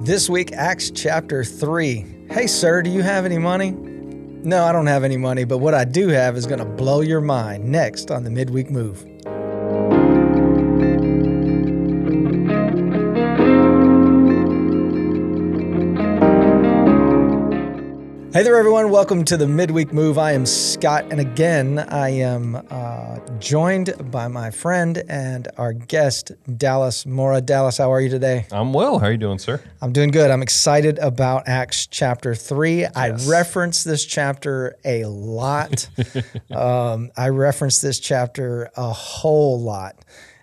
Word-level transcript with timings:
This 0.00 0.30
week, 0.30 0.52
Acts 0.52 0.92
chapter 0.92 1.42
3. 1.42 2.28
Hey, 2.30 2.46
sir, 2.46 2.82
do 2.82 2.88
you 2.88 3.02
have 3.02 3.24
any 3.24 3.36
money? 3.36 3.72
No, 3.72 4.62
I 4.62 4.70
don't 4.70 4.86
have 4.86 5.02
any 5.02 5.16
money, 5.16 5.42
but 5.42 5.58
what 5.58 5.74
I 5.74 5.84
do 5.84 6.06
have 6.06 6.36
is 6.36 6.46
going 6.46 6.60
to 6.60 6.64
blow 6.64 7.00
your 7.00 7.20
mind 7.20 7.64
next 7.64 8.12
on 8.12 8.22
the 8.22 8.30
Midweek 8.30 8.70
Move. 8.70 9.04
Hey 18.32 18.44
there, 18.44 18.56
everyone. 18.56 18.90
Welcome 18.90 19.24
to 19.24 19.36
the 19.36 19.48
Midweek 19.48 19.92
Move. 19.92 20.16
I 20.16 20.30
am 20.30 20.46
Scott, 20.46 21.06
and 21.10 21.18
again, 21.18 21.80
I 21.80 22.10
am 22.10 22.54
uh, 22.54 22.87
joined 23.40 24.10
by 24.10 24.28
my 24.28 24.50
friend 24.50 25.02
and 25.08 25.48
our 25.56 25.72
guest, 25.72 26.32
Dallas 26.56 27.06
Mora. 27.06 27.40
Dallas, 27.40 27.78
how 27.78 27.92
are 27.92 28.00
you 28.00 28.08
today? 28.08 28.46
I'm 28.50 28.72
well. 28.72 28.98
How 28.98 29.06
are 29.06 29.12
you 29.12 29.18
doing, 29.18 29.38
sir? 29.38 29.60
I'm 29.80 29.92
doing 29.92 30.10
good. 30.10 30.30
I'm 30.30 30.42
excited 30.42 30.98
about 30.98 31.44
Acts 31.46 31.86
chapter 31.86 32.34
3. 32.34 32.86
I 32.86 33.10
reference 33.28 33.84
this 33.84 34.04
chapter 34.04 34.76
a 34.84 35.04
lot. 35.04 35.88
um, 36.50 37.10
I 37.16 37.28
reference 37.28 37.80
this 37.80 38.00
chapter 38.00 38.70
a 38.76 38.92
whole 38.92 39.60
lot. 39.60 39.96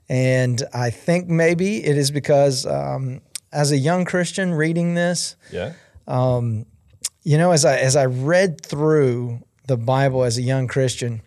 And 0.07 0.61
I 0.73 0.89
think 0.91 1.27
maybe 1.27 1.83
it 1.83 1.97
is 1.97 2.11
because 2.11 2.65
um, 2.65 3.21
as 3.51 3.71
a 3.71 3.77
young 3.77 4.05
Christian 4.05 4.53
reading 4.53 4.93
this, 4.93 5.35
Yeah. 5.51 5.73
you 6.07 7.37
know, 7.37 7.51
as 7.51 7.65
I 7.65 7.77
as 7.77 7.95
I 7.95 8.05
read 8.05 8.61
through 8.61 9.39
the 9.67 9.77
Bible 9.77 10.23
as 10.23 10.37
a 10.37 10.43
young 10.43 10.67
Christian, 10.67 11.21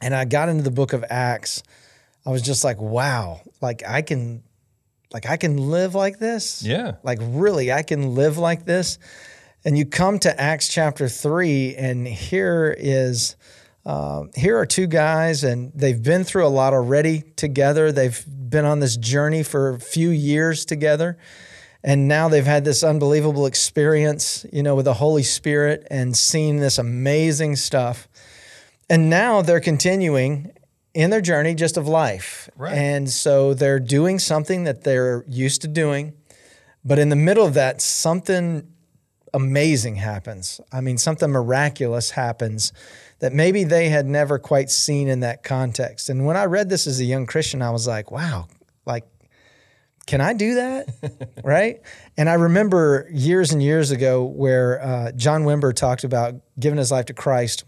and 0.00 0.14
I 0.14 0.24
got 0.24 0.48
into 0.48 0.62
the 0.62 0.70
Book 0.70 0.92
of 0.92 1.04
Acts, 1.08 1.62
I 2.26 2.30
was 2.30 2.42
just 2.42 2.64
like, 2.64 2.80
wow, 2.80 3.40
like 3.60 3.82
I 3.86 4.02
can, 4.02 4.42
like 5.12 5.28
I 5.28 5.36
can 5.36 5.56
live 5.56 5.94
like 5.94 6.18
this. 6.18 6.62
Yeah. 6.62 6.92
like 7.02 7.18
really, 7.20 7.72
I 7.72 7.82
can 7.82 8.14
live 8.14 8.38
like 8.38 8.64
this. 8.64 8.98
And 9.64 9.76
you 9.76 9.84
come 9.84 10.18
to 10.20 10.40
Acts 10.40 10.68
chapter 10.68 11.08
three, 11.08 11.74
and 11.76 12.06
here 12.06 12.74
is. 12.78 13.36
Uh, 13.86 14.24
here 14.36 14.58
are 14.58 14.66
two 14.66 14.86
guys, 14.86 15.42
and 15.42 15.72
they've 15.74 16.02
been 16.02 16.22
through 16.22 16.46
a 16.46 16.48
lot 16.48 16.74
already 16.74 17.22
together. 17.36 17.90
They've 17.90 18.22
been 18.28 18.66
on 18.66 18.78
this 18.78 18.94
journey 18.94 19.42
for 19.42 19.70
a 19.70 19.80
few 19.80 20.10
years 20.10 20.66
together 20.66 21.16
and 21.82 22.08
now 22.08 22.28
they've 22.28 22.44
had 22.44 22.64
this 22.64 22.82
unbelievable 22.82 23.46
experience, 23.46 24.44
you 24.52 24.62
know, 24.62 24.74
with 24.74 24.84
the 24.84 24.94
Holy 24.94 25.22
Spirit 25.22 25.86
and 25.90 26.16
seen 26.16 26.58
this 26.58 26.78
amazing 26.78 27.56
stuff. 27.56 28.08
And 28.90 29.08
now 29.08 29.40
they're 29.40 29.60
continuing 29.60 30.52
in 30.94 31.10
their 31.10 31.20
journey 31.20 31.54
just 31.54 31.76
of 31.76 31.86
life. 31.86 32.50
Right. 32.56 32.72
And 32.72 33.08
so 33.08 33.54
they're 33.54 33.80
doing 33.80 34.18
something 34.18 34.64
that 34.64 34.82
they're 34.82 35.24
used 35.28 35.62
to 35.62 35.68
doing, 35.68 36.14
but 36.84 36.98
in 36.98 37.08
the 37.08 37.16
middle 37.16 37.46
of 37.46 37.54
that, 37.54 37.80
something 37.80 38.66
amazing 39.32 39.94
happens. 39.96 40.60
I 40.72 40.80
mean, 40.80 40.98
something 40.98 41.30
miraculous 41.30 42.10
happens 42.10 42.72
that 43.20 43.32
maybe 43.32 43.64
they 43.64 43.90
had 43.90 44.06
never 44.06 44.38
quite 44.38 44.70
seen 44.70 45.06
in 45.06 45.20
that 45.20 45.44
context. 45.44 46.08
And 46.08 46.26
when 46.26 46.36
I 46.36 46.46
read 46.46 46.68
this 46.68 46.86
as 46.86 46.98
a 46.98 47.04
young 47.04 47.26
Christian, 47.26 47.62
I 47.62 47.70
was 47.70 47.86
like, 47.86 48.10
wow, 48.10 48.48
like 48.86 49.04
can 50.06 50.20
I 50.20 50.32
do 50.32 50.54
that? 50.54 50.88
right? 51.44 51.80
And 52.16 52.28
I 52.28 52.34
remember 52.34 53.06
years 53.12 53.52
and 53.52 53.62
years 53.62 53.92
ago 53.92 54.24
where 54.24 54.82
uh, 54.82 55.12
John 55.12 55.44
Wimber 55.44 55.72
talked 55.72 56.02
about 56.02 56.34
giving 56.58 56.78
his 56.78 56.90
life 56.90 57.06
to 57.06 57.14
Christ, 57.14 57.64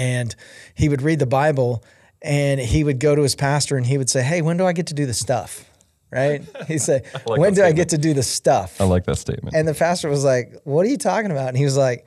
and 0.00 0.34
he 0.74 0.88
would 0.88 1.02
read 1.02 1.18
the 1.18 1.26
Bible, 1.26 1.84
and 2.22 2.58
he 2.58 2.82
would 2.82 2.98
go 2.98 3.14
to 3.14 3.22
his 3.22 3.34
pastor 3.36 3.76
and 3.76 3.84
he 3.84 3.98
would 3.98 4.08
say, 4.08 4.22
"Hey, 4.22 4.40
when 4.40 4.56
do 4.56 4.66
I 4.66 4.72
get 4.72 4.86
to 4.86 4.94
do 4.94 5.04
the 5.04 5.14
stuff?" 5.14 5.66
Right? 6.10 6.42
He'd 6.66 6.78
say, 6.78 7.02
like 7.26 7.38
"When 7.38 7.52
do 7.52 7.62
I 7.62 7.72
get 7.72 7.90
to 7.90 7.98
do 7.98 8.14
the 8.14 8.22
stuff?" 8.22 8.80
I 8.80 8.84
like 8.84 9.04
that 9.04 9.16
statement. 9.16 9.54
And 9.54 9.68
the 9.68 9.74
pastor 9.74 10.08
was 10.08 10.24
like, 10.24 10.54
What 10.64 10.86
are 10.86 10.88
you 10.88 10.96
talking 10.96 11.30
about? 11.30 11.48
And 11.48 11.56
he 11.56 11.64
was 11.64 11.76
like, 11.76 12.06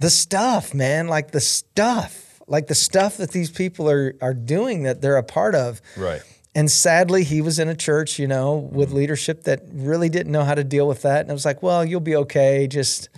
The 0.00 0.10
stuff, 0.10 0.74
man, 0.74 1.08
like 1.08 1.30
the 1.30 1.40
stuff, 1.40 2.40
like 2.46 2.66
the 2.66 2.74
stuff 2.74 3.18
that 3.18 3.30
these 3.32 3.50
people 3.50 3.90
are 3.90 4.14
are 4.22 4.34
doing 4.34 4.84
that 4.84 5.02
they're 5.02 5.18
a 5.18 5.22
part 5.22 5.54
of. 5.54 5.82
right. 5.96 6.22
And 6.54 6.68
sadly, 6.70 7.22
he 7.22 7.40
was 7.42 7.58
in 7.60 7.68
a 7.68 7.74
church, 7.74 8.18
you 8.18 8.26
know, 8.26 8.56
with 8.56 8.88
mm-hmm. 8.88 8.96
leadership 8.96 9.44
that 9.44 9.60
really 9.70 10.08
didn't 10.08 10.32
know 10.32 10.44
how 10.44 10.54
to 10.54 10.64
deal 10.64 10.88
with 10.88 11.02
that. 11.02 11.20
And 11.20 11.30
it 11.30 11.32
was 11.32 11.44
like, 11.44 11.62
well, 11.62 11.84
you'll 11.84 12.00
be 12.00 12.16
okay. 12.16 12.66
Just, 12.66 13.10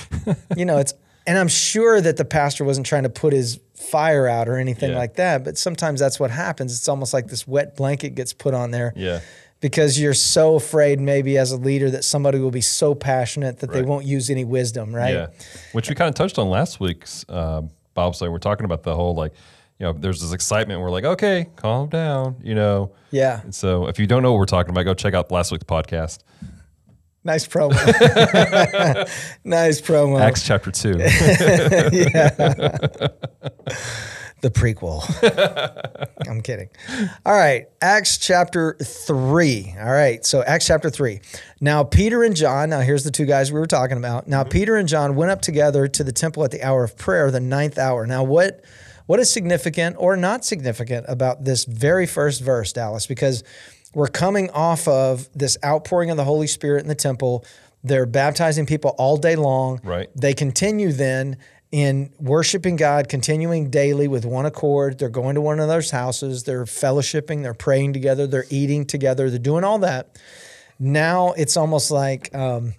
you 0.56 0.64
know, 0.64 0.78
it's, 0.78 0.94
and 1.26 1.38
I'm 1.38 1.48
sure 1.48 2.00
that 2.00 2.16
the 2.16 2.24
pastor 2.24 2.64
wasn't 2.64 2.86
trying 2.86 3.04
to 3.04 3.08
put 3.08 3.32
his 3.32 3.58
fire 3.74 4.26
out 4.26 4.48
or 4.48 4.56
anything 4.56 4.90
Yeah. 4.92 4.98
like 4.98 5.14
that. 5.14 5.44
But 5.44 5.58
sometimes 5.58 6.00
that's 6.00 6.18
what 6.20 6.30
happens. 6.30 6.76
It's 6.76 6.88
almost 6.88 7.12
like 7.14 7.26
this 7.28 7.46
wet 7.46 7.76
blanket 7.76 8.14
gets 8.14 8.32
put 8.32 8.54
on 8.54 8.70
there 8.70 8.92
Yeah. 8.96 9.20
because 9.60 9.98
you're 10.00 10.14
so 10.14 10.54
afraid, 10.56 11.00
maybe 11.00 11.36
as 11.38 11.52
a 11.52 11.56
leader, 11.56 11.90
that 11.90 12.04
somebody 12.04 12.38
will 12.38 12.50
be 12.50 12.60
so 12.60 12.94
passionate 12.94 13.58
that 13.60 13.72
they 13.72 13.82
won't 13.82 14.04
use 14.06 14.30
any 14.30 14.44
wisdom, 14.44 14.94
right? 14.94 15.14
Yeah. 15.14 15.26
Which 15.72 15.88
we 15.88 15.94
kind 15.94 16.08
of 16.08 16.14
touched 16.14 16.38
on 16.38 16.48
last 16.50 16.80
week's 16.80 17.24
uh, 17.28 17.62
study. 18.12 18.30
We're 18.30 18.38
talking 18.38 18.64
about 18.64 18.82
the 18.82 18.94
whole 18.94 19.14
like, 19.14 19.32
you 19.78 19.86
know, 19.86 19.92
there's 19.92 20.20
this 20.20 20.32
excitement. 20.32 20.80
We're 20.80 20.90
like, 20.90 21.04
okay, 21.04 21.48
calm 21.56 21.88
down, 21.88 22.36
you 22.42 22.54
know. 22.54 22.92
Yeah. 23.10 23.40
And 23.42 23.54
so 23.54 23.86
if 23.88 23.98
you 23.98 24.06
don't 24.06 24.22
know 24.22 24.32
what 24.32 24.38
we're 24.38 24.44
talking 24.46 24.70
about, 24.70 24.84
go 24.84 24.94
check 24.94 25.14
out 25.14 25.30
last 25.32 25.50
week's 25.52 25.64
podcast, 25.64 26.18
Nice 27.24 27.48
promo. 27.48 27.72
nice 29.44 29.80
promo. 29.80 30.20
Acts 30.20 30.46
chapter 30.46 30.70
two. 30.70 30.92
the 34.44 34.50
prequel. 34.50 35.02
I'm 36.28 36.42
kidding. 36.42 36.68
All 37.24 37.34
right, 37.34 37.66
Acts 37.80 38.18
chapter 38.18 38.76
3. 38.82 39.74
All 39.80 39.90
right, 39.90 40.24
so 40.24 40.42
Acts 40.42 40.66
chapter 40.66 40.90
3. 40.90 41.20
Now, 41.62 41.82
Peter 41.82 42.22
and 42.22 42.36
John, 42.36 42.68
now 42.68 42.80
here's 42.80 43.04
the 43.04 43.10
two 43.10 43.24
guys 43.24 43.50
we 43.50 43.58
were 43.58 43.66
talking 43.66 43.96
about. 43.96 44.28
Now, 44.28 44.42
mm-hmm. 44.42 44.50
Peter 44.50 44.76
and 44.76 44.86
John 44.86 45.16
went 45.16 45.30
up 45.30 45.40
together 45.40 45.88
to 45.88 46.04
the 46.04 46.12
temple 46.12 46.44
at 46.44 46.50
the 46.50 46.62
hour 46.62 46.84
of 46.84 46.96
prayer, 46.98 47.30
the 47.30 47.40
ninth 47.40 47.78
hour. 47.78 48.06
Now, 48.06 48.22
what 48.22 48.62
what 49.06 49.18
is 49.18 49.30
significant 49.30 49.96
or 49.98 50.16
not 50.16 50.44
significant 50.44 51.06
about 51.08 51.44
this 51.44 51.64
very 51.64 52.06
first 52.06 52.42
verse, 52.42 52.72
Dallas? 52.72 53.06
Because 53.06 53.44
we're 53.94 54.08
coming 54.08 54.50
off 54.50 54.86
of 54.88 55.28
this 55.34 55.56
outpouring 55.64 56.10
of 56.10 56.16
the 56.16 56.24
Holy 56.24 56.46
Spirit 56.46 56.82
in 56.82 56.88
the 56.88 56.94
temple. 56.94 57.44
They're 57.82 58.06
baptizing 58.06 58.66
people 58.66 58.94
all 58.98 59.16
day 59.16 59.36
long. 59.36 59.80
Right. 59.84 60.08
They 60.14 60.34
continue 60.34 60.92
then 60.92 61.36
in 61.70 62.12
worshiping 62.20 62.76
God, 62.76 63.08
continuing 63.08 63.68
daily 63.68 64.06
with 64.06 64.24
one 64.24 64.46
accord. 64.46 64.98
They're 64.98 65.08
going 65.08 65.34
to 65.34 65.40
one 65.40 65.54
another's 65.54 65.90
houses, 65.90 66.44
they're 66.44 66.66
fellowshipping, 66.66 67.42
they're 67.42 67.52
praying 67.52 67.94
together, 67.94 68.28
they're 68.28 68.46
eating 68.48 68.86
together, 68.86 69.28
they're 69.28 69.40
doing 69.40 69.64
all 69.64 69.78
that. 69.78 70.16
Now 70.78 71.32
it's 71.32 71.56
almost 71.56 71.90
like 71.90 72.32
um, 72.32 72.74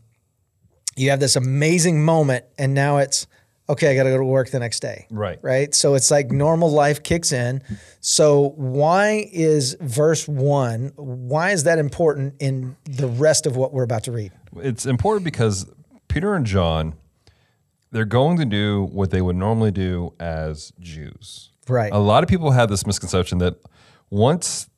you 0.95 1.09
have 1.09 1.19
this 1.19 1.35
amazing 1.35 2.05
moment, 2.05 2.45
and 2.57 2.73
now 2.73 2.97
it's 2.99 3.27
okay, 3.67 3.91
I 3.91 3.95
got 3.95 4.03
to 4.03 4.09
go 4.09 4.17
to 4.17 4.23
work 4.23 4.49
the 4.51 4.59
next 4.59 4.79
day. 4.81 5.07
Right. 5.09 5.39
Right. 5.41 5.73
So 5.73 5.95
it's 5.95 6.11
like 6.11 6.31
normal 6.31 6.71
life 6.71 7.03
kicks 7.03 7.31
in. 7.31 7.63
So 7.99 8.53
why 8.55 9.29
is 9.31 9.75
verse 9.81 10.27
one, 10.27 10.91
why 10.95 11.51
is 11.51 11.63
that 11.63 11.79
important 11.79 12.35
in 12.39 12.75
the 12.85 13.07
rest 13.07 13.45
of 13.45 13.55
what 13.55 13.73
we're 13.73 13.83
about 13.83 14.03
to 14.05 14.11
read? 14.11 14.31
it's 14.57 14.85
important 14.85 15.25
because 15.25 15.65
Peter 16.07 16.33
and 16.33 16.45
John, 16.45 16.95
they're 17.91 18.05
going 18.05 18.37
to 18.37 18.45
do 18.45 18.83
what 18.91 19.11
they 19.11 19.21
would 19.21 19.35
normally 19.35 19.71
do 19.71 20.13
as 20.19 20.71
Jews. 20.79 21.51
Right. 21.67 21.91
A 21.91 21.99
lot 21.99 22.23
of 22.23 22.29
people 22.29 22.51
have 22.51 22.69
this 22.69 22.85
misconception 22.85 23.39
that 23.39 23.55
once 24.09 24.69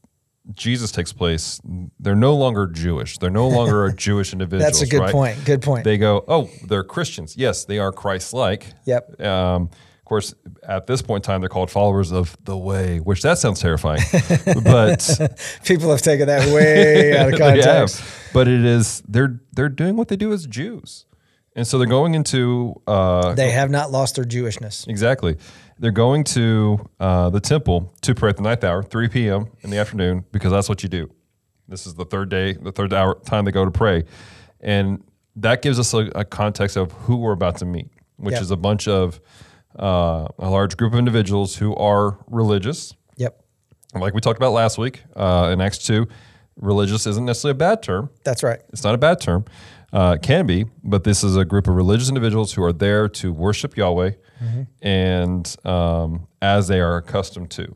Jesus 0.54 0.92
takes 0.92 1.12
place, 1.14 1.60
they're 2.00 2.16
no 2.16 2.36
longer 2.36 2.68
Jewish. 2.68 3.18
They're 3.18 3.30
no 3.30 3.48
longer 3.48 3.86
a 3.86 3.94
Jewish 3.96 4.32
individual. 4.34 4.64
That's 4.64 4.82
a 4.82 4.88
good 4.88 5.02
right? 5.02 5.12
point. 5.12 5.46
Good 5.46 5.62
point. 5.62 5.84
They 5.84 5.98
go, 5.98 6.24
oh, 6.28 6.50
they're 6.68 6.84
Christians. 6.84 7.36
Yes, 7.38 7.66
they 7.66 7.80
are 7.80 7.92
Christ-like. 7.92 8.68
Yep. 8.86 9.22
Um, 9.22 9.64
of 9.64 10.06
course, 10.10 10.34
at 10.64 10.88
this 10.88 11.02
point 11.02 11.26
in 11.26 11.28
time, 11.30 11.42
they're 11.42 11.50
called 11.50 11.70
followers 11.70 12.14
of 12.14 12.38
the 12.46 12.58
way, 12.58 13.00
which 13.00 13.22
that 13.24 13.40
sounds 13.40 13.60
terrifying. 13.60 14.02
but 14.64 15.38
People 15.66 15.90
have 15.92 16.02
taken 16.02 16.28
that 16.28 16.48
way 16.54 17.18
out 17.18 17.34
of 17.34 17.40
context. 17.40 18.00
have. 18.00 18.30
But 18.34 18.48
it 18.48 18.64
is 18.64 19.04
they're 19.08 19.42
they're 19.52 19.68
doing 19.70 19.98
what 19.98 20.08
they 20.08 20.16
do 20.16 20.32
as 20.32 20.48
Jews, 20.48 21.06
and 21.58 21.68
so 21.68 21.78
they're 21.78 21.88
going 21.88 22.16
into 22.16 22.76
uh, 22.88 23.34
They 23.36 23.52
have 23.52 23.70
not 23.70 23.92
lost 23.92 24.16
their 24.16 24.24
Jewishness. 24.24 24.88
exactly. 24.88 25.36
They're 25.80 25.92
going 25.92 26.24
to 26.26 26.90
uh, 27.00 27.30
the 27.30 27.40
temple 27.40 27.94
to 28.02 28.16
pray 28.16 28.30
at 28.30 28.38
the 28.38 28.44
ninth 28.44 28.64
hour, 28.64 28.82
three 28.84 29.08
p.m. 29.08 29.48
in 29.62 29.70
the 29.70 29.78
afternoon, 29.78 30.26
because 30.32 30.52
that's 30.52 30.68
what 30.70 30.82
you 30.84 30.90
do. 30.90 31.12
This 31.68 31.86
is 31.86 31.94
the 31.96 32.06
third 32.06 32.30
day, 32.30 32.54
the 32.54 32.72
third 32.72 32.94
hour 32.94 33.16
time 33.26 33.46
they 33.46 33.52
go 33.52 33.66
to 33.66 33.72
pray, 33.72 34.06
and 34.62 35.04
that 35.36 35.62
gives 35.62 35.80
us 35.80 35.94
a, 35.94 36.10
a 36.16 36.26
context 36.26 36.78
of 36.78 36.92
who 36.94 37.18
we're 37.18 37.34
about 37.34 37.58
to 37.58 37.66
meet, 37.66 37.90
which 38.16 38.34
Yep. 38.34 38.42
is 38.42 38.52
a 38.52 38.56
bunch 38.58 38.88
of 38.88 39.20
uh, 39.78 40.28
a 40.40 40.50
large 40.50 40.78
group 40.78 40.94
of 40.94 41.00
individuals 41.00 41.58
who 41.58 41.76
are 41.76 42.18
religious, 42.28 42.96
Yep. 43.18 43.40
like 43.94 44.14
we 44.16 44.22
talked 44.22 44.38
about 44.40 44.54
last 44.54 44.78
week 44.80 45.04
uh, 45.16 45.50
in 45.54 45.62
Acts 45.62 45.78
2, 45.80 46.08
religious 46.56 47.06
isn't 47.06 47.26
necessarily 47.26 47.52
a 47.52 47.60
bad 47.60 47.84
term. 47.84 48.10
That's 48.24 48.42
right. 48.42 48.60
It's 48.70 48.84
not 48.84 48.96
a 48.96 48.98
bad 48.98 49.22
term. 49.22 49.46
Uh, 49.94 50.18
can 50.22 50.46
be, 50.46 50.66
but 50.84 51.06
this 51.06 51.24
is 51.24 51.38
a 51.38 51.46
group 51.46 51.66
of 51.66 51.74
religious 51.74 52.10
individuals 52.10 52.54
who 52.54 52.62
are 52.62 52.74
there 52.74 53.08
to 53.08 53.32
worship 53.32 53.78
Yahweh 53.78 54.12
and 54.82 55.56
um, 55.64 56.28
as 56.42 56.68
they 56.68 56.80
are 56.82 56.98
accustomed 56.98 57.50
to. 57.52 57.74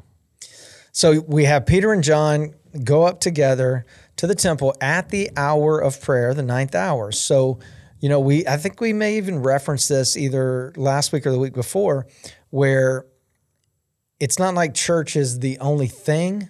So 0.92 1.22
we 1.22 1.46
have 1.46 1.66
Peter 1.66 1.94
and 1.94 2.04
John 2.04 2.54
go 2.84 3.04
up 3.04 3.22
together 3.22 3.86
to 4.18 4.28
the 4.28 4.36
temple 4.36 4.75
at 4.81 5.10
the 5.10 5.30
hour 5.38 5.80
of 5.80 6.02
prayer, 6.02 6.34
the 6.34 6.44
ninth 6.44 6.75
hour. 6.75 7.12
So, 7.12 7.60
you 8.00 8.10
know, 8.10 8.19
we 8.19 8.46
I 8.46 8.57
think 8.57 8.81
we 8.81 8.94
may 8.94 9.18
even 9.18 9.42
reference 9.42 9.88
this 9.88 10.18
either 10.18 10.74
last 10.75 11.14
week 11.14 11.25
or 11.25 11.31
the 11.31 11.40
week 11.40 11.54
before, 11.54 12.07
where 12.50 13.06
it's 14.19 14.38
not 14.38 14.54
like 14.54 14.74
church 14.74 15.16
is 15.16 15.40
the 15.40 15.57
only 15.60 15.88
thing, 15.88 16.50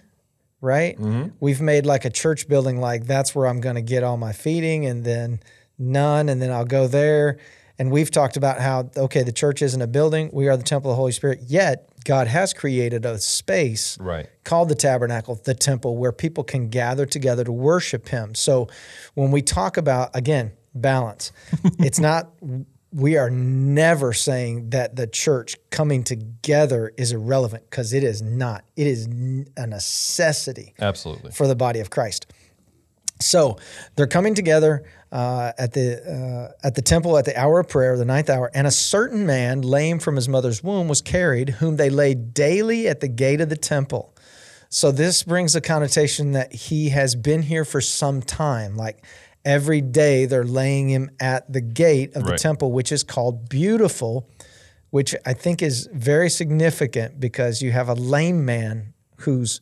right? 0.62 0.96
Mm-hmm. 0.96 1.28
We've 1.40 1.60
made 1.60 1.84
like 1.84 2.06
a 2.06 2.10
church 2.10 2.48
building 2.48 2.80
like 2.80 3.06
that's 3.06 3.34
where 3.34 3.46
I'm 3.46 3.60
going 3.60 3.74
to 3.74 3.82
get 3.82 4.02
all 4.02 4.16
my 4.16 4.32
feeding 4.32 4.86
and 4.86 5.04
then 5.04 5.40
none 5.78 6.30
and 6.30 6.40
then 6.40 6.50
I'll 6.50 6.64
go 6.64 6.86
there. 6.86 7.38
And 7.78 7.90
we've 7.90 8.10
talked 8.10 8.36
about 8.36 8.60
how 8.60 8.90
okay, 8.96 9.22
the 9.22 9.32
church 9.32 9.60
isn't 9.60 9.82
a 9.82 9.86
building, 9.86 10.30
we 10.32 10.48
are 10.48 10.56
the 10.56 10.62
temple 10.62 10.90
of 10.90 10.94
the 10.94 11.00
Holy 11.00 11.12
Spirit. 11.12 11.40
Yet 11.48 11.88
God 12.04 12.28
has 12.28 12.52
created 12.52 13.04
a 13.04 13.18
space 13.18 13.98
Right. 13.98 14.28
called 14.44 14.68
the 14.68 14.74
tabernacle, 14.74 15.40
the 15.44 15.54
temple, 15.54 15.96
where 15.96 16.12
people 16.12 16.44
can 16.44 16.68
gather 16.68 17.06
together 17.06 17.44
to 17.44 17.52
worship 17.52 18.08
Him. 18.08 18.34
So 18.34 18.68
when 19.14 19.30
we 19.30 19.42
talk 19.42 19.76
about, 19.76 20.10
again, 20.14 20.52
balance, 20.74 21.32
it's 21.78 21.98
not, 22.00 22.30
we 22.92 23.16
are 23.16 23.30
never 23.30 24.12
saying 24.12 24.70
that 24.70 24.96
the 24.96 25.06
church 25.06 25.56
coming 25.70 26.04
together 26.04 26.92
is 26.98 27.12
irrelevant 27.12 27.64
because 27.70 27.92
it 27.92 28.04
is 28.04 28.20
not. 28.20 28.64
It 28.76 28.86
is 28.86 29.06
a 29.56 29.66
necessity 29.66 30.74
Absolutely. 30.78 31.32
for 31.32 31.46
the 31.46 31.56
body 31.56 31.80
of 31.80 31.90
Christ. 31.90 32.26
So 33.20 33.56
they're 33.96 34.06
coming 34.06 34.34
together 34.34 34.84
uh, 35.10 35.52
at 35.56 35.72
the 35.72 36.52
uh, 36.62 36.66
at 36.66 36.74
the 36.74 36.82
temple 36.82 37.16
at 37.16 37.24
the 37.24 37.38
hour 37.38 37.60
of 37.60 37.68
prayer, 37.68 37.96
the 37.96 38.04
ninth 38.04 38.28
hour, 38.28 38.50
and 38.52 38.66
a 38.66 38.70
certain 38.70 39.24
man, 39.24 39.62
lame 39.62 39.98
from 39.98 40.16
his 40.16 40.28
mother's 40.28 40.62
womb, 40.62 40.88
was 40.88 41.00
carried, 41.00 41.50
whom 41.50 41.76
they 41.76 41.88
laid 41.88 42.34
daily 42.34 42.88
at 42.88 43.00
the 43.00 43.08
gate 43.08 43.40
of 43.40 43.48
the 43.48 43.56
temple. 43.56 44.14
So 44.68 44.90
this 44.90 45.22
brings 45.22 45.54
a 45.54 45.60
connotation 45.60 46.32
that 46.32 46.52
he 46.52 46.88
has 46.90 47.14
been 47.14 47.42
here 47.42 47.64
for 47.64 47.80
some 47.80 48.20
time, 48.20 48.76
like. 48.76 49.02
Every 49.44 49.80
day 49.80 50.26
they're 50.26 50.44
laying 50.44 50.88
him 50.88 51.10
at 51.20 51.52
the 51.52 51.60
gate 51.60 52.14
of 52.14 52.24
the 52.24 52.30
Right. 52.32 52.38
temple, 52.38 52.72
which 52.72 52.92
is 52.92 53.02
called 53.02 53.48
Beautiful, 53.48 54.28
which 54.90 55.14
I 55.26 55.32
think 55.32 55.62
is 55.62 55.88
very 55.92 56.30
significant 56.30 57.18
because 57.18 57.62
you 57.62 57.72
have 57.72 57.88
a 57.88 57.94
lame 57.94 58.44
man 58.44 58.94
who's 59.18 59.60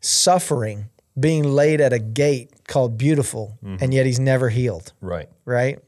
suffering 0.00 0.90
being 1.18 1.44
laid 1.44 1.80
at 1.80 1.92
a 1.92 1.98
gate 1.98 2.50
called 2.68 2.98
beautiful 2.98 3.58
mm-hmm. 3.64 3.82
and 3.82 3.94
yet 3.94 4.04
he's 4.04 4.20
never 4.20 4.50
healed. 4.50 4.92
Right. 5.00 5.28
right? 5.44 5.78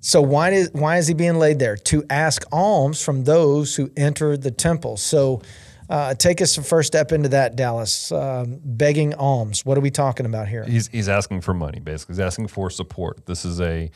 So 0.00 0.22
why 0.22 0.50
is 0.50 0.70
why 0.72 0.96
is 0.96 1.06
he 1.06 1.14
being 1.14 1.38
laid 1.38 1.58
there? 1.58 1.76
To 1.76 2.04
ask 2.08 2.44
alms 2.50 3.02
from 3.04 3.24
those 3.24 3.76
who 3.76 3.90
enter 3.96 4.36
the 4.36 4.50
temple. 4.50 4.96
So 4.96 5.42
uh, 5.90 6.14
take 6.14 6.40
us 6.40 6.56
a 6.56 6.62
first 6.62 6.86
step 6.86 7.12
into 7.12 7.28
that 7.28 7.56
dallas 7.56 8.10
um, 8.12 8.58
begging 8.64 9.12
alms 9.14 9.64
what 9.66 9.76
are 9.76 9.82
we 9.82 9.90
talking 9.90 10.24
about 10.24 10.48
here 10.48 10.64
He's 10.64 10.88
he's 10.88 11.08
asking 11.08 11.40
for 11.42 11.52
money. 11.52 11.80
Basically, 11.80 12.14
he's 12.14 12.20
asking 12.20 12.48
for 12.48 12.70
support. 12.70 13.26
This 13.26 13.44
is 13.44 13.60
a. 13.60 13.90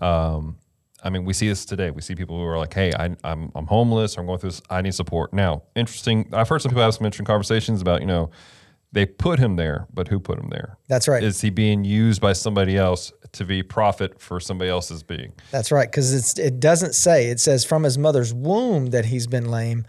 Um, 0.00 0.56
I 1.02 1.10
mean, 1.10 1.24
we 1.24 1.32
see 1.32 1.48
this 1.48 1.64
today. 1.64 1.90
We 1.90 2.02
see 2.02 2.14
people 2.14 2.36
who 2.36 2.44
are 2.44 2.58
like, 2.58 2.74
"Hey, 2.74 2.92
I, 2.92 3.16
I'm 3.24 3.50
I'm 3.54 3.66
homeless. 3.66 4.16
I'm 4.16 4.26
going 4.26 4.38
through 4.38 4.50
this. 4.50 4.62
I 4.68 4.82
need 4.82 4.94
support." 4.94 5.32
Now, 5.32 5.62
interesting. 5.74 6.28
I've 6.32 6.48
heard 6.48 6.60
some 6.60 6.70
people 6.70 6.82
have 6.82 6.94
some 6.94 7.06
interesting 7.06 7.26
conversations 7.26 7.80
about 7.80 8.00
you 8.00 8.06
know, 8.06 8.30
they 8.92 9.06
put 9.06 9.38
him 9.38 9.56
there, 9.56 9.86
but 9.92 10.08
who 10.08 10.18
put 10.18 10.38
him 10.38 10.48
there? 10.50 10.78
that's 10.88 11.08
right 11.08 11.22
Is 11.22 11.40
he 11.40 11.50
being 11.50 11.84
used 11.84 12.20
by 12.20 12.32
somebody 12.32 12.76
else 12.76 13.12
to 13.32 13.44
be 13.44 13.62
profit 13.62 14.20
for 14.20 14.40
somebody 14.40 14.70
else's 14.70 15.02
being? 15.02 15.32
That's 15.50 15.70
right, 15.70 15.88
because 15.90 16.12
it's 16.12 16.38
it 16.38 16.60
doesn't 16.60 16.94
say. 16.94 17.28
It 17.28 17.40
says 17.40 17.64
from 17.64 17.82
his 17.84 17.98
mother's 17.98 18.34
womb 18.34 18.86
that 18.86 19.06
he's 19.06 19.26
been 19.26 19.50
lame, 19.50 19.84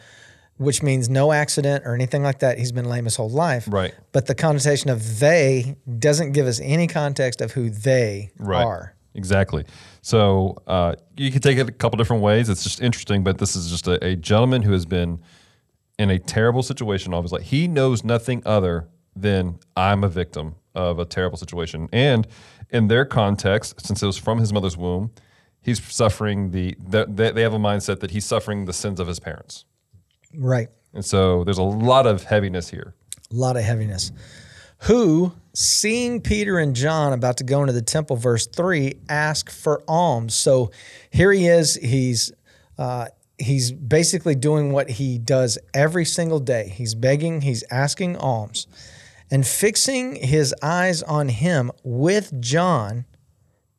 which 0.60 0.84
means 0.84 1.10
no 1.10 1.32
accident 1.32 1.86
or 1.86 1.96
anything 1.96 2.22
like 2.22 2.40
that. 2.40 2.60
He's 2.60 2.74
been 2.74 2.86
lame 2.86 3.06
his 3.06 3.16
whole 3.16 3.30
life. 3.30 3.66
Right. 3.68 3.94
But 4.12 4.28
the 4.28 4.36
connotation 4.36 4.90
of 4.90 5.20
they 5.20 5.78
doesn't 5.98 6.34
give 6.34 6.46
us 6.48 6.60
any 6.62 6.86
context 6.86 7.40
of 7.42 7.54
who 7.54 7.70
they 7.70 8.30
Right. 8.38 8.64
are. 8.66 8.94
Exactly. 9.16 9.66
So 10.02 10.58
uh, 10.68 10.96
you 11.16 11.32
can 11.32 11.42
take 11.42 11.58
it 11.58 11.68
a 11.70 11.72
couple 11.72 11.98
different 11.98 12.22
ways. 12.22 12.50
It's 12.50 12.64
just 12.64 12.82
interesting, 12.82 13.24
but 13.24 13.38
this 13.38 13.56
is 13.56 13.70
just 13.72 13.88
a, 13.88 14.04
a 14.06 14.16
gentleman 14.18 14.62
who 14.62 14.74
has 14.74 14.86
been 14.86 15.22
in 15.98 16.10
a 16.10 16.20
terrible 16.20 16.62
situation 16.62 17.14
all 17.14 17.20
of 17.20 17.26
his 17.26 17.32
life. 17.32 17.44
He 17.44 17.68
knows 17.68 18.04
nothing 18.04 18.44
other 18.46 18.90
than 19.16 19.60
I'm 19.78 20.04
a 20.04 20.10
victim 20.10 20.56
of 20.76 21.00
a 21.00 21.06
terrible 21.06 21.38
situation. 21.38 21.88
And 21.94 22.28
in 22.70 22.88
their 22.90 23.06
context, 23.06 23.86
since 23.86 24.04
it 24.04 24.06
was 24.06 24.18
from 24.18 24.40
his 24.40 24.52
mother's 24.52 24.76
womb, 24.78 25.12
he's 25.62 25.82
suffering 25.84 26.52
the, 26.52 26.76
the 26.80 27.06
they 27.34 27.42
have 27.44 27.54
a 27.54 27.58
mindset 27.60 28.02
that 28.02 28.12
he's 28.12 28.26
suffering 28.26 28.66
the 28.66 28.74
sins 28.74 29.00
of 29.00 29.08
his 29.08 29.20
parents. 29.20 29.64
Right. 30.36 30.70
And 30.94 31.06
so 31.06 31.44
there's 31.44 31.58
a 31.58 31.64
lot 31.64 32.08
of 32.08 32.24
heaviness 32.24 32.70
here. 32.70 32.94
A 33.32 33.36
lot 33.36 33.58
of 33.58 33.64
heaviness. 33.64 34.12
Who, 34.84 35.34
seeing 35.54 36.22
Peter 36.22 36.58
and 36.58 36.76
John 36.76 37.14
about 37.14 37.38
to 37.38 37.44
go 37.44 37.62
into 37.62 37.74
the 37.74 37.82
temple, 37.82 38.16
verse 38.16 38.48
three, 38.48 38.96
ask 39.10 39.50
for 39.50 39.84
alms. 39.88 40.34
So 40.34 40.72
here 41.12 41.32
he 41.32 41.48
is. 41.48 41.76
He's 41.76 42.32
uh, 42.78 43.08
he's 43.38 43.72
basically 43.72 44.36
doing 44.36 44.72
what 44.72 44.90
he 44.90 45.18
does 45.18 45.58
every 45.74 46.06
single 46.06 46.40
day. 46.40 46.70
He's 46.70 46.96
begging. 46.96 47.42
He's 47.42 47.64
asking 47.70 48.16
alms, 48.18 48.68
and 49.30 49.46
fixing 49.46 50.16
his 50.16 50.56
eyes 50.62 51.04
on 51.04 51.28
him 51.28 51.72
with 51.84 52.42
John. 52.42 53.06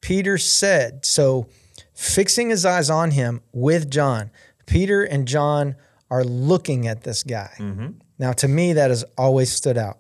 Peter 0.02 0.38
said, 0.38 1.04
so 1.04 1.46
fixing 1.92 2.48
his 2.48 2.64
eyes 2.64 2.88
on 2.88 3.10
him 3.10 3.40
with 3.52 3.90
John. 3.90 4.30
Peter 4.64 5.02
and 5.02 5.28
John 5.28 5.76
are 6.10 6.24
looking 6.24 6.86
at 6.86 7.02
this 7.02 7.22
guy. 7.22 7.50
Mm-hmm. 7.58 7.88
Now, 8.18 8.32
to 8.34 8.48
me, 8.48 8.72
that 8.74 8.90
has 8.90 9.04
always 9.16 9.50
stood 9.52 9.78
out 9.78 9.98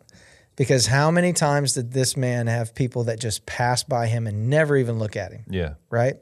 because 0.56 0.86
how 0.86 1.10
many 1.10 1.32
times 1.32 1.72
did 1.74 1.92
this 1.92 2.16
man 2.16 2.46
have 2.48 2.74
people 2.74 3.04
that 3.04 3.18
just 3.20 3.46
pass 3.46 3.82
by 3.82 4.06
him 4.08 4.26
and 4.26 4.50
never 4.50 4.76
even 4.76 4.98
look 4.98 5.16
at 5.16 5.32
him, 5.32 5.44
Yeah. 5.48 5.74
right? 5.88 6.16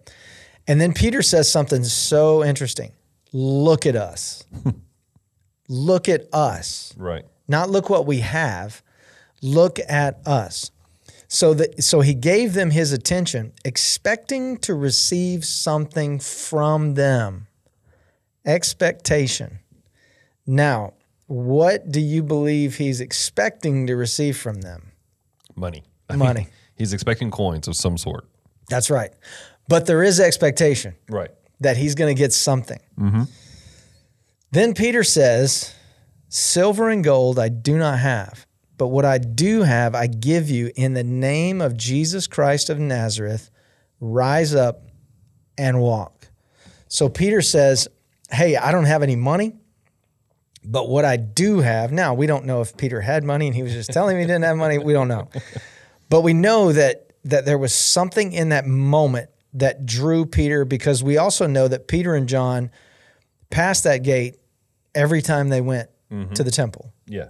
And 0.66 0.80
then 0.80 0.92
Peter 0.92 1.22
says 1.22 1.50
something 1.50 1.82
so 1.84 2.44
interesting 2.44 2.92
Look 3.32 3.84
at 3.84 3.94
us. 3.96 4.44
look 5.68 6.08
at 6.08 6.32
us. 6.32 6.94
Right. 6.96 7.24
Not 7.46 7.68
look 7.68 7.90
what 7.90 8.06
we 8.06 8.18
have, 8.20 8.82
look 9.42 9.78
at 9.88 10.20
us. 10.26 10.70
So 11.30 11.52
that 11.54 11.82
so 11.84 12.00
he 12.00 12.14
gave 12.14 12.54
them 12.54 12.70
his 12.70 12.90
attention, 12.92 13.52
expecting 13.66 14.56
to 14.58 14.74
receive 14.74 15.44
something 15.44 16.20
from 16.20 16.94
them. 16.94 17.48
Expectation. 18.46 19.58
Now, 20.48 20.94
what 21.26 21.92
do 21.92 22.00
you 22.00 22.22
believe 22.22 22.76
he's 22.76 23.02
expecting 23.02 23.86
to 23.86 23.94
receive 23.94 24.36
from 24.36 24.62
them? 24.62 24.92
Money. 25.54 25.84
Money. 26.12 26.48
He's 26.74 26.94
expecting 26.94 27.30
coins 27.30 27.68
of 27.68 27.76
some 27.76 27.98
sort. 27.98 28.26
That's 28.70 28.88
right. 28.88 29.10
But 29.68 29.84
there 29.84 30.02
is 30.02 30.18
expectation. 30.18 30.94
Right. 31.10 31.30
that 31.60 31.76
he's 31.76 31.94
going 31.94 32.14
to 32.14 32.18
get 32.18 32.32
something. 32.32 32.80
Mm-hmm. 32.98 33.24
Then 34.52 34.72
Peter 34.74 35.04
says, 35.04 35.74
Silver 36.28 36.88
and 36.88 37.04
gold 37.04 37.38
I 37.38 37.48
do 37.48 37.76
not 37.76 37.98
have, 37.98 38.46
but 38.78 38.88
what 38.88 39.04
I 39.04 39.18
do 39.18 39.62
have 39.62 39.94
I 39.94 40.06
give 40.06 40.48
you 40.48 40.70
in 40.76 40.94
the 40.94 41.04
name 41.04 41.60
of 41.60 41.76
Jesus 41.76 42.26
Christ 42.26 42.70
of 42.70 42.78
Nazareth. 42.78 43.50
Rise 44.00 44.54
up 44.54 44.82
and 45.58 45.80
walk. 45.80 46.28
So 46.86 47.08
Peter 47.08 47.42
says, 47.42 47.88
Hey, 48.30 48.56
I 48.56 48.72
don't 48.72 48.84
have 48.84 49.02
any 49.02 49.16
money, 49.16 49.56
but 50.64 50.88
what 50.88 51.04
I 51.04 51.16
do 51.16 51.60
have 51.60 51.92
now, 51.92 52.14
we 52.14 52.26
don't 52.26 52.44
know 52.44 52.60
if 52.60 52.76
Peter 52.76 53.00
had 53.00 53.24
money 53.24 53.46
and 53.46 53.56
he 53.56 53.62
was 53.62 53.72
just 53.72 53.90
telling 53.92 54.16
me 54.16 54.22
he 54.22 54.26
didn't 54.26 54.44
have 54.44 54.56
money. 54.56 54.78
We 54.78 54.92
don't 54.92 55.08
know. 55.08 55.28
But 56.10 56.22
we 56.22 56.32
know 56.32 56.72
that 56.72 57.12
that 57.24 57.44
there 57.44 57.58
was 57.58 57.74
something 57.74 58.32
in 58.32 58.50
that 58.50 58.66
moment 58.66 59.28
that 59.52 59.84
drew 59.84 60.24
Peter 60.24 60.64
because 60.64 61.02
we 61.02 61.18
also 61.18 61.46
know 61.46 61.68
that 61.68 61.88
Peter 61.88 62.14
and 62.14 62.28
John 62.28 62.70
passed 63.50 63.84
that 63.84 64.02
gate 64.02 64.36
every 64.94 65.20
time 65.20 65.48
they 65.48 65.60
went 65.60 65.90
mm-hmm. 66.10 66.32
to 66.34 66.44
the 66.44 66.50
temple. 66.50 66.92
Yeah. 67.06 67.28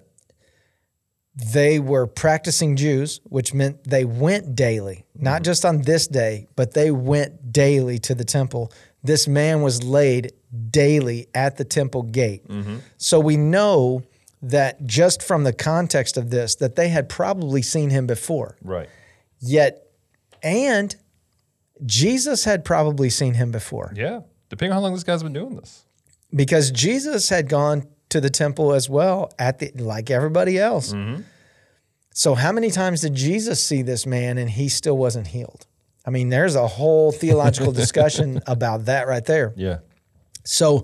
They 1.35 1.79
were 1.79 2.07
practicing 2.07 2.77
Jews, 2.77 3.21
which 3.25 3.55
meant 3.55 3.85
they 3.85 4.05
went 4.05 4.57
daily, 4.57 5.05
not 5.15 5.37
mm-hmm. 5.37 5.45
just 5.45 5.65
on 5.65 5.83
this 5.83 6.07
day, 6.07 6.49
but 6.57 6.75
they 6.75 6.91
went 6.91 7.53
daily 7.53 7.99
to 8.01 8.15
the 8.15 8.25
temple. 8.25 8.73
This 9.03 9.29
man 9.29 9.63
was 9.63 9.83
laid 9.85 10.33
daily 10.71 11.29
at 11.35 11.57
the 11.57 11.65
temple 11.65 12.03
gate. 12.03 12.43
So 12.97 13.21
we 13.21 13.37
know 13.37 14.03
that 14.43 14.87
just 14.87 15.23
from 15.23 15.45
the 15.45 15.53
context 15.53 16.17
of 16.17 16.31
this, 16.31 16.55
that 16.57 16.77
they 16.77 16.89
had 16.89 17.09
probably 17.09 17.63
seen 17.63 17.91
him 17.91 18.07
before. 18.07 18.57
Right. 18.63 18.89
Yet, 19.41 19.85
and 20.43 20.95
Jesus 21.85 22.45
had 22.45 22.65
probably 22.65 23.11
seen 23.11 23.35
him 23.35 23.51
before 23.51 23.93
Yeah. 23.95 24.21
Depending 24.49 24.73
on 24.73 24.77
how 24.79 24.83
long 24.83 24.95
this 24.95 25.05
guy's 25.05 25.23
been 25.23 25.33
doing 25.33 25.57
this. 25.57 25.85
because 26.35 26.71
Jesus 26.71 27.29
had 27.29 27.49
gone 27.49 27.87
to 28.09 28.21
the 28.21 28.31
temple 28.31 28.73
as 28.73 28.89
well 28.89 29.31
at 29.39 29.59
the 29.59 29.71
like 29.77 30.11
everybody 30.11 30.59
else. 30.59 30.93
Mm-hmm. 30.93 31.23
So 32.15 32.35
how 32.35 32.51
many 32.53 32.71
times 32.71 33.03
did 33.03 33.15
Jesus 33.15 33.63
see 33.63 33.83
this 33.83 34.07
man 34.07 34.39
and 34.39 34.51
he 34.51 34.69
still 34.69 34.97
wasn't 34.97 35.29
healed? 35.29 35.67
I 36.07 36.11
mean, 36.11 36.29
there's 36.29 36.55
a 36.55 36.67
whole 36.67 37.13
theological 37.13 37.73
discussion 37.73 38.41
about 38.47 38.87
that 38.87 39.07
right 39.07 39.25
there. 39.25 39.53
Yeah. 39.57 39.79
So 40.45 40.83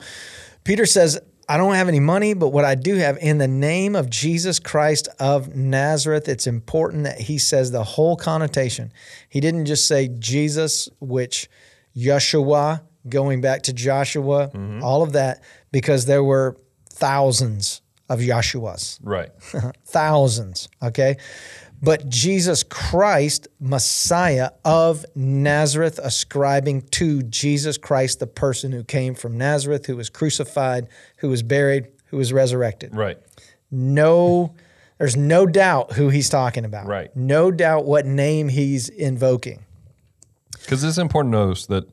Peter 0.64 0.87
says, 0.87 1.21
I 1.49 1.56
don't 1.56 1.75
have 1.75 1.88
any 1.88 2.00
money, 2.00 2.35
but 2.35 2.49
what 2.49 2.64
I 2.64 2.75
do 2.75 2.97
have 2.97 3.18
in 3.18 3.38
the 3.38 3.49
name 3.49 3.97
of 3.97 4.09
Jesus 4.09 4.59
Christ 4.59 5.09
of 5.18 5.54
Nazareth, 5.54 6.28
it's 6.28 6.47
important 6.47 7.04
that 7.04 7.21
he 7.21 7.38
says 7.38 7.71
the 7.71 7.85
whole 7.85 8.16
connotation. 8.16 8.92
He 9.28 9.40
didn't 9.40 9.66
just 9.66 9.87
say 9.87 10.09
Jesus, 10.09 10.88
which 11.00 11.49
Yeshua, 11.97 12.83
going 13.09 13.40
back 13.40 13.62
to 13.64 13.73
Joshua, 13.73 14.49
mm-hmm. 14.49 14.83
all 14.83 15.02
of 15.02 15.12
that, 15.12 15.42
because 15.71 16.06
there 16.06 16.25
were 16.25 16.56
thousands 16.88 17.83
of 18.09 18.21
Yeshuas 18.21 18.99
Right. 19.02 19.30
thousands, 19.87 20.68
okay? 20.83 21.16
But 21.85 22.09
Jesus 22.09 22.62
Christ, 22.62 23.47
Messiah 23.61 24.50
of 24.64 25.05
Nazareth, 25.14 26.00
ascribing 26.03 26.83
to 26.93 27.23
Jesus 27.25 27.76
Christ, 27.76 28.21
the 28.21 28.26
person 28.26 28.73
who 28.73 28.83
came 28.85 29.14
from 29.14 29.37
Nazareth, 29.37 29.87
who 29.87 29.97
was 29.97 30.09
crucified, 30.09 30.88
who 31.19 31.29
was 31.29 31.43
buried, 31.43 31.88
who 32.07 32.17
was 32.17 32.33
resurrected. 32.33 32.97
Right. 32.97 33.19
No, 33.71 34.55
there's 34.99 35.17
no 35.17 35.47
doubt 35.47 35.93
who 35.93 36.09
he's 36.09 36.29
talking 36.29 36.64
about. 36.64 36.87
Right. 36.87 37.14
No 37.17 37.50
doubt 37.50 37.85
what 37.85 38.07
name 38.07 38.49
he's 38.49 38.88
invoking. 38.88 39.64
Because 40.61 40.83
it's 40.83 40.99
important 40.99 41.33
to 41.35 41.38
notice 41.38 41.67
that 41.67 41.85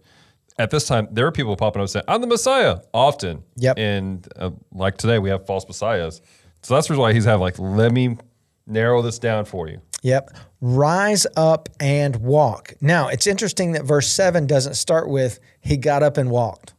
at 0.58 0.70
this 0.70 0.88
time, 0.88 1.08
there 1.12 1.26
are 1.26 1.32
people 1.32 1.56
popping 1.56 1.82
up 1.82 1.90
saying, 1.90 2.06
I'm 2.08 2.22
the 2.22 2.28
Messiah, 2.28 2.80
often. 2.94 3.44
Yep. 3.58 3.78
And 3.80 4.28
uh, 4.36 4.52
like 4.72 4.98
today, 4.98 5.20
we 5.20 5.30
have 5.30 5.46
false 5.46 5.66
messiahs. 5.68 6.22
So 6.62 6.76
that's 6.76 6.88
the 6.88 6.94
reason 6.94 7.02
why 7.02 7.14
he's 7.14 7.26
having, 7.26 7.42
like, 7.42 7.58
let 7.58 7.92
me 7.92 8.18
narrow 8.65 9.01
this 9.01 9.20
down 9.20 9.46
for 9.46 9.68
you. 9.68 9.82
Yep. 10.03 10.32
Rise 10.62 11.27
up 11.36 11.70
and 11.80 12.15
walk. 12.18 12.74
Now, 12.82 13.08
it's 13.08 13.27
interesting 13.27 13.74
that 13.74 13.84
verse 13.84 14.08
7 14.08 14.48
doesn't 14.48 14.75
start 14.75 15.10
with, 15.10 15.39
he 15.60 15.77
got 15.77 16.03
up 16.03 16.18
and 16.18 16.30
walked. 16.30 16.74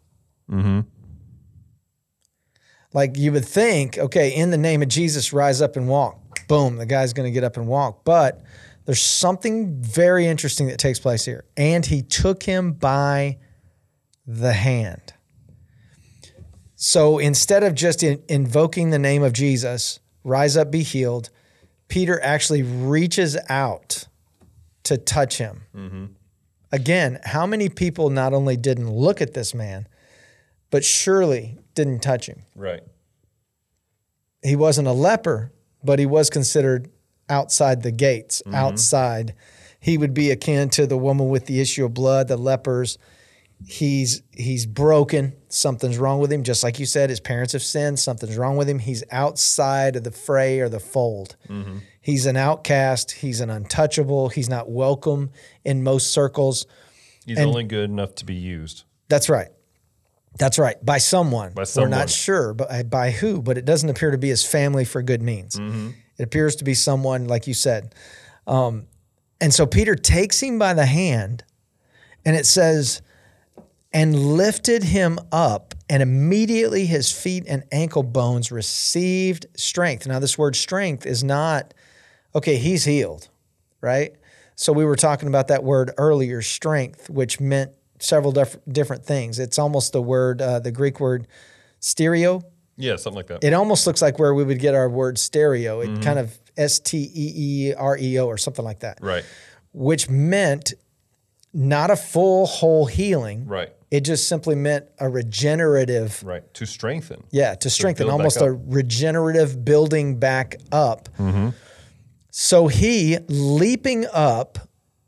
Mm-hmm. 0.50 0.80
Like 2.92 3.16
you 3.16 3.32
would 3.32 3.44
think, 3.44 3.98
okay, 3.98 4.34
in 4.34 4.50
the 4.50 4.58
name 4.58 4.82
of 4.82 4.88
Jesus, 4.88 5.32
rise 5.32 5.62
up 5.62 5.76
and 5.76 5.88
walk. 5.88 6.46
Boom, 6.48 6.76
the 6.76 6.86
guy's 6.86 7.12
going 7.12 7.26
to 7.26 7.32
get 7.32 7.44
up 7.44 7.56
and 7.56 7.66
walk. 7.66 8.04
But 8.04 8.42
there's 8.84 9.00
something 9.00 9.80
very 9.80 10.26
interesting 10.26 10.66
that 10.66 10.78
takes 10.78 10.98
place 10.98 11.24
here. 11.24 11.44
And 11.56 11.86
he 11.86 12.02
took 12.02 12.42
him 12.42 12.72
by 12.72 13.38
the 14.26 14.52
hand. 14.52 15.14
So 16.74 17.18
instead 17.18 17.62
of 17.62 17.74
just 17.74 18.02
in, 18.02 18.22
invoking 18.28 18.90
the 18.90 18.98
name 18.98 19.22
of 19.22 19.32
Jesus, 19.32 20.00
rise 20.24 20.56
up, 20.56 20.70
be 20.70 20.82
healed, 20.82 21.30
Peter 21.92 22.18
actually 22.22 22.62
reaches 22.62 23.36
out 23.50 24.08
to 24.82 24.96
touch 24.96 25.36
him. 25.36 25.60
Mm-hmm. 25.76 26.06
Again, 26.72 27.20
how 27.22 27.44
many 27.44 27.68
people 27.68 28.08
not 28.08 28.32
only 28.32 28.56
didn't 28.56 28.90
look 28.90 29.20
at 29.20 29.34
this 29.34 29.52
man, 29.52 29.86
but 30.70 30.86
surely 30.86 31.58
didn't 31.74 32.00
touch 32.00 32.30
him? 32.30 32.44
Right. 32.56 32.80
He 34.42 34.56
wasn't 34.56 34.88
a 34.88 34.92
leper, 34.92 35.52
but 35.84 35.98
he 35.98 36.06
was 36.06 36.30
considered 36.30 36.88
outside 37.28 37.82
the 37.82 37.92
gates, 37.92 38.40
mm-hmm. 38.40 38.54
outside. 38.54 39.34
He 39.78 39.98
would 39.98 40.14
be 40.14 40.30
akin 40.30 40.70
to 40.70 40.86
the 40.86 40.96
woman 40.96 41.28
with 41.28 41.44
the 41.44 41.60
issue 41.60 41.84
of 41.84 41.92
blood, 41.92 42.26
the 42.26 42.38
lepers. 42.38 42.96
He's 43.66 44.22
he's 44.32 44.66
broken. 44.66 45.34
Something's 45.48 45.98
wrong 45.98 46.18
with 46.20 46.32
him. 46.32 46.42
Just 46.42 46.62
like 46.62 46.78
you 46.78 46.86
said, 46.86 47.10
his 47.10 47.20
parents 47.20 47.52
have 47.52 47.62
sinned. 47.62 47.98
Something's 47.98 48.36
wrong 48.36 48.56
with 48.56 48.68
him. 48.68 48.78
He's 48.78 49.04
outside 49.10 49.96
of 49.96 50.04
the 50.04 50.10
fray 50.10 50.60
or 50.60 50.68
the 50.68 50.80
fold. 50.80 51.36
Mm-hmm. 51.48 51.78
He's 52.00 52.26
an 52.26 52.36
outcast. 52.36 53.12
He's 53.12 53.40
an 53.40 53.50
untouchable. 53.50 54.28
He's 54.30 54.48
not 54.48 54.70
welcome 54.70 55.30
in 55.64 55.82
most 55.82 56.12
circles. 56.12 56.66
He's 57.26 57.38
only 57.38 57.64
good 57.64 57.90
enough 57.90 58.14
to 58.16 58.24
be 58.24 58.34
used. 58.34 58.84
That's 59.08 59.28
right. 59.28 59.48
That's 60.38 60.58
right. 60.58 60.82
By 60.84 60.98
someone. 60.98 61.52
By 61.52 61.64
We're 61.76 61.88
not 61.88 62.10
sure 62.10 62.54
but 62.54 62.72
uh, 62.72 62.82
by 62.84 63.10
who, 63.10 63.42
but 63.42 63.58
it 63.58 63.64
doesn't 63.64 63.88
appear 63.88 64.10
to 64.10 64.18
be 64.18 64.28
his 64.28 64.44
family 64.44 64.84
for 64.84 65.02
good 65.02 65.22
means. 65.22 65.56
Mm-hmm. 65.56 65.90
It 66.18 66.22
appears 66.22 66.56
to 66.56 66.64
be 66.64 66.74
someone, 66.74 67.26
like 67.26 67.46
you 67.46 67.54
said. 67.54 67.94
Um, 68.46 68.86
and 69.40 69.52
so 69.52 69.66
Peter 69.66 69.94
takes 69.94 70.40
him 70.40 70.58
by 70.58 70.74
the 70.74 70.86
hand, 70.86 71.44
and 72.24 72.36
it 72.36 72.46
says, 72.46 73.02
and 73.92 74.18
lifted 74.18 74.82
him 74.82 75.18
up, 75.30 75.74
and 75.88 76.02
immediately 76.02 76.86
his 76.86 77.12
feet 77.12 77.44
and 77.46 77.64
ankle 77.70 78.02
bones 78.02 78.50
received 78.50 79.46
strength. 79.54 80.06
Now, 80.06 80.18
this 80.18 80.38
word 80.38 80.56
strength 80.56 81.04
is 81.04 81.22
not, 81.22 81.74
okay, 82.34 82.56
he's 82.56 82.84
healed, 82.84 83.28
right? 83.80 84.14
So 84.54 84.72
we 84.72 84.84
were 84.84 84.96
talking 84.96 85.28
about 85.28 85.48
that 85.48 85.62
word 85.62 85.92
earlier, 85.98 86.40
strength, 86.42 87.10
which 87.10 87.40
meant 87.40 87.72
several 87.98 88.32
diff- 88.32 88.56
different 88.66 89.04
things. 89.04 89.38
It's 89.38 89.58
almost 89.58 89.92
the 89.92 90.02
word, 90.02 90.40
uh, 90.40 90.60
the 90.60 90.72
Greek 90.72 90.98
word 90.98 91.26
stereo. 91.80 92.42
Yeah, 92.76 92.96
something 92.96 93.16
like 93.16 93.26
that. 93.26 93.44
It 93.44 93.52
almost 93.52 93.86
looks 93.86 94.00
like 94.00 94.18
where 94.18 94.34
we 94.34 94.44
would 94.44 94.58
get 94.58 94.74
our 94.74 94.88
word 94.88 95.18
stereo. 95.18 95.80
It 95.80 96.02
kind 96.02 96.18
of 96.18 96.38
S 96.56 96.80
T 96.80 96.98
E 96.98 97.32
E 97.68 97.74
R 97.74 97.98
E 97.98 98.18
O 98.18 98.26
or 98.26 98.38
something 98.38 98.64
like 98.64 98.80
that, 98.80 98.98
right. 99.02 99.24
which 99.72 100.08
meant 100.08 100.72
not 101.52 101.90
a 101.90 101.96
full 101.96 102.46
whole 102.46 102.86
healing. 102.86 103.46
Right. 103.46 103.72
It 103.92 104.06
just 104.06 104.26
simply 104.26 104.54
meant 104.54 104.86
a 104.98 105.06
regenerative, 105.10 106.22
Right. 106.24 106.42
To 106.54 106.64
strengthen. 106.64 107.24
yeah, 107.30 107.54
to 107.56 107.68
strengthen, 107.68 108.06
back 108.06 108.12
almost 108.14 108.40
a 108.40 108.50
regenerative 108.50 109.66
building 109.66 110.18
back 110.18 110.56
up. 110.72 111.10
Mm-hmm. 111.18 111.50
So 112.30 112.68
he, 112.68 113.18
leaping 113.28 114.06
up, 114.10 114.58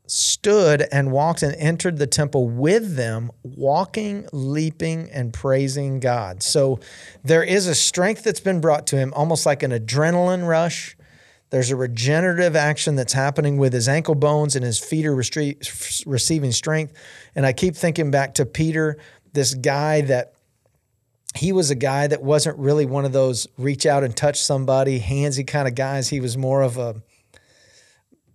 stood 0.06 0.84
and 0.92 1.10
walked 1.12 1.42
and 1.42 1.54
entered 1.56 1.96
the 1.96 2.06
temple 2.06 2.46
with 2.50 2.96
them, 2.96 3.30
walking, 3.42 4.28
leaping, 4.34 5.10
and 5.10 5.32
praising 5.32 5.98
God. 5.98 6.42
So 6.42 6.78
there 7.22 7.42
is 7.42 7.66
a 7.66 7.74
strength 7.74 8.22
that's 8.22 8.40
been 8.40 8.60
brought 8.60 8.86
to 8.88 8.96
him, 8.96 9.14
almost 9.14 9.46
like 9.46 9.62
an 9.62 9.70
adrenaline 9.70 10.46
rush. 10.46 10.94
There's 11.54 11.70
a 11.70 11.76
regenerative 11.76 12.56
action 12.56 12.96
that's 12.96 13.12
happening 13.12 13.58
with 13.58 13.72
his 13.72 13.88
ankle 13.88 14.16
bones 14.16 14.56
and 14.56 14.64
his 14.64 14.80
feet 14.80 15.06
are 15.06 15.14
receiving 15.14 16.50
strength. 16.50 16.94
And 17.36 17.46
I 17.46 17.52
keep 17.52 17.76
thinking 17.76 18.10
back 18.10 18.34
to 18.34 18.44
Peter, 18.44 18.98
this 19.34 19.54
guy 19.54 20.00
that 20.00 20.32
he 21.36 21.52
was 21.52 21.70
a 21.70 21.76
guy 21.76 22.08
that 22.08 22.24
wasn't 22.24 22.58
really 22.58 22.86
one 22.86 23.04
of 23.04 23.12
those 23.12 23.46
reach 23.56 23.86
out 23.86 24.02
and 24.02 24.16
touch 24.16 24.42
somebody, 24.42 24.98
handsy 24.98 25.46
kind 25.46 25.68
of 25.68 25.76
guys. 25.76 26.08
He 26.08 26.18
was 26.18 26.36
more 26.36 26.60
of 26.60 26.76
a 26.76 27.00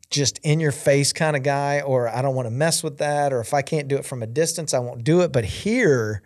just 0.09 0.39
in 0.43 0.61
your 0.61 0.71
face 0.71 1.11
kind 1.11 1.35
of 1.35 1.43
guy, 1.43 1.81
or 1.81 2.07
I 2.07 2.21
don't 2.21 2.35
want 2.35 2.45
to 2.45 2.51
mess 2.51 2.81
with 2.83 2.99
that, 2.99 3.33
or 3.33 3.41
if 3.41 3.53
I 3.53 3.61
can't 3.61 3.89
do 3.89 3.97
it 3.97 4.05
from 4.05 4.23
a 4.23 4.27
distance, 4.27 4.73
I 4.73 4.79
won't 4.79 5.03
do 5.03 5.19
it. 5.19 5.33
But 5.33 5.43
here, 5.43 6.21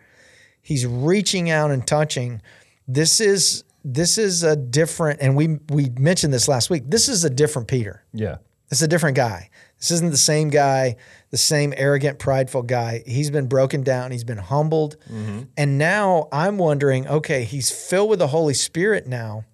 he's 0.62 0.86
reaching 0.86 1.50
out 1.50 1.72
and 1.72 1.84
touching. 1.84 2.40
This 2.86 3.20
is 3.20 3.64
this 3.84 4.16
is 4.16 4.42
a 4.42 4.56
different, 4.56 5.20
and 5.20 5.36
we 5.36 5.58
we 5.68 5.90
mentioned 5.98 6.32
this 6.32 6.48
last 6.48 6.70
week. 6.70 6.84
This 6.86 7.08
is 7.08 7.24
a 7.24 7.30
different 7.30 7.68
Peter. 7.68 8.02
Yeah. 8.12 8.36
This 8.70 8.78
is 8.78 8.82
a 8.82 8.88
different 8.88 9.16
guy. 9.16 9.50
This 9.78 9.90
isn't 9.90 10.10
the 10.10 10.16
same 10.16 10.48
guy, 10.48 10.96
the 11.30 11.36
same 11.36 11.74
arrogant, 11.76 12.18
prideful 12.18 12.62
guy. 12.62 13.02
He's 13.06 13.30
been 13.30 13.46
broken 13.46 13.82
down, 13.82 14.10
he's 14.10 14.24
been 14.24 14.38
humbled. 14.38 14.96
Mm-hmm. 15.12 15.42
And 15.56 15.78
now 15.78 16.28
I'm 16.32 16.56
wondering 16.56 17.06
okay, 17.06 17.44
he's 17.44 17.70
filled 17.70 18.10
with 18.10 18.18
the 18.18 18.28
Holy 18.28 18.54
Spirit 18.54 19.06
now. 19.06 19.44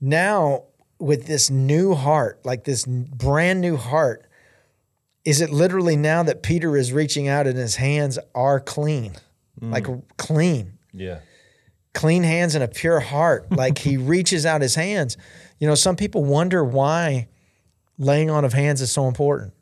Now, 0.00 0.64
with 0.98 1.26
this 1.26 1.50
new 1.50 1.94
heart, 1.94 2.40
like 2.44 2.64
this 2.64 2.84
brand 2.86 3.60
new 3.60 3.76
heart, 3.76 4.26
is 5.24 5.40
it 5.40 5.50
literally 5.50 5.96
now 5.96 6.22
that 6.22 6.42
Peter 6.42 6.76
is 6.76 6.92
reaching 6.92 7.26
out 7.26 7.46
and 7.46 7.58
his 7.58 7.76
hands 7.76 8.18
are 8.34 8.60
clean? 8.60 9.14
Mm. 9.60 9.72
Like 9.72 10.16
clean 10.16 10.78
Yeah. 10.92 11.18
Clean 11.96 12.22
hands 12.22 12.54
and 12.54 12.62
a 12.62 12.68
pure 12.68 13.00
heart. 13.00 13.50
Like 13.50 13.78
he 13.78 13.96
reaches 13.96 14.46
out 14.46 14.60
his 14.60 14.74
hands. 14.74 15.16
You 15.58 15.66
know, 15.66 15.74
some 15.74 15.96
people 15.96 16.24
wonder 16.24 16.62
why 16.62 17.28
laying 17.98 18.30
on 18.30 18.44
of 18.44 18.52
hands 18.52 18.80
is 18.80 18.92
so 18.92 19.08
important. 19.08 19.54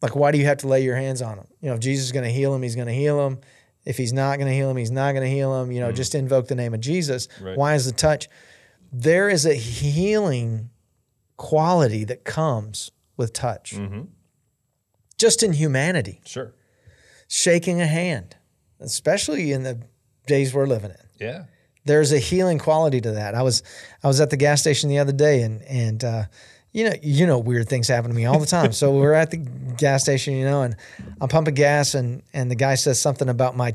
Like, 0.00 0.14
why 0.14 0.30
do 0.30 0.38
you 0.38 0.44
have 0.44 0.58
to 0.58 0.68
lay 0.68 0.84
your 0.84 0.94
hands 0.94 1.20
on 1.20 1.38
him? 1.38 1.46
You 1.60 1.68
know, 1.68 1.74
if 1.74 1.80
Jesus 1.80 2.06
is 2.06 2.12
going 2.12 2.24
to 2.24 2.30
heal 2.30 2.54
him, 2.54 2.62
he's 2.62 2.76
going 2.76 2.86
to 2.86 2.94
heal 2.94 3.26
him. 3.26 3.40
If 3.84 3.96
he's 3.96 4.12
not 4.12 4.36
going 4.36 4.48
to 4.48 4.54
heal 4.54 4.70
him, 4.70 4.76
he's 4.76 4.90
not 4.90 5.12
going 5.12 5.24
to 5.24 5.30
heal 5.30 5.60
him. 5.60 5.72
You 5.72 5.80
know, 5.80 5.90
mm. 5.90 5.96
just 5.96 6.14
invoke 6.14 6.46
the 6.46 6.54
name 6.54 6.74
of 6.74 6.80
Jesus. 6.80 7.28
Right. 7.40 7.56
Why 7.56 7.74
is 7.74 7.86
the 7.86 7.92
touch? 7.92 8.28
There 8.92 9.28
is 9.28 9.44
a 9.46 9.54
healing 9.54 10.70
quality 11.36 12.04
that 12.04 12.24
comes 12.24 12.92
with 13.16 13.32
touch, 13.32 13.74
mm-hmm. 13.74 14.02
just 15.18 15.42
in 15.42 15.54
humanity 15.54 16.20
Sure. 16.24 16.54
shaking 17.26 17.80
a 17.80 17.86
hand, 17.86 18.36
especially 18.78 19.50
in 19.52 19.64
the 19.64 19.80
days 20.26 20.52
we're 20.54 20.66
living 20.66 20.90
in. 20.90 21.26
Yeah. 21.26 21.44
There's 21.84 22.12
a 22.12 22.18
healing 22.18 22.58
quality 22.58 23.00
to 23.00 23.12
that. 23.12 23.34
I 23.34 23.42
was 23.42 23.62
I 24.02 24.08
was 24.08 24.20
at 24.20 24.30
the 24.30 24.36
gas 24.36 24.60
station 24.60 24.90
the 24.90 24.98
other 24.98 25.12
day, 25.12 25.42
and 25.42 25.62
and 25.62 26.02
uh, 26.02 26.24
you 26.72 26.84
know 26.84 26.94
you 27.00 27.26
know 27.26 27.38
weird 27.38 27.68
things 27.68 27.86
happen 27.88 28.10
to 28.10 28.16
me 28.16 28.26
all 28.26 28.40
the 28.40 28.46
time. 28.46 28.72
so 28.72 28.92
we're 28.96 29.12
at 29.12 29.30
the 29.30 29.36
gas 29.36 30.02
station, 30.02 30.34
you 30.34 30.44
know, 30.44 30.62
and 30.62 30.76
I'm 31.20 31.28
pumping 31.28 31.54
gas, 31.54 31.94
and 31.94 32.22
and 32.32 32.50
the 32.50 32.56
guy 32.56 32.74
says 32.74 33.00
something 33.00 33.28
about 33.28 33.56
my 33.56 33.74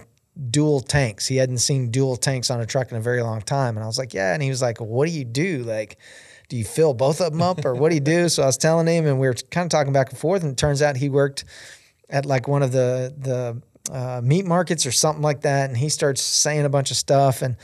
dual 0.49 0.81
tanks. 0.81 1.25
He 1.25 1.37
hadn't 1.37 1.59
seen 1.59 1.89
dual 1.89 2.17
tanks 2.17 2.49
on 2.49 2.59
a 2.59 2.65
truck 2.65 2.91
in 2.91 2.97
a 2.97 3.01
very 3.01 3.21
long 3.23 3.41
time, 3.41 3.77
and 3.77 3.83
I 3.83 3.87
was 3.87 3.97
like, 3.97 4.13
yeah, 4.13 4.33
and 4.33 4.43
he 4.43 4.49
was 4.49 4.61
like, 4.61 4.79
what 4.81 5.07
do 5.07 5.11
you 5.13 5.25
do, 5.25 5.63
like? 5.63 5.97
Do 6.49 6.57
you 6.57 6.65
fill 6.65 6.93
both 6.93 7.21
of 7.21 7.31
them 7.31 7.41
up, 7.41 7.63
or 7.63 7.73
what 7.73 7.89
do 7.89 7.95
you 7.95 8.01
do? 8.01 8.27
So 8.27 8.43
I 8.43 8.47
was 8.47 8.57
telling 8.57 8.85
him, 8.85 9.05
and 9.07 9.21
we 9.21 9.27
were 9.27 9.35
kind 9.51 9.63
of 9.63 9.69
talking 9.69 9.93
back 9.93 10.09
and 10.09 10.19
forth. 10.19 10.43
And 10.43 10.51
it 10.51 10.57
turns 10.57 10.81
out 10.81 10.97
he 10.97 11.07
worked 11.07 11.45
at 12.09 12.25
like 12.25 12.49
one 12.49 12.61
of 12.61 12.73
the 12.73 13.15
the 13.17 13.61
uh, 13.89 14.21
meat 14.23 14.45
markets 14.45 14.85
or 14.85 14.91
something 14.91 15.23
like 15.23 15.41
that. 15.41 15.69
And 15.69 15.77
he 15.77 15.89
starts 15.89 16.21
saying 16.21 16.65
a 16.65 16.69
bunch 16.69 16.91
of 16.91 16.97
stuff. 16.97 17.41
And 17.41 17.55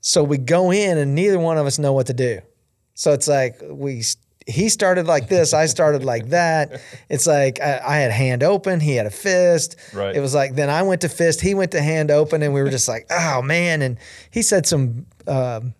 so 0.00 0.22
we 0.22 0.38
go 0.38 0.70
in, 0.70 0.98
and 0.98 1.14
neither 1.14 1.38
one 1.38 1.58
of 1.58 1.66
us 1.66 1.78
know 1.78 1.92
what 1.92 2.06
to 2.06 2.14
do. 2.14 2.40
So 2.94 3.12
it's 3.12 3.28
like 3.28 3.60
we 3.68 4.02
he 4.46 4.68
started 4.68 5.06
like 5.06 5.28
this, 5.28 5.52
I 5.52 5.66
started 5.66 6.04
like 6.04 6.28
that. 6.30 6.80
It's 7.08 7.26
like 7.26 7.60
I, 7.60 7.80
I, 7.84 7.96
had 7.98 8.12
hand 8.12 8.42
open, 8.42 8.80
he 8.80 8.94
had 8.94 9.06
a 9.06 9.10
fist. 9.10 9.76
Right. 9.92 10.14
It 10.14 10.20
was 10.20 10.34
like 10.34 10.54
then 10.54 10.70
I 10.70 10.82
went 10.82 11.02
to 11.02 11.08
fist, 11.08 11.40
he 11.40 11.54
went 11.54 11.72
to 11.72 11.82
hand 11.82 12.10
open, 12.10 12.42
and 12.42 12.54
we 12.54 12.62
were 12.62 12.70
just 12.70 12.88
like, 12.88 13.06
oh 13.10 13.42
man. 13.42 13.82
And 13.82 13.98
he 14.30 14.42
said 14.42 14.66
some 14.66 15.06
um, 15.26 15.74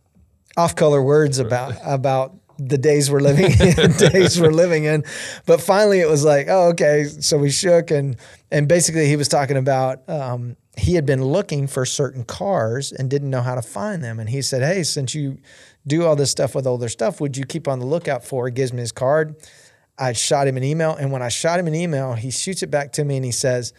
off 0.57 0.75
color 0.75 1.03
words 1.03 1.39
about 1.39 1.75
about 1.85 2.35
the 2.59 2.79
days 2.79 3.11
we're 3.11 3.21
living 3.21 3.53
in, 3.53 3.93
days 3.93 4.41
we're 4.41 4.51
living 4.51 4.85
in. 4.85 5.05
But 5.45 5.61
finally, 5.61 6.01
it 6.01 6.09
was 6.09 6.25
like, 6.25 6.49
oh 6.49 6.69
okay. 6.71 7.05
So 7.05 7.39
we 7.39 7.51
shook, 7.51 7.91
and 7.91 8.17
and 8.51 8.69
basically 8.69 9.07
he 9.07 9.17
was 9.17 9.29
talking 9.29 9.57
about. 9.57 10.09
Um, 10.09 10.57
he 10.79 10.95
had 10.95 11.07
been 11.07 11.25
looking 11.25 11.67
for 11.67 11.87
certain 11.87 12.23
cars 12.23 12.93
and 12.93 13.09
didn't 13.09 13.31
know 13.31 13.41
how 13.41 13.55
to 13.55 13.63
find 13.63 14.05
them. 14.05 14.21
And 14.21 14.29
he 14.29 14.43
said, 14.43 14.63
Hey, 14.63 14.83
since 14.83 15.15
you 15.15 15.39
do 15.87 16.05
all 16.05 16.17
this 16.17 16.31
stuff 16.31 16.55
with 16.55 16.67
older 16.67 16.89
stuff. 16.89 17.21
Would 17.21 17.37
you 17.37 17.45
keep 17.45 17.69
on 17.69 17.79
the 17.79 17.87
lookout 17.87 18.25
for? 18.25 18.47
He 18.47 18.53
gives 18.53 18.73
me 18.73 18.81
his 18.81 18.93
card. 18.93 19.37
I 19.99 20.13
shot 20.13 20.49
him 20.49 20.57
an 20.57 20.65
email. 20.65 20.95
And 20.95 21.13
when 21.13 21.23
I 21.23 21.29
shot 21.29 21.59
him 21.59 21.67
an 21.67 21.75
email, 21.75 22.15
he 22.15 22.31
shoots 22.31 22.63
it 22.63 22.71
back 22.71 22.93
to 22.93 23.05
me 23.05 23.17
and 23.17 23.25
he 23.25 23.33
says, 23.33 23.73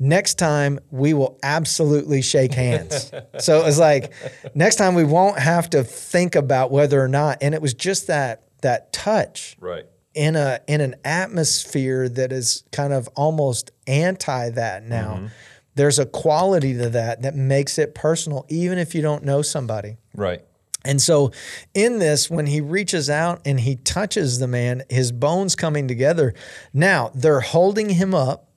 Next 0.00 0.34
time 0.34 0.78
we 0.92 1.12
will 1.12 1.40
absolutely 1.42 2.22
shake 2.22 2.54
hands. 2.54 3.10
so 3.40 3.60
it 3.60 3.64
was 3.64 3.80
like, 3.80 4.12
next 4.54 4.76
time 4.76 4.94
we 4.94 5.02
won't 5.02 5.40
have 5.40 5.68
to 5.70 5.82
think 5.82 6.36
about 6.36 6.70
whether 6.70 7.02
or 7.02 7.08
not. 7.08 7.38
And 7.40 7.52
it 7.52 7.60
was 7.60 7.74
just 7.74 8.06
that 8.06 8.44
that 8.62 8.92
touch. 8.92 9.56
Right. 9.60 9.86
In 10.18 10.34
a 10.34 10.58
in 10.66 10.80
an 10.80 10.96
atmosphere 11.04 12.08
that 12.08 12.32
is 12.32 12.64
kind 12.72 12.92
of 12.92 13.08
almost 13.14 13.70
anti 13.86 14.50
that 14.50 14.84
now. 14.84 15.14
Mm-hmm. 15.14 15.26
There's 15.76 16.00
a 16.00 16.06
quality 16.06 16.76
to 16.76 16.88
that 16.90 17.22
that 17.22 17.36
makes 17.36 17.78
it 17.78 17.94
personal, 17.94 18.44
even 18.48 18.78
if 18.78 18.96
you 18.96 19.02
don't 19.02 19.22
know 19.22 19.42
somebody. 19.42 19.96
Right. 20.12 20.42
And 20.84 21.00
so, 21.00 21.32
in 21.74 21.98
this, 21.98 22.30
when 22.30 22.46
he 22.46 22.60
reaches 22.60 23.10
out 23.10 23.42
and 23.44 23.60
he 23.60 23.76
touches 23.76 24.38
the 24.38 24.48
man, 24.48 24.82
his 24.88 25.12
bones 25.12 25.54
coming 25.54 25.86
together. 25.86 26.34
Now, 26.72 27.10
they're 27.14 27.40
holding 27.40 27.90
him 27.90 28.14
up, 28.14 28.48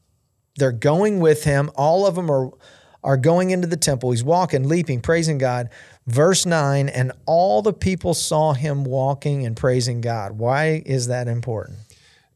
they're 0.56 0.72
going 0.72 1.20
with 1.20 1.44
him. 1.44 1.70
All 1.76 2.06
of 2.08 2.16
them 2.16 2.32
are, 2.32 2.52
are 3.04 3.18
going 3.18 3.52
into 3.52 3.68
the 3.68 3.78
temple. 3.78 4.12
He's 4.12 4.24
walking, 4.24 4.68
leaping, 4.68 5.02
praising 5.02 5.38
God. 5.40 5.70
Verse 6.08 6.46
9, 6.48 6.90
and 6.90 7.12
all 7.28 7.62
the 7.62 7.74
people 7.74 8.14
saw 8.14 8.54
him 8.54 8.84
walking 8.84 9.46
and 9.46 9.56
praising 9.56 10.02
God. 10.02 10.34
Why 10.34 10.82
is 10.86 11.08
that 11.08 11.28
important? 11.28 11.78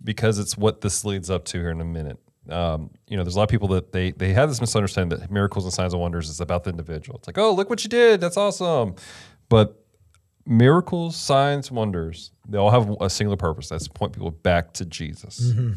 Because 0.04 0.38
it's 0.38 0.56
what 0.56 0.82
this 0.82 1.04
leads 1.04 1.32
up 1.32 1.46
to 1.46 1.58
here 1.58 1.72
in 1.72 1.82
a 1.82 1.86
minute. 1.86 2.20
Um, 2.48 2.92
you 3.08 3.18
know, 3.18 3.24
there's 3.24 3.36
a 3.36 3.40
lot 3.40 3.46
of 3.46 3.50
people 3.50 3.70
that 3.70 3.92
they 3.92 4.12
they 4.12 4.34
have 4.34 4.50
this 4.50 4.62
misunderstanding 4.62 5.20
that 5.20 5.32
miracles 5.32 5.66
and 5.66 5.74
signs 5.74 5.94
and 5.94 6.02
wonders 6.02 6.30
is 6.30 6.40
about 6.40 6.64
the 6.64 6.70
individual. 6.70 7.18
It's 7.18 7.28
like, 7.28 7.40
oh, 7.40 7.52
look 7.54 7.72
what 7.72 7.84
you 7.84 7.90
did, 7.90 8.22
that's 8.22 8.38
awesome. 8.38 8.96
But 9.50 9.84
miracles, 10.46 11.16
signs, 11.16 11.72
wonders, 11.72 12.32
they 12.48 12.60
all 12.60 12.70
have 12.70 12.96
a 13.02 13.10
singular 13.10 13.38
purpose. 13.38 13.70
That's 13.70 13.86
to 13.86 13.90
point 13.90 14.14
people 14.14 14.30
back 14.30 14.74
to 14.74 14.86
Jesus. 14.86 15.40
Mm-hmm. 15.42 15.74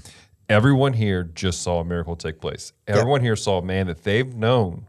Everyone 0.50 0.92
here 0.92 1.24
just 1.24 1.62
saw 1.62 1.80
a 1.80 1.84
miracle 1.84 2.16
take 2.16 2.38
place. 2.38 2.72
Everyone 2.86 3.20
yep. 3.20 3.28
here 3.28 3.36
saw 3.36 3.58
a 3.58 3.62
man 3.62 3.86
that 3.86 4.04
they've 4.04 4.34
known 4.34 4.86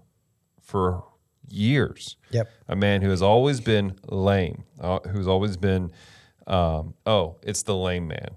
for 0.61 1.03
years. 1.51 2.17
Yep. 2.31 2.49
A 2.67 2.75
man 2.75 3.01
who 3.01 3.09
has 3.09 3.21
always 3.21 3.59
been 3.61 3.99
lame, 4.07 4.63
uh, 4.79 4.99
who's 4.99 5.27
always 5.27 5.57
been, 5.57 5.91
um, 6.47 6.93
oh, 7.05 7.37
it's 7.43 7.63
the 7.63 7.75
lame 7.75 8.07
man. 8.07 8.29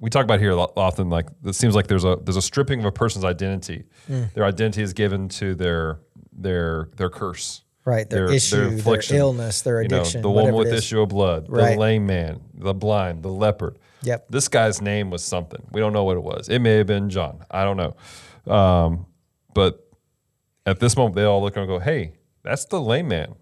We 0.00 0.10
talk 0.10 0.24
about 0.24 0.40
here 0.40 0.52
often. 0.54 1.10
Like 1.10 1.28
it 1.44 1.54
seems 1.54 1.74
like 1.74 1.86
there's 1.86 2.04
a 2.04 2.18
there's 2.20 2.36
a 2.36 2.42
stripping 2.42 2.80
of 2.80 2.86
a 2.86 2.92
person's 2.92 3.24
identity. 3.24 3.84
Mm. 4.10 4.32
Their 4.34 4.44
identity 4.44 4.82
is 4.82 4.92
given 4.92 5.28
to 5.30 5.54
their 5.54 6.00
their 6.32 6.88
their 6.96 7.08
curse 7.08 7.62
Right, 7.84 8.08
their, 8.08 8.28
their 8.28 8.36
issue, 8.36 8.56
their, 8.56 8.78
affliction, 8.78 9.16
their 9.16 9.20
illness, 9.22 9.62
their 9.62 9.80
addiction. 9.80 10.20
You 10.20 10.22
know, 10.22 10.28
the 10.28 10.40
woman 10.40 10.54
with 10.54 10.72
issue 10.72 11.00
of 11.00 11.08
blood, 11.08 11.46
right. 11.48 11.72
the 11.72 11.80
lame 11.80 12.06
man, 12.06 12.40
the 12.54 12.72
blind, 12.72 13.24
the 13.24 13.28
leopard. 13.28 13.76
Yep. 14.02 14.26
This 14.30 14.46
guy's 14.46 14.80
name 14.80 15.10
was 15.10 15.24
something. 15.24 15.60
We 15.72 15.80
don't 15.80 15.92
know 15.92 16.04
what 16.04 16.16
it 16.16 16.22
was. 16.22 16.48
It 16.48 16.60
may 16.60 16.76
have 16.76 16.86
been 16.86 17.10
John. 17.10 17.44
I 17.50 17.64
don't 17.64 17.76
know. 17.76 18.52
Um, 18.52 19.06
but 19.52 19.84
at 20.64 20.78
this 20.78 20.96
moment, 20.96 21.16
they 21.16 21.24
all 21.24 21.42
look 21.42 21.56
and 21.56 21.66
go, 21.66 21.80
hey, 21.80 22.12
that's 22.42 22.64
the 22.66 22.80
lame 22.80 23.08
man. 23.08 23.34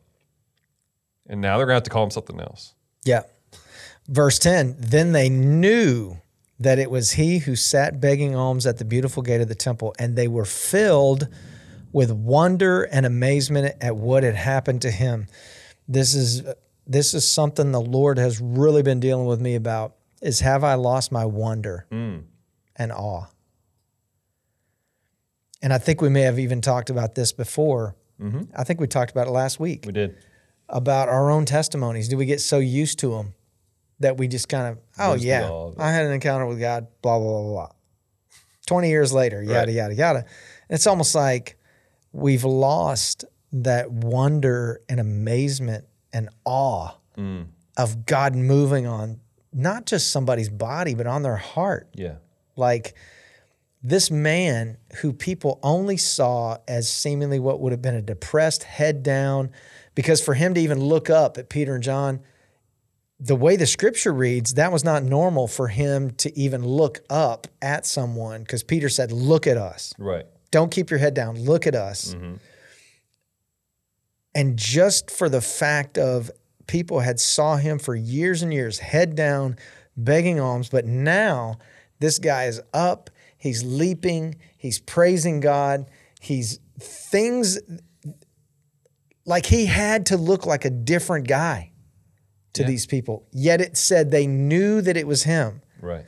And 1.27 1.41
now 1.41 1.57
they're 1.57 1.67
going 1.67 1.75
to 1.75 1.77
have 1.77 1.83
to 1.85 1.91
call 1.91 2.05
him 2.05 2.11
something 2.11 2.41
else. 2.41 2.75
Yeah. 3.05 3.23
Verse 4.09 4.39
10 4.39 4.77
Then 4.79 5.13
they 5.13 5.29
knew 5.29 6.19
that 6.59 6.79
it 6.79 6.91
was 6.91 7.13
he 7.13 7.39
who 7.39 7.57
sat 7.57 8.01
begging 8.01 8.37
alms 8.37 8.67
at 8.67 8.79
the 8.79 8.85
beautiful 8.85 9.23
gate 9.23 9.41
of 9.41 9.49
the 9.49 9.55
temple, 9.55 9.95
and 9.99 10.17
they 10.17 10.29
were 10.29 10.45
filled 10.45 11.29
with 11.93 12.13
wonder 12.13 12.83
and 12.85 13.07
amazement 13.07 13.75
at 13.81 13.97
what 13.97 14.23
had 14.23 14.35
happened 14.35 14.83
to 14.83 14.91
him. 14.91 15.27
This 15.89 16.15
is 16.15 16.45
this 16.87 17.15
is 17.15 17.31
something 17.31 17.71
the 17.71 17.81
Lord 17.81 18.19
has 18.19 18.41
really 18.41 18.83
been 18.83 19.01
dealing 19.01 19.27
with 19.27 19.41
me 19.41 19.55
about 19.55 19.95
is 20.21 20.41
have 20.41 20.65
I 20.65 20.75
lost 20.75 21.13
my 21.13 21.25
wonder 21.25 21.87
mm. 21.91 22.25
and 22.77 22.93
awe? 22.93 23.27
And 25.63 25.73
I 25.73 25.79
think 25.79 26.01
we 26.01 26.09
may 26.09 26.23
have 26.23 26.39
even 26.39 26.61
talked 26.61 26.91
about 26.91 27.15
this 27.15 27.33
before. 27.33 27.95
Mm-hmm. 28.21 28.43
I 28.57 28.65
think 28.65 28.81
we 28.81 28.87
talked 28.87 29.11
about 29.11 29.27
it 29.27 29.31
last 29.31 29.59
week. 29.59 29.85
We 29.87 29.93
did. 29.93 30.17
About 30.69 31.09
our 31.09 31.31
own 31.31 31.47
testimonies. 31.47 32.09
Do 32.09 32.17
we 32.17 32.27
get 32.27 32.41
so 32.41 32.59
used 32.59 32.99
to 33.01 33.17
them 33.17 33.35
that 33.99 34.17
we 34.17 34.29
just 34.29 34.49
kind 34.49 34.69
of, 34.69 34.79
oh, 34.99 35.15
yeah, 35.15 35.51
I 35.79 35.91
had 35.91 36.07
an 36.07 36.13
encounter 36.13 36.47
with 36.47 36.61
God, 36.61 36.87
blah, 37.03 37.19
blah, 37.19 37.43
blah, 37.43 37.51
blah. 37.51 37.69
20 38.67 38.89
years 38.89 39.13
later, 39.13 39.43
yada, 39.43 39.67
right. 39.67 39.69
yada, 39.71 39.95
yada. 39.95 40.19
And 40.19 40.27
it's 40.77 40.87
almost 40.87 41.15
like, 41.15 41.59
we've 42.13 42.45
lost 42.45 43.25
that 43.53 43.91
wonder 43.91 44.81
and 44.89 45.01
amazement 45.01 45.87
and 46.13 46.29
awe 46.45 46.91
mm. 47.19 47.47
of 47.77 48.07
God 48.07 48.35
moving 48.35 48.87
on 48.87 49.21
not 49.53 49.87
just 49.87 50.11
somebody's 50.11 50.49
body, 50.49 50.95
but 50.95 51.07
on 51.07 51.23
their 51.23 51.37
heart. 51.37 51.89
Yeah. 51.95 52.17
Like 52.57 52.95
this 53.83 54.11
man 54.11 54.77
who 55.01 55.13
people 55.13 55.59
only 55.63 55.97
saw 55.97 56.59
as 56.69 56.89
seemingly 56.89 57.39
what 57.39 57.61
would 57.61 57.73
have 57.73 57.83
been 57.83 57.95
a 57.95 58.03
depressed 58.03 58.65
head 58.65 59.03
down, 59.03 59.51
because 59.95 60.21
for 60.23 60.35
him 60.35 60.55
to 60.55 60.61
even 60.61 60.81
look 60.81 61.09
up 61.09 61.39
at 61.39 61.49
Peter 61.49 61.75
and 61.75 61.83
John, 61.83 62.21
the 63.19 63.37
way 63.37 63.57
the 63.57 63.67
scripture 63.67 64.13
reads, 64.13 64.55
that 64.55 64.73
was 64.73 64.85
not 64.85 65.03
normal 65.03 65.47
for 65.47 65.69
him 65.69 66.11
to 66.13 66.37
even 66.39 66.65
look 66.65 67.01
up 67.11 67.47
at 67.61 67.85
someone 67.85 68.43
because 68.43 68.63
Peter 68.63 68.89
said, 68.89 69.13
Look 69.13 69.47
at 69.47 69.59
us. 69.59 69.95
Right. 69.99 70.25
Don't 70.51 70.71
keep 70.71 70.91
your 70.91 70.99
head 70.99 71.15
down. 71.15 71.39
Look 71.39 71.67
at 71.67 71.75
us. 71.75 72.15
Mm-hmm. 72.15 72.37
And 74.35 74.57
just 74.57 75.11
for 75.11 75.29
the 75.29 75.41
fact 75.41 75.99
of 75.99 76.31
people 76.67 77.01
had 77.01 77.21
saw 77.21 77.57
him 77.57 77.79
for 77.79 77.95
years 77.95 78.43
and 78.43 78.55
years, 78.55 78.79
head 78.79 79.15
down, 79.15 79.57
begging 79.97 80.41
alms, 80.41 80.69
but 80.69 80.87
now 80.87 81.59
this 81.99 82.19
guy 82.19 82.45
is 82.45 82.61
up, 82.73 83.11
he's 83.41 83.65
leaping, 83.65 84.37
he's 84.57 84.79
praising 84.79 85.41
God, 85.41 85.87
he's 86.21 86.61
things 86.79 87.59
like 89.25 89.47
he 89.47 89.67
had 89.67 90.07
to 90.07 90.17
look 90.17 90.47
like 90.47 90.65
a 90.65 90.71
different 90.71 91.27
guy 91.27 91.73
to 92.53 92.63
yeah. 92.63 92.69
these 92.69 92.87
people. 92.87 93.27
Yet 93.33 93.61
it 93.61 93.77
said 93.77 94.11
they 94.11 94.27
knew 94.27 94.81
that 94.81 94.97
it 94.97 95.07
was 95.07 95.25
him. 95.25 95.63
Right. 95.81 96.05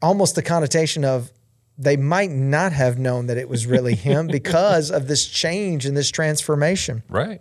Almost 0.00 0.34
the 0.34 0.42
connotation 0.42 1.04
of 1.04 1.32
they 1.76 1.96
might 1.96 2.30
not 2.30 2.72
have 2.72 2.98
known 2.98 3.26
that 3.26 3.38
it 3.38 3.48
was 3.48 3.66
really 3.66 3.94
him 3.96 4.26
because 4.26 4.90
of 4.90 5.08
this 5.08 5.26
change 5.26 5.86
and 5.86 5.96
this 5.96 6.10
transformation. 6.10 7.02
Right. 7.08 7.40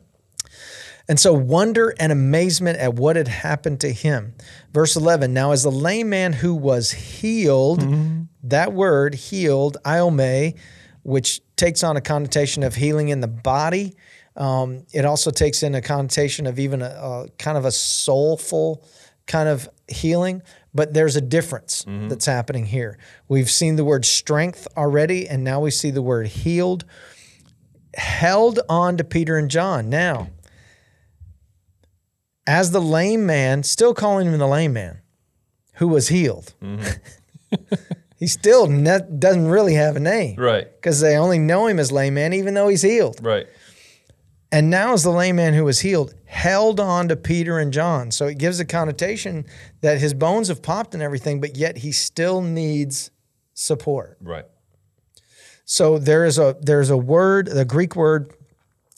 And 1.08 1.20
so 1.20 1.34
wonder 1.34 1.94
and 2.00 2.12
amazement 2.12 2.78
at 2.78 2.94
what 2.94 3.15
had 3.15 3.28
happened 3.28 3.82
to 3.82 3.92
him. 3.92 4.36
Verse 4.72 4.96
11 4.96 5.34
Now, 5.34 5.52
as 5.52 5.63
the 5.63 5.72
lame 5.72 6.10
man 6.10 6.34
who 6.34 6.54
was 6.54 6.92
healed, 6.92 7.82
mm-hmm. 7.82 8.24
That 8.43 8.73
word 8.73 9.15
healed, 9.15 9.78
iome, 9.86 10.58
which 11.04 11.41
takes 11.56 11.84
on 11.84 11.97
a 11.97 12.02
connotation 12.02 12.63
of 12.63 12.75
healing 12.75 13.10
in 13.10 13.19
the 13.19 13.28
body, 13.28 13.95
um, 14.36 14.86
it 14.93 15.06
also 15.06 15.32
takes 15.32 15.63
in 15.63 15.75
a 15.75 15.82
connotation 15.82 16.47
of 16.47 16.60
even 16.60 16.82
a, 16.82 16.86
a 16.86 17.28
kind 17.38 17.58
of 17.58 17.65
a 17.65 17.71
soulful 17.71 18.86
kind 19.28 19.49
of 19.49 19.69
healing 19.88 20.41
but 20.73 20.93
there's 20.93 21.15
a 21.15 21.21
difference 21.21 21.84
mm-hmm. 21.86 22.08
that's 22.10 22.25
happening 22.25 22.65
here. 22.65 22.97
We've 23.28 23.49
seen 23.49 23.75
the 23.75 23.84
word 23.84 24.06
strength 24.06 24.67
already, 24.78 25.28
and 25.28 25.43
now 25.43 25.60
we 25.60 25.71
see 25.71 25.91
the 25.91 26.02
word 26.02 26.28
healed. 26.28 26.86
Held 27.95 28.60
on 28.69 28.97
to 28.97 29.04
Peter 29.04 29.38
and 29.38 29.49
John. 29.49 29.89
Now, 29.89 30.30
as 32.45 32.71
the 32.71 32.82
lame 32.82 33.25
man, 33.25 33.63
still 33.63 33.93
calling 33.93 34.28
him 34.28 34.38
the 34.38 34.47
lame 34.47 34.73
man, 34.73 35.02
who 35.75 35.88
was 35.88 36.10
healed. 36.10 36.54
Mm-hmm. 36.62 37.56
he 38.19 38.27
still 38.27 38.67
ne- 38.67 38.99
doesn't 39.17 39.47
really 39.47 39.73
have 39.75 39.95
a 39.95 39.99
name. 39.99 40.36
Right. 40.38 40.67
Because 40.75 40.99
they 40.99 41.15
only 41.15 41.39
know 41.39 41.65
him 41.67 41.79
as 41.79 41.91
lame 41.91 42.13
man, 42.15 42.34
even 42.34 42.53
though 42.53 42.67
he's 42.67 42.82
healed. 42.82 43.17
Right. 43.23 43.47
And 44.51 44.69
now 44.69 44.93
as 44.93 45.03
the 45.03 45.12
lame 45.12 45.38
man 45.38 45.53
who 45.53 45.63
was 45.63 45.79
healed 45.79 46.13
held 46.25 46.79
on 46.79 47.08
to 47.08 47.15
Peter 47.15 47.60
and 47.60 47.71
John. 47.71 48.12
So 48.12 48.25
it 48.27 48.38
gives 48.38 48.60
a 48.60 48.65
connotation 48.65 49.45
that 49.82 49.99
his 49.99 50.13
bones 50.13 50.47
have 50.49 50.62
popped 50.62 50.93
and 50.93 51.01
everything, 51.01 51.39
but 51.39 51.55
yet 51.55 51.77
he 51.77 51.91
still 51.91 52.41
needs 52.41 53.10
support. 53.53 54.17
Right. 54.21 54.45
So 55.65 55.97
there 55.99 56.25
is 56.25 56.38
a 56.39 56.58
there's 56.62 56.89
a 56.89 56.97
word, 56.97 57.47
the 57.47 57.63
Greek 57.65 57.95
word 57.95 58.34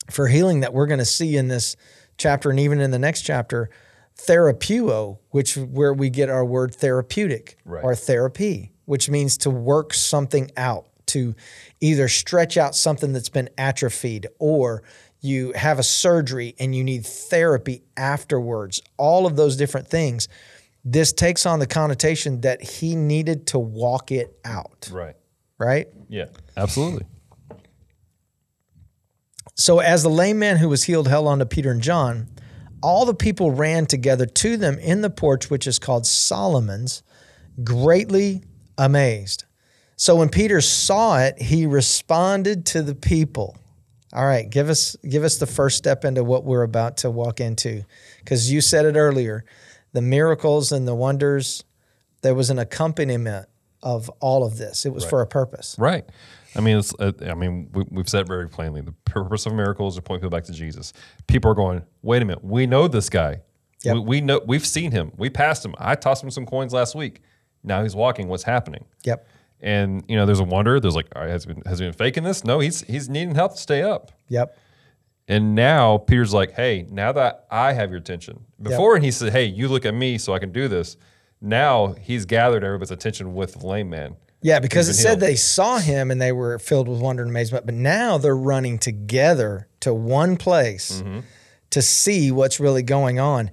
for 0.09 0.27
healing 0.27 0.61
that 0.61 0.73
we're 0.73 0.87
going 0.87 0.99
to 0.99 1.05
see 1.05 1.35
in 1.37 1.47
this 1.49 1.75
chapter 2.17 2.49
and 2.49 2.59
even 2.59 2.79
in 2.79 2.91
the 2.91 2.99
next 2.99 3.21
chapter, 3.23 3.69
therapeuo, 4.17 5.17
which 5.29 5.57
where 5.57 5.93
we 5.93 6.09
get 6.09 6.29
our 6.29 6.45
word 6.45 6.73
therapeutic 6.75 7.57
Right. 7.65 7.83
or 7.83 7.95
therapy, 7.95 8.71
which 8.91 9.09
means 9.09 9.37
to 9.37 9.49
work 9.49 9.93
something 9.93 10.51
out, 10.57 10.85
to 11.05 11.33
either 11.79 12.09
stretch 12.09 12.57
out 12.57 12.75
something 12.75 13.13
that's 13.13 13.29
been 13.29 13.49
atrophied 13.57 14.27
or 14.37 14.83
you 15.21 15.53
have 15.53 15.79
a 15.79 15.83
surgery 15.83 16.53
and 16.59 16.75
you 16.75 16.83
need 16.83 17.05
therapy 17.05 17.83
afterwards. 17.95 18.81
All 18.97 19.25
of 19.25 19.37
those 19.37 19.55
different 19.55 19.87
things. 19.87 20.27
This 20.83 21.13
takes 21.13 21.45
on 21.45 21.59
the 21.59 21.67
connotation 21.67 22.41
that 22.41 22.61
he 22.61 22.97
needed 22.97 23.47
to 23.47 23.59
walk 23.59 24.11
it 24.11 24.37
out, 24.43 24.89
Right. 24.91 25.15
right? 25.57 25.87
Yeah. 26.09 26.25
Absolutely. 26.57 27.05
So 29.55 29.79
as 29.79 30.03
the 30.03 30.09
lame 30.09 30.37
man 30.37 30.57
who 30.57 30.67
was 30.67 30.83
healed 30.83 31.07
held 31.07 31.27
on 31.27 31.39
to 31.39 31.45
Peter 31.45 31.71
and 31.71 31.79
John, 31.81 32.27
all 32.83 33.05
the 33.05 33.13
people 33.13 33.51
ran 33.51 33.85
together 33.85 34.25
to 34.25 34.57
them 34.57 34.77
in 34.79 34.99
the 34.99 35.09
porch, 35.09 35.49
which 35.49 35.65
is 35.65 35.79
called 35.79 36.05
Solomon's, 36.05 37.03
greatly 37.63 38.43
amazed. 38.85 39.45
So 39.95 40.15
when 40.15 40.29
Peter 40.29 40.61
saw 40.61 41.19
it, 41.19 41.41
he 41.41 41.65
responded 41.65 42.65
to 42.67 42.81
the 42.81 42.95
people. 42.95 43.55
All 44.13 44.25
right, 44.25 44.49
give 44.49 44.69
us 44.69 44.97
give 45.07 45.23
us 45.23 45.37
the 45.37 45.45
first 45.45 45.77
step 45.77 46.03
into 46.03 46.23
what 46.23 46.43
we're 46.43 46.63
about 46.63 46.97
to 46.97 47.09
walk 47.09 47.39
into. 47.39 47.85
Because 48.19 48.51
you 48.51 48.59
said 48.59 48.85
it 48.85 48.97
earlier, 48.97 49.45
the 49.93 50.01
miracles 50.01 50.71
and 50.71 50.87
the 50.87 50.95
wonders, 50.95 51.63
there 52.21 52.35
was 52.35 52.49
an 52.49 52.59
accompaniment 52.59 53.47
of 53.83 54.09
all 54.19 54.43
of 54.43 54.57
this. 54.57 54.85
It 54.85 54.93
was 54.93 55.05
for 55.05 55.21
a 55.21 55.27
purpose. 55.27 55.75
Right. 55.79 56.03
I 56.55 56.59
mean, 56.59 56.77
it's, 56.77 56.93
uh, 56.99 57.13
I 57.25 57.33
mean, 57.33 57.69
we, 57.73 57.85
we've 57.89 58.09
said 58.09 58.27
very 58.27 58.49
plainly 58.49 58.81
the 58.81 58.91
purpose 59.05 59.45
of 59.45 59.53
miracles 59.53 59.93
is 59.93 59.97
to 59.97 60.01
point 60.01 60.21
people 60.21 60.35
back 60.35 60.43
to 60.45 60.51
Jesus. 60.51 60.91
People 61.27 61.49
are 61.51 61.55
going, 61.55 61.83
wait 62.01 62.21
a 62.21 62.25
minute, 62.25 62.43
we 62.43 62.67
know 62.67 62.87
this 62.87 63.09
guy. 63.09 63.41
Yep. 63.83 63.95
We, 63.95 63.99
we 64.01 64.21
know 64.21 64.41
we've 64.45 64.65
seen 64.65 64.91
him. 64.91 65.13
We 65.17 65.29
passed 65.29 65.63
him. 65.63 65.73
I 65.77 65.95
tossed 65.95 66.23
him 66.23 66.29
some 66.29 66.45
coins 66.45 66.73
last 66.73 66.93
week. 66.95 67.21
Now 67.63 67.83
he's 67.83 67.95
walking. 67.95 68.27
What's 68.27 68.43
happening? 68.43 68.85
Yep. 69.03 69.27
And 69.59 70.03
you 70.07 70.15
know, 70.15 70.25
there's 70.25 70.39
a 70.39 70.43
wonder. 70.43 70.79
There's 70.79 70.95
like, 70.95 71.07
all 71.15 71.21
right, 71.21 71.31
has 71.31 71.43
he 71.45 71.53
been 71.53 71.63
has 71.65 71.79
he 71.79 71.85
been 71.85 71.93
faking 71.93 72.23
this? 72.23 72.43
No, 72.43 72.59
he's 72.59 72.81
he's 72.81 73.09
needing 73.09 73.35
help 73.35 73.53
to 73.53 73.57
stay 73.61 73.83
up. 73.83 74.11
Yep. 74.29 74.57
And 75.27 75.55
now 75.55 75.97
Peter's 75.99 76.33
like, 76.33 76.51
hey, 76.53 76.85
now 76.89 77.11
that 77.11 77.45
I 77.51 77.73
have 77.73 77.89
your 77.91 77.99
attention. 77.99 78.45
Before 78.61 78.97
he 78.97 79.11
said, 79.11 79.31
hey, 79.31 79.45
you 79.45 79.67
look 79.67 79.85
at 79.85 79.93
me 79.93 80.17
so 80.17 80.33
I 80.33 80.39
can 80.39 80.51
do 80.51 80.67
this. 80.67 80.97
Now 81.39 81.93
he's 82.01 82.25
gathered 82.25 82.63
everybody's 82.63 82.91
attention 82.91 83.33
with 83.33 83.53
the 83.59 83.65
lame 83.67 83.89
man. 83.89 84.15
Yeah, 84.41 84.59
because 84.59 84.89
it 84.89 84.95
said 84.95 85.09
healed. 85.09 85.19
they 85.21 85.35
saw 85.35 85.77
him 85.77 86.09
and 86.09 86.19
they 86.19 86.31
were 86.31 86.57
filled 86.57 86.87
with 86.87 86.99
wonder 86.99 87.21
and 87.21 87.29
amazement, 87.29 87.65
but 87.67 87.75
now 87.75 88.17
they're 88.17 88.35
running 88.35 88.79
together 88.79 89.67
to 89.81 89.93
one 89.93 90.35
place 90.35 91.01
Mm-hmm. 91.03 91.19
to 91.69 91.81
see 91.81 92.31
what's 92.31 92.59
really 92.59 92.81
going 92.83 93.19
on. 93.19 93.51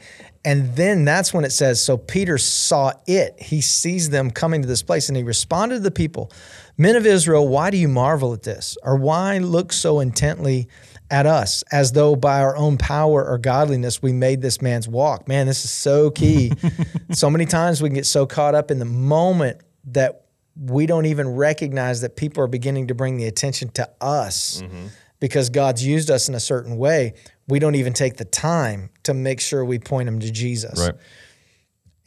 And 0.48 0.74
then 0.76 1.04
that's 1.04 1.34
when 1.34 1.44
it 1.44 1.52
says, 1.52 1.78
So 1.78 1.98
Peter 1.98 2.38
saw 2.38 2.92
it. 3.06 3.34
He 3.38 3.60
sees 3.60 4.08
them 4.08 4.30
coming 4.30 4.62
to 4.62 4.68
this 4.68 4.82
place 4.82 5.08
and 5.08 5.16
he 5.16 5.22
responded 5.22 5.74
to 5.74 5.80
the 5.80 5.90
people, 5.90 6.32
Men 6.78 6.96
of 6.96 7.04
Israel, 7.04 7.46
why 7.46 7.68
do 7.68 7.76
you 7.76 7.86
marvel 7.86 8.32
at 8.32 8.44
this? 8.44 8.78
Or 8.82 8.96
why 8.96 9.36
look 9.36 9.74
so 9.74 10.00
intently 10.00 10.68
at 11.10 11.26
us 11.26 11.64
as 11.70 11.92
though 11.92 12.16
by 12.16 12.40
our 12.40 12.56
own 12.56 12.78
power 12.78 13.26
or 13.28 13.36
godliness 13.36 14.00
we 14.00 14.14
made 14.14 14.40
this 14.40 14.62
man's 14.62 14.88
walk? 14.88 15.28
Man, 15.28 15.46
this 15.46 15.66
is 15.66 15.70
so 15.70 16.10
key. 16.10 16.52
so 17.12 17.28
many 17.28 17.44
times 17.44 17.82
we 17.82 17.90
can 17.90 17.96
get 17.96 18.06
so 18.06 18.24
caught 18.24 18.54
up 18.54 18.70
in 18.70 18.78
the 18.78 18.86
moment 18.86 19.60
that 19.88 20.28
we 20.56 20.86
don't 20.86 21.04
even 21.04 21.28
recognize 21.28 22.00
that 22.00 22.16
people 22.16 22.42
are 22.42 22.48
beginning 22.48 22.86
to 22.86 22.94
bring 22.94 23.18
the 23.18 23.26
attention 23.26 23.68
to 23.72 23.86
us 24.00 24.62
mm-hmm. 24.62 24.86
because 25.20 25.50
God's 25.50 25.84
used 25.84 26.10
us 26.10 26.26
in 26.26 26.34
a 26.34 26.40
certain 26.40 26.78
way. 26.78 27.12
We 27.48 27.58
don't 27.58 27.74
even 27.74 27.94
take 27.94 28.16
the 28.16 28.24
time 28.24 28.90
to 29.04 29.14
make 29.14 29.40
sure 29.40 29.64
we 29.64 29.78
point 29.78 30.06
them 30.06 30.20
to 30.20 30.30
Jesus. 30.30 30.78
Right. 30.78 30.94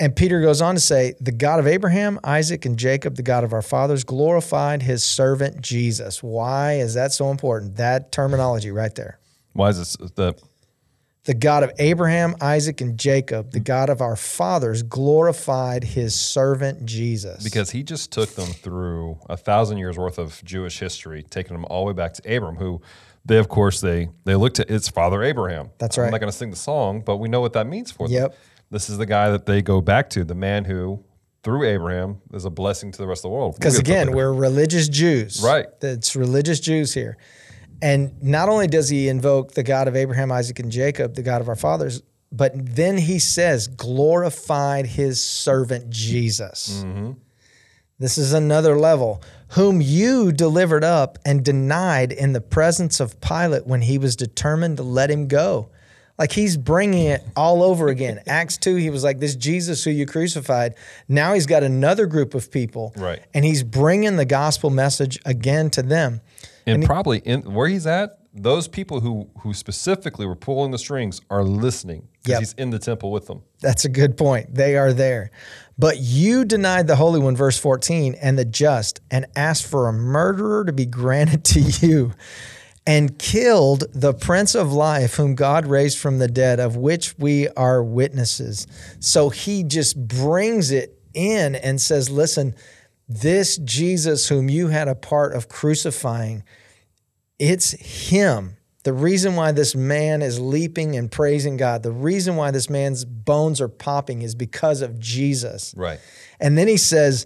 And 0.02 0.16
Peter 0.16 0.42
goes 0.42 0.64
on 0.64 0.74
to 0.74 0.82
say, 0.82 1.14
The 1.22 1.32
God 1.32 1.60
of 1.60 1.68
Abraham, 1.68 2.20
Isaac, 2.24 2.66
and 2.66 2.76
Jacob, 2.78 3.16
the 3.18 3.24
God 3.24 3.44
of 3.44 3.54
our 3.54 3.62
fathers, 3.62 4.04
glorified 4.04 4.82
his 4.82 5.04
servant 5.04 5.62
Jesus. 5.62 6.24
Why 6.24 6.74
is 6.74 6.96
that 6.96 7.12
so 7.12 7.30
important? 7.30 7.76
That 7.76 8.12
terminology 8.12 8.72
right 8.72 8.94
there. 8.96 9.20
Why 9.54 9.70
is 9.70 9.78
this 9.78 9.98
the 10.16 10.34
The 11.26 11.36
God 11.36 11.62
of 11.62 11.72
Abraham, 11.78 12.36
Isaac, 12.42 12.82
and 12.82 12.98
Jacob, 12.98 13.52
the 13.52 13.60
God 13.60 13.92
of 13.92 14.02
our 14.02 14.16
fathers, 14.16 14.82
glorified 14.82 15.84
his 15.84 16.16
servant 16.16 16.84
Jesus. 16.86 17.44
because 17.44 17.70
he 17.70 17.84
just 17.84 18.12
took 18.12 18.30
them 18.30 18.48
through 18.48 19.20
a 19.30 19.38
thousand 19.38 19.78
years 19.78 20.00
worth 20.00 20.18
of 20.18 20.44
Jewish 20.44 20.80
history, 20.80 21.22
taking 21.22 21.54
them 21.54 21.66
all 21.66 21.86
the 21.86 21.90
way 21.90 21.94
back 21.94 22.14
to 22.16 22.36
Abram, 22.36 22.56
who 22.56 22.82
they 23.26 23.38
of 23.38 23.50
course 23.50 23.82
they 23.82 24.10
they 24.26 24.36
looked 24.36 24.60
at 24.60 24.70
its 24.70 24.90
father 24.90 25.24
Abraham. 25.24 25.70
That's 25.78 25.98
right. 25.98 26.06
I'm 26.06 26.12
not 26.12 26.20
going 26.20 26.32
to 26.32 26.38
sing 26.38 26.50
the 26.50 26.56
song, 26.56 27.02
but 27.06 27.18
we 27.18 27.30
know 27.30 27.42
what 27.42 27.54
that 27.54 27.68
means 27.68 27.92
for 27.92 28.08
them. 28.08 28.16
Yep. 28.16 28.36
This 28.70 28.90
is 28.90 28.98
the 28.98 29.06
guy 29.06 29.30
that 29.30 29.46
they 29.46 29.62
go 29.62 29.82
back 29.82 30.10
to, 30.12 30.24
the 30.24 30.36
man 30.36 30.66
who 30.66 31.04
through 31.44 31.66
Abraham 31.66 32.22
is 32.34 32.46
a 32.46 32.50
blessing 32.50 32.92
to 32.92 32.98
the 32.98 33.08
rest 33.08 33.20
of 33.20 33.24
the 33.24 33.36
world. 33.36 33.54
We'll 33.54 33.60
Because 33.60 33.76
to 33.78 33.84
that 33.84 33.90
again, 33.90 34.12
we're 34.12 34.32
religious 34.32 34.88
Jews. 34.88 35.42
Right. 35.44 35.66
It's 35.82 36.16
religious 36.16 36.60
Jews 36.60 36.94
here. 36.94 37.18
And 37.82 38.22
not 38.22 38.48
only 38.48 38.68
does 38.68 38.90
he 38.90 39.10
invoke 39.10 39.54
the 39.54 39.64
God 39.64 39.88
of 39.88 39.96
Abraham, 39.96 40.32
Isaac, 40.32 40.60
and 40.60 40.72
Jacob, 40.72 41.16
the 41.16 41.24
God 41.24 41.42
of 41.42 41.50
our 41.50 41.56
fathers, 41.56 42.04
but 42.32 42.54
then 42.56 42.98
he 42.98 43.18
says, 43.20 43.68
glorified 43.68 44.86
his 44.86 45.24
servant 45.24 45.90
Jesus. 45.90 46.84
Mm-hmm. 46.86 47.14
This 48.02 48.18
is 48.18 48.34
another 48.34 48.80
level, 48.80 49.22
whom 49.50 49.80
you 49.80 50.32
delivered 50.32 50.84
up 50.84 51.20
and 51.24 51.46
denied 51.46 52.12
in 52.12 52.34
the 52.34 52.42
presence 52.42 53.00
of 53.00 53.22
Pilate 53.22 53.68
when 53.68 53.84
he 53.84 54.00
was 54.00 54.16
determined 54.16 54.78
to 54.78 54.84
let 54.84 55.12
him 55.12 55.28
go. 55.28 55.70
Like 56.18 56.32
he's 56.32 56.58
bringing 56.58 57.06
it 57.06 57.22
all 57.36 57.62
over 57.62 57.90
again. 57.90 58.20
Acts 58.28 58.58
2, 58.58 58.78
he 58.78 58.90
was 58.90 59.04
like, 59.04 59.20
This 59.20 59.36
Jesus 59.36 59.84
who 59.84 59.92
you 59.92 60.08
crucified. 60.08 60.74
Now 61.08 61.36
he's 61.36 61.46
got 61.46 61.62
another 61.62 62.08
group 62.08 62.34
of 62.34 62.50
people. 62.50 62.92
Right. 62.98 63.20
And 63.36 63.46
he's 63.46 63.62
bringing 63.62 64.16
the 64.16 64.26
gospel 64.26 64.72
message 64.72 65.20
again 65.24 65.70
to 65.70 65.84
them. 65.84 66.22
and 66.66 66.84
probably 66.84 67.20
in 67.20 67.54
where 67.54 67.68
he's 67.68 67.86
at, 67.86 68.18
those 68.34 68.68
people 68.68 69.02
who 69.02 69.30
who 69.42 69.54
specifically 69.54 70.26
were 70.26 70.36
pulling 70.36 70.72
the 70.72 70.78
strings 70.78 71.22
are 71.30 71.44
listening 71.44 72.08
because 72.24 72.30
Yep. 72.32 72.40
he's 72.40 72.54
in 72.54 72.70
the 72.70 72.80
temple 72.80 73.12
with 73.12 73.28
them. 73.28 73.42
That's 73.62 73.84
a 73.86 73.90
good 73.90 74.16
point. 74.18 74.54
They 74.56 74.78
are 74.78 74.94
there. 74.94 75.32
But 75.78 75.98
you 75.98 76.46
denied 76.46 76.88
the 76.88 76.96
Holy 76.96 77.20
One, 77.20 77.36
verse 77.36 77.58
14, 77.58 78.16
and 78.22 78.38
the 78.38 78.46
just, 78.46 79.02
and 79.10 79.26
asked 79.36 79.66
for 79.66 79.88
a 79.90 79.94
murderer 79.94 80.64
to 80.66 80.72
be 80.72 80.86
granted 80.86 81.44
to 81.54 81.60
you, 81.60 82.14
and 82.88 83.18
killed 83.20 83.84
the 83.94 84.14
Prince 84.14 84.56
of 84.56 84.72
Life, 84.72 85.16
whom 85.16 85.36
God 85.36 85.66
raised 85.68 85.98
from 85.98 86.20
the 86.20 86.28
dead, 86.28 86.60
of 86.60 86.76
which 86.76 87.18
we 87.18 87.48
are 87.50 87.84
witnesses. 87.84 88.66
So 89.00 89.30
he 89.30 89.64
just 89.64 90.08
brings 90.08 90.72
it 90.72 90.98
in 91.14 91.56
and 91.56 91.82
says, 91.82 92.10
Listen, 92.10 92.56
this 93.10 93.58
Jesus, 93.58 94.30
whom 94.30 94.50
you 94.50 94.68
had 94.70 94.88
a 94.88 94.96
part 94.96 95.34
of 95.34 95.50
crucifying, 95.50 96.44
it's 97.42 97.72
him. 97.72 98.56
The 98.84 98.94
reason 98.94 99.36
why 99.36 99.52
this 99.52 99.76
man 99.76 100.22
is 100.22 100.40
leaping 100.40 100.96
and 100.96 101.12
praising 101.12 101.58
God, 101.58 101.82
the 101.82 101.92
reason 101.92 102.36
why 102.36 102.52
this 102.52 102.70
man's 102.70 103.04
bones 103.04 103.60
are 103.60 103.68
popping 103.68 104.22
is 104.22 104.36
because 104.36 104.82
of 104.82 105.00
Jesus. 105.00 105.74
Right. 105.76 106.00
And 106.40 106.56
then 106.56 106.68
he 106.68 106.78
says, 106.78 107.26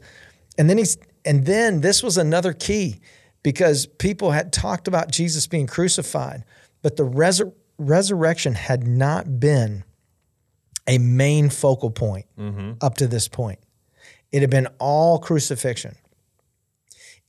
and 0.58 0.69
then 0.69 0.78
he's, 0.78 0.97
and 1.25 1.45
then 1.45 1.82
this 1.82 2.01
was 2.01 2.17
another 2.17 2.54
key 2.54 3.01
because 3.43 3.88
people 3.88 4.32
had 4.32 4.54
talked 4.54 4.88
about 4.88 5.12
Jesus 5.12 5.47
being 5.47 5.67
crucified, 5.67 6.45
but 6.82 6.95
the 6.95 7.04
resur- 7.04 7.54
resurrection 7.78 8.54
had 8.54 8.88
not 8.88 9.39
been 9.39 9.84
a 10.88 10.97
main 10.97 11.49
focal 11.49 11.91
point 11.91 12.25
mm-hmm. 12.39 12.73
up 12.80 12.95
to 12.95 13.08
this 13.08 13.28
point. 13.28 13.60
It 14.32 14.39
had 14.41 14.49
been 14.49 14.67
all 14.80 15.19
crucifixion, 15.19 15.97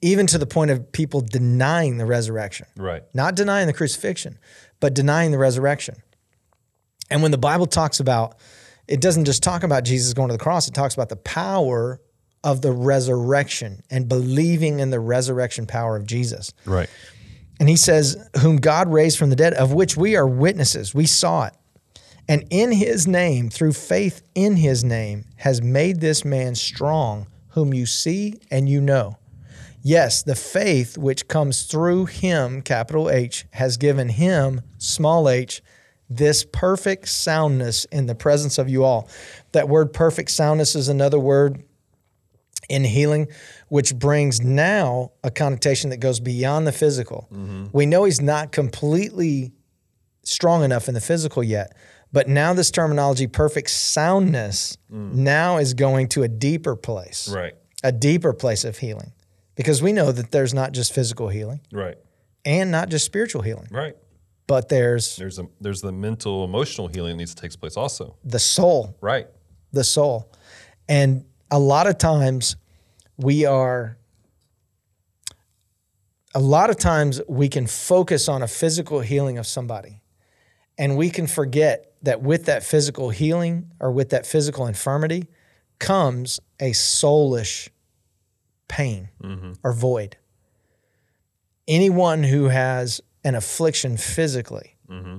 even 0.02 0.26
to 0.28 0.38
the 0.38 0.46
point 0.46 0.70
of 0.70 0.92
people 0.92 1.20
denying 1.20 1.96
the 1.98 2.06
resurrection 2.06 2.66
Right. 2.76 3.02
not 3.14 3.34
denying 3.34 3.66
the 3.66 3.72
crucifixion, 3.72 4.38
but 4.80 4.94
denying 4.94 5.30
the 5.30 5.38
resurrection. 5.38 5.96
And 7.10 7.22
when 7.22 7.30
the 7.30 7.38
Bible 7.38 7.66
talks 7.66 8.00
about, 8.00 8.36
it 8.88 9.00
doesn't 9.00 9.24
just 9.24 9.42
talk 9.42 9.62
about 9.62 9.84
Jesus 9.84 10.12
going 10.12 10.28
to 10.28 10.34
the 10.34 10.38
cross, 10.42 10.68
it 10.68 10.74
talks 10.74 10.94
about 10.94 11.08
the 11.08 11.16
power 11.16 12.00
of 12.44 12.62
the 12.62 12.72
resurrection 12.72 13.82
and 13.90 14.08
believing 14.08 14.78
in 14.80 14.90
the 14.90 15.00
resurrection 15.00 15.66
power 15.66 15.96
of 15.96 16.06
Jesus. 16.06 16.52
Right. 16.64 16.88
And 17.58 17.68
he 17.68 17.76
says, 17.76 18.16
Whom 18.42 18.56
God 18.56 18.92
raised 18.92 19.18
from 19.18 19.30
the 19.30 19.36
dead, 19.36 19.54
of 19.54 19.72
which 19.72 19.96
we 19.96 20.14
are 20.14 20.26
witnesses. 20.26 20.94
We 20.94 21.06
saw 21.06 21.46
it. 21.46 21.54
And 22.28 22.44
in 22.50 22.72
his 22.72 23.06
name, 23.06 23.50
through 23.50 23.72
faith 23.72 24.20
in 24.34 24.56
his 24.56 24.84
name, 24.84 25.24
has 25.36 25.62
made 25.62 26.00
this 26.00 26.24
man 26.24 26.54
strong, 26.54 27.28
whom 27.50 27.72
you 27.72 27.86
see 27.86 28.34
and 28.50 28.68
you 28.68 28.80
know. 28.80 29.16
Yes, 29.86 30.24
the 30.24 30.34
faith 30.34 30.98
which 30.98 31.28
comes 31.28 31.62
through 31.62 32.06
him, 32.06 32.60
capital 32.60 33.08
H, 33.08 33.46
has 33.52 33.76
given 33.76 34.08
him, 34.08 34.62
small 34.78 35.28
h, 35.28 35.62
this 36.10 36.44
perfect 36.44 37.08
soundness 37.08 37.84
in 37.92 38.06
the 38.06 38.16
presence 38.16 38.58
of 38.58 38.68
you 38.68 38.82
all. 38.82 39.08
That 39.52 39.68
word 39.68 39.92
perfect 39.92 40.32
soundness 40.32 40.74
is 40.74 40.88
another 40.88 41.20
word 41.20 41.62
in 42.68 42.82
healing, 42.82 43.28
which 43.68 43.94
brings 43.94 44.40
now 44.40 45.12
a 45.22 45.30
connotation 45.30 45.90
that 45.90 45.98
goes 45.98 46.18
beyond 46.18 46.66
the 46.66 46.72
physical. 46.72 47.28
Mm-hmm. 47.32 47.66
We 47.72 47.86
know 47.86 48.02
he's 48.02 48.20
not 48.20 48.50
completely 48.50 49.52
strong 50.24 50.64
enough 50.64 50.88
in 50.88 50.94
the 50.94 51.00
physical 51.00 51.44
yet, 51.44 51.76
but 52.12 52.26
now 52.26 52.54
this 52.54 52.72
terminology, 52.72 53.28
perfect 53.28 53.70
soundness, 53.70 54.78
mm. 54.92 55.12
now 55.12 55.58
is 55.58 55.74
going 55.74 56.08
to 56.08 56.24
a 56.24 56.28
deeper 56.28 56.74
place, 56.74 57.28
Right. 57.28 57.54
a 57.84 57.92
deeper 57.92 58.32
place 58.32 58.64
of 58.64 58.78
healing, 58.78 59.12
because 59.56 59.82
we 59.82 59.92
know 59.92 60.12
that 60.12 60.30
there's 60.30 60.54
not 60.54 60.72
just 60.72 60.92
physical 60.92 61.28
healing 61.28 61.60
Right. 61.72 61.96
and 62.44 62.70
not 62.70 62.88
just 62.88 63.04
spiritual 63.04 63.42
healing, 63.42 63.66
Right. 63.70 63.96
but 64.46 64.68
there's 64.68 65.16
There's 65.16 65.38
a 65.40 65.46
there's 65.60 65.80
the 65.80 65.92
mental 65.92 66.44
emotional 66.44 66.86
healing 66.88 67.12
that 67.12 67.16
needs 67.18 67.34
to 67.34 67.42
take 67.42 67.58
place 67.58 67.76
also. 67.76 68.16
the 68.24 68.38
soul 68.38 68.96
Right. 69.00 69.26
the 69.72 69.82
soul. 69.84 70.30
And 70.88 71.24
a 71.50 71.58
lot 71.58 71.86
of 71.88 71.98
times 71.98 72.56
we 73.18 73.44
are, 73.44 73.98
a 76.34 76.40
lot 76.40 76.70
of 76.70 76.76
times 76.76 77.20
we 77.28 77.48
can 77.48 77.66
focus 77.66 78.28
on 78.28 78.42
a 78.42 78.48
physical 78.48 79.00
healing 79.00 79.38
of 79.38 79.46
somebody. 79.46 80.02
And 80.78 80.96
we 80.96 81.08
can 81.10 81.26
forget 81.26 81.92
that 82.02 82.20
with 82.22 82.44
that 82.44 82.62
physical 82.62 83.10
healing 83.10 83.72
or 83.80 83.90
with 83.90 84.10
that 84.10 84.26
physical 84.26 84.66
infirmity 84.66 85.28
comes 85.78 86.38
a 86.60 86.70
soulish 86.72 87.70
pain 88.68 89.10
mm-hmm. 89.22 89.52
or 89.62 89.72
void. 89.72 90.16
Anyone 91.68 92.22
who 92.22 92.48
has 92.48 93.00
an 93.24 93.34
affliction 93.34 93.96
physically 93.96 94.76
mm-hmm. 94.88 95.18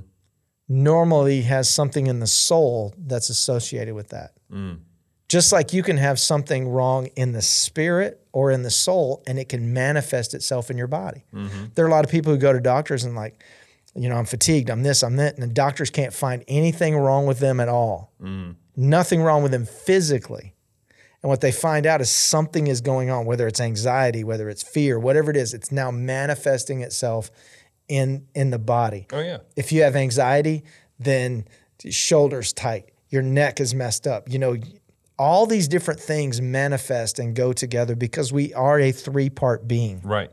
normally 0.70 1.42
has 1.42 1.70
something 1.70 2.08
in 2.08 2.20
the 2.20 2.28
soul 2.28 2.94
that's 2.98 3.30
associated 3.30 3.94
with 3.94 4.10
that. 4.10 4.32
Mm. 4.52 4.80
Just 5.28 5.52
like 5.52 5.74
you 5.74 5.84
can 5.84 5.98
have 5.98 6.20
something 6.20 6.70
wrong 6.70 7.08
in 7.18 7.34
the 7.34 7.42
spirit 7.42 8.26
or 8.32 8.50
in 8.52 8.64
the 8.64 8.72
soul, 8.72 9.24
and 9.28 9.38
it 9.38 9.50
can 9.50 9.74
manifest 9.74 10.34
itself 10.34 10.72
in 10.72 10.78
your 10.78 10.88
body. 10.88 11.26
Mm-hmm. 11.34 11.66
There 11.76 11.84
are 11.84 11.88
a 11.88 11.92
lot 11.92 12.06
of 12.06 12.12
people 12.12 12.32
who 12.32 12.40
go 12.40 12.54
to 12.54 12.62
doctors 12.62 13.04
and 13.04 13.14
like, 13.14 13.44
you 13.94 14.08
know, 14.08 14.16
I'm 14.16 14.26
fatigued, 14.26 14.70
I'm 14.70 14.84
this, 14.84 15.04
I'm 15.04 15.18
that, 15.18 15.34
and 15.34 15.44
the 15.44 15.54
doctors 15.54 15.90
can't 15.90 16.14
find 16.14 16.46
anything 16.48 16.96
wrong 16.96 17.26
with 17.26 17.40
them 17.40 17.60
at 17.60 17.68
all. 17.68 18.14
Mm. 18.22 18.56
Nothing 18.78 19.22
wrong 19.22 19.44
with 19.44 19.52
them 19.52 19.66
physically. 19.66 20.54
And 21.28 21.30
what 21.32 21.42
they 21.42 21.52
find 21.52 21.86
out 21.86 22.00
is 22.00 22.10
something 22.10 22.68
is 22.68 22.80
going 22.80 23.10
on, 23.10 23.26
whether 23.26 23.48
it's 23.48 23.60
anxiety, 23.60 24.24
whether 24.24 24.48
it's 24.48 24.64
fear, 24.64 24.98
whatever 24.98 25.30
it 25.30 25.36
is, 25.36 25.54
it's 25.54 25.74
now 25.74 25.92
manifesting 25.92 26.80
itself 26.80 27.32
in 27.90 28.26
in 28.34 28.50
the 28.50 28.58
body. 28.58 29.08
Oh 29.12 29.20
yeah. 29.20 29.40
If 29.58 29.74
you 29.74 29.82
have 29.82 29.98
anxiety, 29.98 30.64
then 31.00 31.44
shoulders 31.90 32.54
tight, 32.54 32.94
your 33.10 33.24
neck 33.24 33.60
is 33.60 33.76
messed 33.76 34.08
up. 34.08 34.32
You 34.32 34.40
know, 34.40 34.56
all 35.20 35.46
these 35.46 35.68
different 35.68 36.00
things 36.00 36.40
manifest 36.40 37.20
and 37.20 37.36
go 37.36 37.52
together 37.52 37.98
because 37.98 38.32
we 38.32 38.54
are 38.54 38.80
a 38.80 38.94
three-part 38.94 39.68
being. 39.68 40.00
Right. 40.06 40.32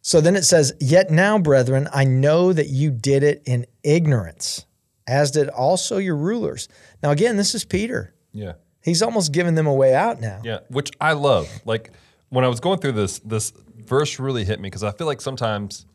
So 0.00 0.22
then 0.22 0.36
it 0.36 0.44
says, 0.44 0.72
Yet 0.80 1.10
now, 1.10 1.38
brethren, 1.38 1.86
I 1.92 2.04
know 2.04 2.54
that 2.54 2.68
you 2.68 2.90
did 2.90 3.22
it 3.22 3.42
in 3.44 3.66
ignorance, 3.82 4.64
as 5.06 5.32
did 5.32 5.50
also 5.50 5.98
your 5.98 6.16
rulers. 6.16 6.66
Now, 7.02 7.10
again, 7.10 7.36
this 7.36 7.54
is 7.54 7.66
Peter. 7.66 8.14
Yeah. 8.32 8.54
He's 8.84 9.00
almost 9.00 9.32
giving 9.32 9.54
them 9.54 9.66
a 9.66 9.72
way 9.72 9.94
out 9.94 10.20
now. 10.20 10.42
Yeah, 10.44 10.58
which 10.68 10.90
I 11.00 11.14
love. 11.14 11.48
Like 11.64 11.90
when 12.28 12.44
I 12.44 12.48
was 12.48 12.60
going 12.60 12.80
through 12.80 12.92
this, 12.92 13.18
this 13.20 13.52
verse 13.78 14.18
really 14.18 14.44
hit 14.44 14.60
me 14.60 14.68
because 14.68 14.84
I 14.84 14.92
feel 14.92 15.06
like 15.06 15.22
sometimes 15.22 15.86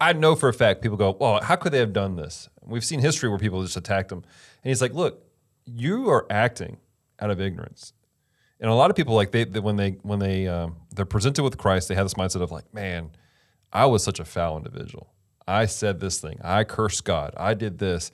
I 0.00 0.12
know 0.12 0.36
for 0.36 0.48
a 0.48 0.54
fact 0.54 0.80
people 0.80 0.96
go, 0.96 1.16
"Well, 1.18 1.40
how 1.42 1.56
could 1.56 1.72
they 1.72 1.78
have 1.78 1.92
done 1.92 2.14
this?" 2.14 2.48
We've 2.62 2.84
seen 2.84 3.00
history 3.00 3.28
where 3.28 3.38
people 3.38 3.60
just 3.62 3.76
attacked 3.76 4.12
him, 4.12 4.18
and 4.18 4.68
he's 4.70 4.80
like, 4.80 4.94
"Look, 4.94 5.24
you 5.66 6.08
are 6.08 6.24
acting 6.30 6.76
out 7.18 7.30
of 7.30 7.40
ignorance." 7.40 7.92
And 8.60 8.70
a 8.70 8.74
lot 8.74 8.90
of 8.90 8.96
people 8.96 9.14
like 9.14 9.32
they, 9.32 9.42
they 9.42 9.58
when 9.58 9.74
they 9.74 9.98
when 10.02 10.20
they 10.20 10.46
um, 10.46 10.76
they're 10.94 11.04
presented 11.04 11.42
with 11.42 11.58
Christ, 11.58 11.88
they 11.88 11.96
have 11.96 12.04
this 12.04 12.14
mindset 12.14 12.42
of 12.42 12.52
like, 12.52 12.72
"Man, 12.72 13.10
I 13.72 13.86
was 13.86 14.04
such 14.04 14.20
a 14.20 14.24
foul 14.24 14.56
individual. 14.56 15.12
I 15.48 15.66
said 15.66 15.98
this 15.98 16.20
thing. 16.20 16.38
I 16.44 16.62
cursed 16.62 17.04
God. 17.04 17.34
I 17.36 17.54
did 17.54 17.78
this." 17.78 18.12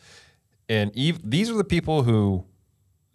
And 0.70 0.90
these 0.94 1.50
are 1.50 1.54
the 1.54 1.64
people 1.64 2.02
who 2.04 2.44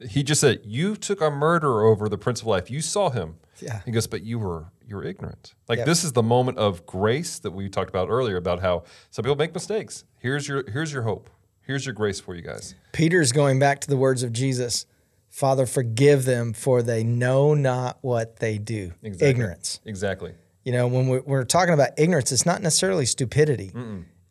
he 0.09 0.23
just 0.23 0.41
said, 0.41 0.61
"You 0.63 0.95
took 0.95 1.21
a 1.21 1.29
murderer 1.31 1.83
over 1.85 2.09
the 2.09 2.17
Prince 2.17 2.41
of 2.41 2.47
Life. 2.47 2.69
You 2.71 2.81
saw 2.81 3.09
him." 3.09 3.35
Yeah. 3.59 3.81
He 3.85 3.91
goes, 3.91 4.07
"But 4.07 4.23
you 4.23 4.39
were 4.39 4.65
you 4.85 4.95
were 4.95 5.03
ignorant." 5.03 5.53
Like 5.67 5.77
Yep. 5.79 5.85
this 5.85 6.03
is 6.03 6.13
the 6.13 6.23
moment 6.23 6.57
of 6.57 6.85
grace 6.85 7.39
that 7.39 7.51
we 7.51 7.69
talked 7.69 7.89
about 7.89 8.09
earlier 8.09 8.37
about 8.37 8.61
how 8.61 8.83
some 9.09 9.23
people 9.23 9.35
make 9.35 9.53
mistakes. 9.53 10.03
Here's 10.19 10.47
your 10.47 10.69
here's 10.69 10.91
your 10.91 11.03
hope. 11.03 11.29
Here's 11.61 11.85
your 11.85 11.93
grace 11.93 12.19
for 12.19 12.35
you 12.35 12.41
guys. 12.41 12.75
Peter's 12.91 13.31
going 13.31 13.59
back 13.59 13.79
to 13.81 13.87
the 13.87 13.97
words 13.97 14.23
of 14.23 14.33
Jesus 14.33 14.85
Father, 15.31 15.65
forgive 15.65 16.25
them, 16.25 16.51
for 16.51 16.81
they 16.83 17.05
know 17.05 17.53
not 17.53 17.97
what 18.01 18.39
they 18.39 18.57
do. 18.57 18.91
Exactly. 19.01 19.29
Ignorance. 19.29 19.79
Exactly. 19.85 20.33
You 20.65 20.73
know, 20.73 20.87
when 20.87 21.07
we're, 21.07 21.21
we're 21.21 21.45
talking 21.45 21.73
about 21.73 21.91
ignorance, 21.97 22.33
it's 22.33 22.45
not 22.45 22.61
necessarily 22.61 23.05
stupidity, 23.05 23.71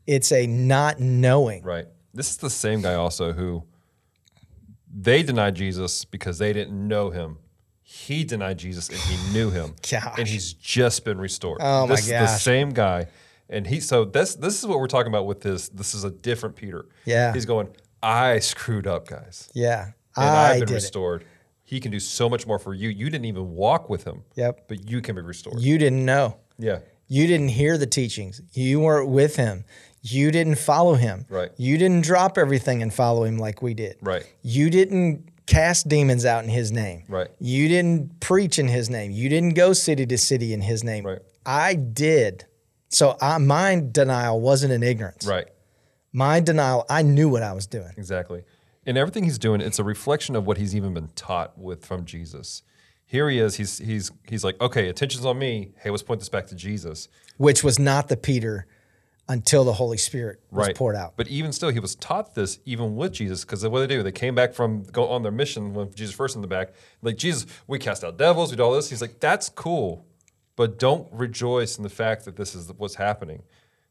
it's 0.06 0.30
a 0.30 0.46
not 0.46 1.00
knowing. 1.00 1.62
Right. 1.62 1.86
This 2.12 2.28
is 2.30 2.36
the 2.36 2.50
same 2.50 2.82
guy 2.82 2.94
also 2.94 3.32
who 3.32 3.64
they 4.92 5.22
denied 5.22 5.54
Jesus 5.54 6.04
because 6.04 6.38
they 6.38 6.52
didn't 6.52 6.88
know 6.88 7.10
him. 7.10 7.38
He 7.82 8.24
denied 8.24 8.58
Jesus 8.58 8.88
and 8.88 8.98
he 8.98 9.32
knew 9.32 9.50
him. 9.50 9.74
Gosh. 9.90 10.18
And 10.18 10.28
he's 10.28 10.52
just 10.52 11.04
been 11.04 11.18
restored. 11.18 11.58
Oh, 11.60 11.86
my 11.86 11.94
this 11.94 12.04
is 12.04 12.10
the 12.10 12.26
same 12.26 12.70
guy. 12.70 13.06
And 13.48 13.66
he 13.66 13.80
so 13.80 14.04
this 14.04 14.36
this 14.36 14.58
is 14.60 14.66
what 14.66 14.78
we're 14.78 14.86
talking 14.86 15.10
about 15.10 15.26
with 15.26 15.40
this. 15.40 15.68
This 15.68 15.94
is 15.94 16.04
a 16.04 16.10
different 16.10 16.54
Peter. 16.54 16.86
Yeah. 17.04 17.32
He's 17.32 17.46
going, 17.46 17.68
I 18.02 18.38
screwed 18.38 18.86
up, 18.86 19.08
guys. 19.08 19.50
Yeah. 19.54 19.90
And 20.16 20.24
I 20.24 20.50
I've 20.50 20.60
been 20.60 20.68
did 20.68 20.94
it. 20.94 21.26
He 21.64 21.78
can 21.80 21.90
do 21.92 22.00
so 22.00 22.28
much 22.28 22.46
more 22.46 22.58
for 22.58 22.74
you. 22.74 22.88
You 22.88 23.10
didn't 23.10 23.26
even 23.26 23.52
walk 23.52 23.88
with 23.88 24.04
him. 24.04 24.24
Yep. 24.34 24.68
But 24.68 24.88
you 24.88 25.00
can 25.00 25.14
be 25.14 25.22
restored. 25.22 25.60
You 25.60 25.78
didn't 25.78 26.04
know. 26.04 26.36
yeah. 26.58 26.80
You 27.12 27.26
didn't 27.26 27.48
hear 27.48 27.76
the 27.76 27.88
teachings. 27.88 28.40
You 28.52 28.78
weren't 28.78 29.08
with 29.08 29.34
him. 29.34 29.64
You 30.02 30.30
didn't 30.30 30.56
follow 30.56 30.94
him. 30.94 31.26
Right. 31.28 31.50
You 31.56 31.76
didn't 31.78 32.02
drop 32.04 32.38
everything 32.38 32.82
and 32.82 32.92
follow 32.92 33.24
him 33.24 33.38
like 33.38 33.60
we 33.62 33.74
did. 33.74 33.96
Right. 34.00 34.24
You 34.42 34.70
didn't 34.70 35.28
cast 35.46 35.88
demons 35.88 36.24
out 36.24 36.44
in 36.44 36.50
his 36.50 36.72
name. 36.72 37.04
Right. 37.08 37.28
You 37.38 37.68
didn't 37.68 38.20
preach 38.20 38.58
in 38.58 38.68
his 38.68 38.88
name. 38.88 39.10
You 39.10 39.28
didn't 39.28 39.54
go 39.54 39.72
city 39.72 40.06
to 40.06 40.16
city 40.16 40.52
in 40.54 40.62
his 40.62 40.82
name. 40.84 41.04
Right. 41.06 41.18
I 41.44 41.74
did. 41.74 42.46
So 42.88 43.16
I, 43.20 43.38
my 43.38 43.82
denial 43.90 44.40
wasn't 44.40 44.72
an 44.72 44.82
ignorance. 44.82 45.26
Right. 45.26 45.48
My 46.12 46.40
denial, 46.40 46.86
I 46.88 47.02
knew 47.02 47.28
what 47.28 47.42
I 47.42 47.52
was 47.52 47.66
doing. 47.66 47.92
Exactly. 47.96 48.42
And 48.86 48.96
everything 48.96 49.24
he's 49.24 49.38
doing, 49.38 49.60
it's 49.60 49.78
a 49.78 49.84
reflection 49.84 50.34
of 50.34 50.46
what 50.46 50.56
he's 50.56 50.74
even 50.74 50.94
been 50.94 51.08
taught 51.14 51.58
with 51.58 51.84
from 51.84 52.04
Jesus. 52.04 52.62
Here 53.04 53.28
he 53.28 53.38
is. 53.38 53.56
He's 53.56 53.78
he's 53.78 54.12
he's 54.28 54.44
like, 54.44 54.60
okay, 54.60 54.88
attention's 54.88 55.26
on 55.26 55.38
me. 55.38 55.72
Hey, 55.80 55.90
let's 55.90 56.02
point 56.02 56.20
this 56.20 56.28
back 56.28 56.46
to 56.46 56.54
Jesus. 56.54 57.08
which 57.36 57.62
was 57.64 57.78
not 57.78 58.08
the 58.08 58.16
Peter 58.16 58.66
until 59.30 59.62
the 59.64 59.72
Holy 59.72 59.96
Spirit 59.96 60.40
was 60.50 60.66
Right. 60.66 60.76
poured 60.76 60.96
out. 60.96 61.14
But 61.16 61.28
even 61.28 61.52
still, 61.52 61.70
he 61.70 61.78
was 61.78 61.94
taught 61.94 62.34
this 62.34 62.58
even 62.64 62.96
with 62.96 63.12
Jesus 63.12 63.44
because 63.44 63.66
what 63.66 63.78
they 63.80 63.86
do, 63.86 64.02
they 64.02 64.10
came 64.12 64.34
back 64.34 64.52
from 64.54 64.82
go 64.82 65.08
on 65.08 65.22
their 65.22 65.30
mission 65.32 65.72
with 65.72 65.94
Jesus 65.94 66.14
first 66.14 66.34
in 66.34 66.42
the 66.42 66.48
back. 66.48 66.72
Like 67.00 67.16
Jesus, 67.16 67.46
we 67.68 67.78
cast 67.78 68.02
out 68.04 68.18
devils, 68.18 68.50
we 68.50 68.56
do 68.56 68.64
all 68.64 68.72
this. 68.74 68.90
He's 68.90 69.00
like, 69.00 69.20
that's 69.20 69.48
cool, 69.48 70.04
but 70.56 70.78
don't 70.78 71.06
rejoice 71.12 71.76
in 71.78 71.84
the 71.84 71.88
fact 71.88 72.24
that 72.24 72.34
this 72.36 72.54
is 72.56 72.70
what's 72.76 72.96
happening. 72.96 73.42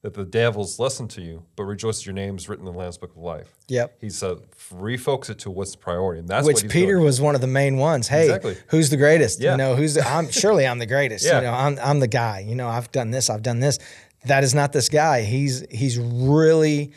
That 0.02 0.13
the 0.13 0.23
devils 0.23 0.80
listen 0.80 1.10
to 1.10 1.21
you, 1.21 1.43
but 1.58 1.63
rejoice 1.65 1.97
that 1.99 2.06
your 2.06 2.13
name's 2.13 2.47
written 2.47 2.65
in 2.65 2.71
the 2.71 2.80
Lamb's 2.80 2.97
Book 2.97 3.12
of 3.12 3.17
Life. 3.21 3.54
Yep. 3.67 3.97
He 3.99 4.10
said, 4.10 4.38
refocus 4.73 5.30
it 5.32 5.39
to 5.39 5.52
what's 5.52 5.73
the 5.73 5.78
priority, 5.78 6.19
and 6.21 6.28
that's 6.30 6.47
Which 6.47 6.63
what 6.63 6.71
Peter 6.71 6.93
doing. 6.93 7.04
was 7.04 7.19
one 7.19 7.36
of 7.36 7.41
the 7.41 7.47
main 7.47 7.75
ones. 7.75 8.08
Hey, 8.08 8.23
Exactly. 8.23 8.56
who's 8.67 8.89
the 8.89 8.95
greatest? 8.95 9.41
Yeah. 9.41 9.52
You 9.52 9.58
know, 9.58 9.75
who's 9.75 9.95
the, 9.95 10.08
I'm 10.08 10.30
surely 10.32 10.65
I'm 10.65 10.80
the 10.80 10.86
greatest. 10.86 11.25
Yeah. 11.25 11.39
You 11.39 11.47
know, 11.47 11.54
I'm 11.54 11.78
I'm 11.82 11.99
the 11.99 12.08
guy. 12.08 12.39
You 12.47 12.56
know, 12.56 12.69
I've 12.69 12.89
done 12.93 13.12
this, 13.12 13.30
I've 13.30 13.43
done 13.43 13.60
this. 13.60 13.78
That 14.25 14.43
is 14.43 14.53
not 14.53 14.73
this 14.73 14.89
guy. 14.89 15.21
He's 15.23 15.63
he's 15.71 15.97
really 15.97 16.91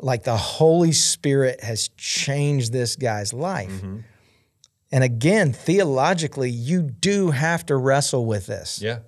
like 0.00 0.22
the 0.24 0.36
Holy 0.36 0.92
Spirit 0.92 1.62
has 1.62 1.88
changed 1.96 2.72
this 2.72 2.96
guy's 2.96 3.32
life. 3.32 3.70
Mm-hmm. 3.70 3.98
And 4.92 5.04
again, 5.04 5.52
theologically, 5.52 6.50
you 6.50 6.82
do 6.82 7.30
have 7.32 7.66
to 7.66 7.76
wrestle 7.76 8.24
with 8.26 8.46
this. 8.46 8.80
Yeah. 8.80 9.00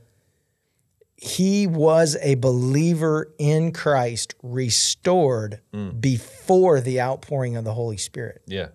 he 1.19 1.67
was 1.67 2.17
a 2.21 2.35
believer 2.35 3.33
in 3.39 3.73
Christ, 3.73 4.35
restored 4.43 5.61
Mm. 5.73 6.01
before 6.01 6.81
the 6.81 7.01
outpouring 7.01 7.57
of 7.57 7.65
the 7.65 7.73
Holy 7.73 7.97
Spirit. 7.97 8.43
Yeah. 8.47 8.69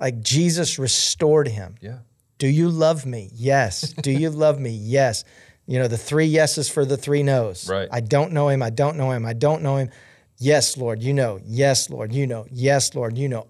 Like 0.00 0.20
Jesus 0.20 0.78
restored 0.78 1.48
him. 1.48 1.74
Yeah. 1.80 1.98
Do 2.38 2.46
you 2.48 2.68
love 2.70 3.04
me? 3.04 3.30
Yes. 3.34 3.92
Do 3.92 4.10
you 4.10 4.30
love 4.30 4.58
me? 4.58 4.70
Yes. 4.70 5.24
You 5.72 5.78
know, 5.78 5.88
the 5.88 5.96
three 5.96 6.26
yeses 6.26 6.68
for 6.68 6.84
the 6.84 6.98
three 6.98 7.22
no's. 7.22 7.66
Right. 7.66 7.88
I 7.90 8.00
don't 8.00 8.32
know 8.32 8.50
him. 8.50 8.62
I 8.62 8.68
don't 8.68 8.98
know 8.98 9.10
him. 9.10 9.24
I 9.24 9.32
don't 9.32 9.62
know 9.62 9.78
him. 9.78 9.88
Yes, 10.36 10.76
Lord, 10.76 11.02
you 11.02 11.14
know. 11.14 11.40
Yes, 11.46 11.88
Lord, 11.88 12.12
you 12.12 12.26
know. 12.26 12.44
Yes, 12.50 12.94
Lord, 12.94 13.16
you 13.16 13.26
know. 13.26 13.46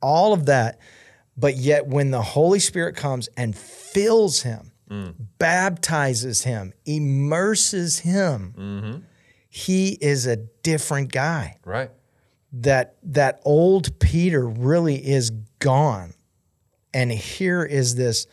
All 0.00 0.32
of 0.32 0.46
that. 0.46 0.78
But 1.36 1.56
yet, 1.56 1.88
when 1.88 2.12
the 2.12 2.22
Holy 2.22 2.60
Spirit 2.60 2.94
comes 2.94 3.28
and 3.36 3.56
fills 3.56 4.42
him, 4.42 4.70
mm. 4.88 5.14
baptizes 5.40 6.44
him, 6.44 6.72
immerses 6.86 7.98
him, 7.98 8.54
mm-hmm. 8.56 8.98
he 9.48 9.98
is 10.00 10.28
a 10.28 10.36
different 10.36 11.10
guy 11.10 11.56
Right. 11.64 11.90
that 12.52 12.98
that 13.02 13.40
old 13.44 13.98
Peter 13.98 14.46
really 14.46 15.04
is 15.04 15.30
gone. 15.58 16.14
And 16.92 17.10
here 17.10 17.64
is 17.64 17.96
this 17.96 18.28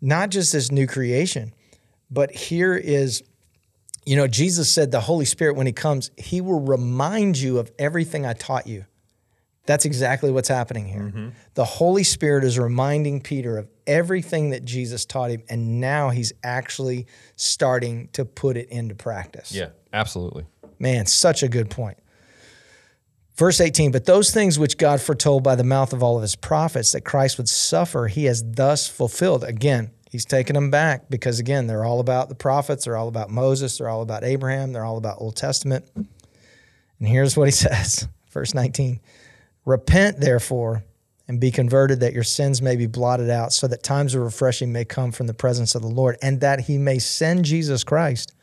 not 0.00 0.30
just 0.30 0.52
this 0.52 0.70
new 0.70 0.86
creation, 0.86 1.52
but 2.10 2.30
here 2.30 2.74
is, 2.74 3.22
you 4.04 4.16
know, 4.16 4.26
Jesus 4.26 4.72
said 4.72 4.90
the 4.90 5.00
Holy 5.00 5.24
Spirit, 5.24 5.56
when 5.56 5.66
He 5.66 5.72
comes, 5.72 6.10
He 6.16 6.40
will 6.40 6.60
remind 6.60 7.38
you 7.38 7.58
of 7.58 7.70
everything 7.78 8.24
I 8.26 8.32
taught 8.32 8.66
you. 8.66 8.84
That's 9.66 9.84
exactly 9.84 10.30
what's 10.30 10.48
happening 10.48 10.86
here. 10.86 11.00
Mm-hmm. 11.00 11.28
The 11.54 11.64
Holy 11.64 12.04
Spirit 12.04 12.44
is 12.44 12.58
reminding 12.58 13.20
Peter 13.20 13.58
of 13.58 13.68
everything 13.86 14.50
that 14.50 14.64
Jesus 14.64 15.04
taught 15.04 15.30
him, 15.30 15.42
and 15.48 15.80
now 15.80 16.10
he's 16.10 16.32
actually 16.44 17.06
starting 17.34 18.08
to 18.12 18.24
put 18.24 18.56
it 18.56 18.68
into 18.70 18.94
practice. 18.94 19.52
Yeah, 19.52 19.70
absolutely. 19.92 20.46
Man, 20.78 21.06
such 21.06 21.42
a 21.42 21.48
good 21.48 21.68
point. 21.68 21.98
Verse 23.36 23.60
18, 23.60 23.90
but 23.90 24.06
those 24.06 24.30
things 24.30 24.58
which 24.58 24.78
God 24.78 25.00
foretold 25.00 25.42
by 25.42 25.56
the 25.56 25.64
mouth 25.64 25.92
of 25.92 26.02
all 26.02 26.16
of 26.16 26.22
his 26.22 26.36
prophets 26.36 26.92
that 26.92 27.02
Christ 27.02 27.36
would 27.36 27.48
suffer, 27.48 28.06
he 28.06 28.24
has 28.24 28.42
thus 28.42 28.88
fulfilled. 28.88 29.44
Again, 29.44 29.90
he's 30.16 30.24
taking 30.24 30.54
them 30.54 30.70
back 30.70 31.10
because, 31.10 31.38
again, 31.38 31.66
they're 31.66 31.84
all 31.84 32.00
about 32.00 32.30
the 32.30 32.34
prophets, 32.34 32.86
they're 32.86 32.96
all 32.96 33.08
about 33.08 33.28
Moses, 33.28 33.76
they're 33.76 33.88
all 33.90 34.00
about 34.00 34.24
Abraham, 34.24 34.72
they're 34.72 34.84
all 34.84 34.96
about 34.96 35.20
Old 35.20 35.36
Testament. 35.36 35.84
And 35.94 37.06
here's 37.06 37.36
what 37.36 37.48
he 37.48 37.52
says, 37.52 38.08
verse 38.30 38.54
19 38.54 38.98
Repent, 39.66 40.20
therefore, 40.20 40.84
and 41.28 41.38
be 41.38 41.50
converted, 41.50 42.00
that 42.00 42.14
your 42.14 42.22
sins 42.22 42.62
may 42.62 42.76
be 42.76 42.86
blotted 42.86 43.28
out, 43.28 43.52
so 43.52 43.66
that 43.66 43.82
times 43.82 44.14
of 44.14 44.22
refreshing 44.22 44.72
may 44.72 44.86
come 44.86 45.12
from 45.12 45.26
the 45.26 45.34
presence 45.34 45.74
of 45.74 45.82
the 45.82 45.88
Lord, 45.88 46.16
and 46.22 46.40
that 46.40 46.60
he 46.60 46.78
may 46.78 46.98
send 46.98 47.44
Jesus 47.44 47.84
Christ 47.84 48.34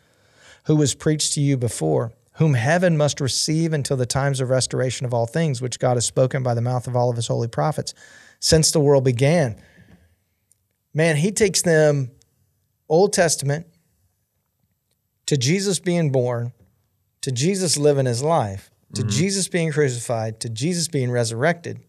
who 0.66 0.76
was 0.76 0.94
preached 0.94 1.34
to 1.34 1.42
you 1.42 1.58
before, 1.58 2.14
whom 2.34 2.54
heaven 2.54 2.98
must 2.98 3.20
receive 3.20 3.74
until 3.74 3.98
the 3.98 4.06
times 4.06 4.40
of 4.40 4.52
restoration 4.52 5.08
of 5.08 5.14
all 5.14 5.26
things, 5.26 5.60
which 5.60 5.80
God 5.80 5.98
has 5.98 6.06
spoken 6.06 6.44
by 6.44 6.54
the 6.54 6.62
mouth 6.62 6.86
of 6.86 6.96
all 6.96 7.10
of 7.10 7.16
his 7.16 7.28
holy 7.28 7.48
prophets 7.48 7.96
since 8.40 8.70
the 8.70 8.80
world 8.80 9.04
began. 9.04 9.60
Man, 10.94 11.16
he 11.16 11.32
takes 11.32 11.62
them 11.62 12.12
Old 12.90 13.14
Testament 13.14 13.68
to 15.26 15.38
Jesus 15.38 15.80
being 15.80 16.12
born, 16.12 16.54
to 17.22 17.32
Jesus 17.32 17.78
living 17.78 18.06
his 18.06 18.22
life, 18.22 18.70
to 18.96 19.02
mm-hmm. 19.02 19.10
Jesus 19.10 19.48
being 19.48 19.72
crucified, 19.72 20.40
to 20.42 20.50
Jesus 20.50 20.88
being 20.88 21.10
resurrected, 21.12 21.80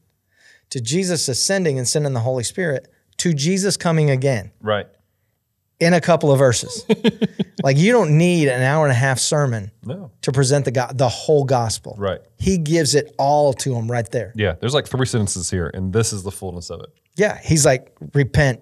to 0.71 0.81
Jesus 0.81 1.29
ascending 1.29 1.79
and 1.79 1.87
sending 1.87 2.13
the 2.15 2.21
Holy 2.21 2.45
Spirit, 2.45 2.89
to 3.19 3.35
Jesus 3.35 3.77
coming 3.77 4.11
again 4.11 4.51
Right. 4.61 4.87
in 5.81 5.93
a 5.93 6.01
couple 6.01 6.33
of 6.33 6.39
verses. 6.39 6.87
like 7.63 7.77
you 7.77 7.93
don't 7.93 8.17
need 8.17 8.49
an 8.49 8.63
hour 8.63 8.85
and 8.85 8.93
a 8.93 8.97
half 8.97 9.19
sermon 9.19 9.71
No. 9.85 10.11
to 10.23 10.33
present 10.33 10.65
the 10.65 10.71
go- 10.71 10.91
the 10.95 11.09
whole 11.09 11.45
gospel. 11.45 11.95
Right. 11.99 12.21
He 12.39 12.57
gives 12.59 12.95
it 12.95 13.15
all 13.19 13.53
to 13.55 13.75
him 13.75 13.91
right 13.91 14.11
there. 14.11 14.33
Yeah. 14.35 14.55
There's 14.59 14.75
like 14.75 14.87
three 14.87 15.07
sentences 15.07 15.51
here, 15.51 15.71
and 15.75 15.93
this 15.93 16.13
is 16.13 16.23
the 16.23 16.33
fullness 16.33 16.71
of 16.71 16.81
it. 16.81 16.89
Yeah, 17.17 17.39
he's 17.43 17.65
like 17.67 17.93
repent. 18.15 18.61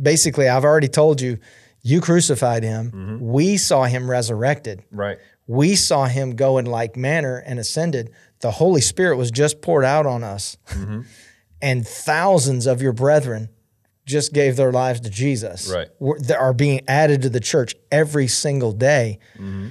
Basically, 0.00 0.48
I've 0.48 0.64
already 0.64 0.88
told 0.88 1.20
you, 1.20 1.38
you 1.82 2.00
crucified 2.00 2.62
him. 2.62 2.90
Mm-hmm. 2.90 3.18
We 3.20 3.56
saw 3.56 3.84
him 3.84 4.10
resurrected. 4.10 4.82
Right. 4.90 5.18
We 5.46 5.74
saw 5.76 6.06
him 6.06 6.36
go 6.36 6.58
in 6.58 6.66
like 6.66 6.96
manner 6.96 7.38
and 7.44 7.58
ascended. 7.58 8.10
The 8.40 8.50
Holy 8.50 8.80
Spirit 8.80 9.16
was 9.16 9.30
just 9.30 9.62
poured 9.62 9.84
out 9.84 10.06
on 10.06 10.22
us. 10.22 10.56
Mm-hmm. 10.70 11.02
and 11.62 11.86
thousands 11.86 12.66
of 12.66 12.80
your 12.82 12.92
brethren 12.92 13.48
just 14.06 14.32
gave 14.32 14.56
their 14.56 14.72
lives 14.72 15.00
to 15.00 15.10
Jesus. 15.10 15.70
Right. 15.72 15.88
Were- 15.98 16.18
That 16.20 16.38
are 16.38 16.52
being 16.52 16.80
added 16.88 17.22
to 17.22 17.28
the 17.30 17.40
church 17.40 17.74
every 17.90 18.26
single 18.28 18.72
day. 18.72 19.18
Mm-hmm. 19.36 19.68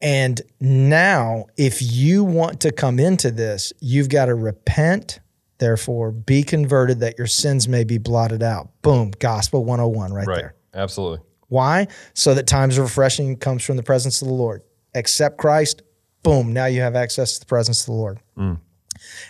And 0.00 0.40
now, 0.60 1.46
if 1.56 1.82
you 1.82 2.22
want 2.22 2.60
to 2.60 2.70
come 2.72 3.00
into 3.00 3.30
this, 3.32 3.72
you've 3.80 4.08
got 4.08 4.26
to 4.26 4.34
repent, 4.34 5.18
therefore, 5.58 6.10
be 6.12 6.42
converted 6.42 7.00
that 7.00 7.18
your 7.18 7.26
sins 7.26 7.68
may 7.68 7.84
be 7.84 7.98
blotted 7.98 8.42
out. 8.42 8.70
Boom, 8.82 9.12
gospel 9.18 9.64
101 9.64 10.12
right, 10.12 10.26
Right. 10.26 10.36
there. 10.36 10.54
Absolutely. 10.74 11.20
Why? 11.48 11.86
So 12.14 12.34
that 12.34 12.46
times 12.46 12.76
of 12.78 12.84
refreshing 12.84 13.36
comes 13.36 13.62
from 13.62 13.76
the 13.76 13.82
presence 13.82 14.20
of 14.22 14.28
the 14.28 14.34
Lord. 14.34 14.62
Accept 14.94 15.38
Christ, 15.38 15.82
boom, 16.22 16.52
now 16.52 16.66
you 16.66 16.80
have 16.80 16.94
access 16.96 17.34
to 17.34 17.40
the 17.40 17.46
presence 17.46 17.80
of 17.80 17.86
the 17.86 17.92
Lord. 17.92 18.18
Mm. 18.36 18.58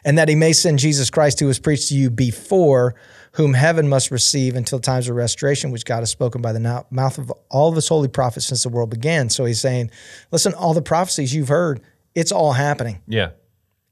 And 0.04 0.16
that 0.18 0.28
he 0.28 0.34
may 0.34 0.52
send 0.52 0.78
Jesus 0.78 1.10
Christ, 1.10 1.40
who 1.40 1.46
was 1.46 1.58
preached 1.58 1.88
to 1.90 1.94
you 1.94 2.10
before, 2.10 2.94
whom 3.32 3.52
heaven 3.54 3.86
must 3.88 4.10
receive 4.10 4.56
until 4.56 4.80
times 4.80 5.08
of 5.08 5.14
restoration, 5.16 5.70
which 5.70 5.84
God 5.84 6.00
has 6.00 6.10
spoken 6.10 6.40
by 6.40 6.52
the 6.52 6.84
mouth 6.90 7.18
of 7.18 7.30
all 7.50 7.68
of 7.68 7.74
his 7.74 7.86
holy 7.86 8.08
prophets 8.08 8.46
since 8.46 8.62
the 8.62 8.70
world 8.70 8.90
began. 8.90 9.28
So 9.28 9.44
he's 9.44 9.60
saying, 9.60 9.90
listen, 10.32 10.54
all 10.54 10.72
the 10.74 10.82
prophecies 10.82 11.34
you've 11.34 11.48
heard, 11.48 11.80
it's 12.14 12.32
all 12.32 12.52
happening 12.54 13.00
Yeah. 13.06 13.30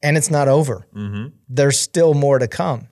And 0.07 0.16
it's 0.16 0.31
not 0.31 0.47
over. 0.47 0.87
Mm-hmm. 0.95 1.31
There's 1.49 1.81
still 1.81 2.14
more 2.14 2.38
to 2.38 2.47
come. 2.47 2.87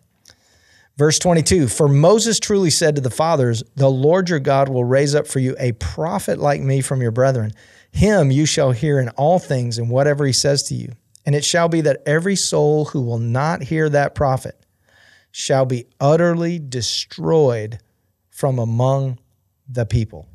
Verse 0.96 1.16
22 1.20 1.68
For 1.68 1.86
Moses 1.86 2.40
truly 2.40 2.70
said 2.70 2.96
to 2.96 3.00
the 3.00 3.08
fathers, 3.08 3.62
The 3.76 3.88
Lord 3.88 4.28
your 4.28 4.40
God 4.40 4.68
will 4.68 4.82
raise 4.82 5.14
up 5.14 5.28
for 5.28 5.38
you 5.38 5.54
a 5.60 5.72
prophet 5.72 6.40
like 6.40 6.60
me 6.60 6.80
from 6.80 7.00
your 7.00 7.12
brethren. 7.12 7.52
Him 7.92 8.32
you 8.32 8.46
shall 8.46 8.72
hear 8.72 8.98
in 8.98 9.10
all 9.10 9.38
things 9.38 9.78
and 9.78 9.88
whatever 9.88 10.26
he 10.26 10.32
says 10.32 10.64
to 10.64 10.74
you. 10.74 10.92
And 11.24 11.36
it 11.36 11.44
shall 11.44 11.68
be 11.68 11.82
that 11.82 12.02
every 12.04 12.34
soul 12.34 12.86
who 12.86 13.00
will 13.00 13.20
not 13.20 13.62
hear 13.62 13.88
that 13.88 14.16
prophet 14.16 14.66
shall 15.30 15.66
be 15.66 15.86
utterly 16.00 16.58
destroyed 16.58 17.78
from 18.30 18.58
among 18.58 19.20
the 19.68 19.86
people. 19.86 20.26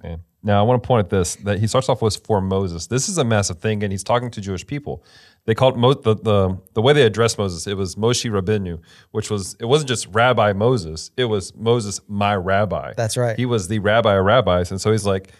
Man. 0.00 0.20
Now 0.44 0.60
I 0.60 0.62
want 0.62 0.82
to 0.82 0.86
point 0.86 1.06
at 1.06 1.10
this 1.10 1.36
that 1.36 1.58
he 1.58 1.66
starts 1.66 1.88
off 1.88 2.02
with 2.02 2.24
for 2.24 2.40
Moses. 2.40 2.86
This 2.86 3.08
is 3.08 3.16
a 3.16 3.24
massive 3.24 3.58
thing, 3.58 3.82
and 3.82 3.90
he's 3.90 4.04
talking 4.04 4.30
to 4.30 4.40
Jewish 4.40 4.66
people. 4.66 5.02
They 5.46 5.54
called 5.54 5.76
Mo- 5.76 5.94
the, 5.94 6.14
the 6.14 6.58
the 6.74 6.82
way 6.82 6.92
they 6.92 7.02
addressed 7.02 7.38
Moses. 7.38 7.66
It 7.66 7.76
was 7.76 7.96
Moshe 7.96 8.30
Rabbeinu, 8.30 8.78
which 9.10 9.30
was 9.30 9.56
it 9.58 9.64
wasn't 9.64 9.88
just 9.88 10.06
Rabbi 10.08 10.52
Moses. 10.52 11.10
It 11.16 11.24
was 11.24 11.54
Moses, 11.56 12.00
my 12.08 12.36
rabbi. 12.36 12.92
That's 12.94 13.16
right. 13.16 13.36
He 13.36 13.46
was 13.46 13.68
the 13.68 13.78
rabbi 13.78 14.14
of 14.14 14.24
rabbis, 14.24 14.70
and 14.70 14.80
so 14.80 14.92
he's 14.92 15.06
like 15.06 15.32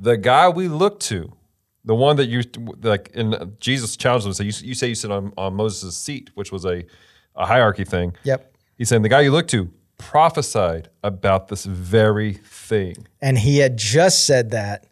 the 0.00 0.16
guy 0.16 0.48
we 0.48 0.68
look 0.68 1.00
to, 1.00 1.32
the 1.84 1.94
one 1.94 2.16
that 2.16 2.26
you 2.26 2.42
like. 2.82 3.10
And 3.14 3.56
Jesus 3.58 3.96
challenged 3.96 4.26
him. 4.26 4.32
So 4.34 4.44
you, 4.44 4.52
you 4.62 4.74
say 4.74 4.86
you 4.86 4.94
sit 4.94 5.10
on 5.10 5.32
on 5.36 5.54
Moses' 5.54 5.96
seat, 5.96 6.30
which 6.34 6.52
was 6.52 6.64
a 6.64 6.84
a 7.34 7.44
hierarchy 7.44 7.84
thing. 7.84 8.14
Yep. 8.22 8.54
He's 8.76 8.88
saying 8.88 9.02
the 9.02 9.08
guy 9.08 9.20
you 9.20 9.32
look 9.32 9.48
to 9.48 9.68
prophesied 10.02 10.88
about 11.02 11.48
this 11.48 11.64
very 11.64 12.34
thing. 12.34 13.06
And 13.20 13.38
he 13.38 13.58
had 13.58 13.76
just 13.76 14.26
said 14.26 14.50
that 14.50 14.86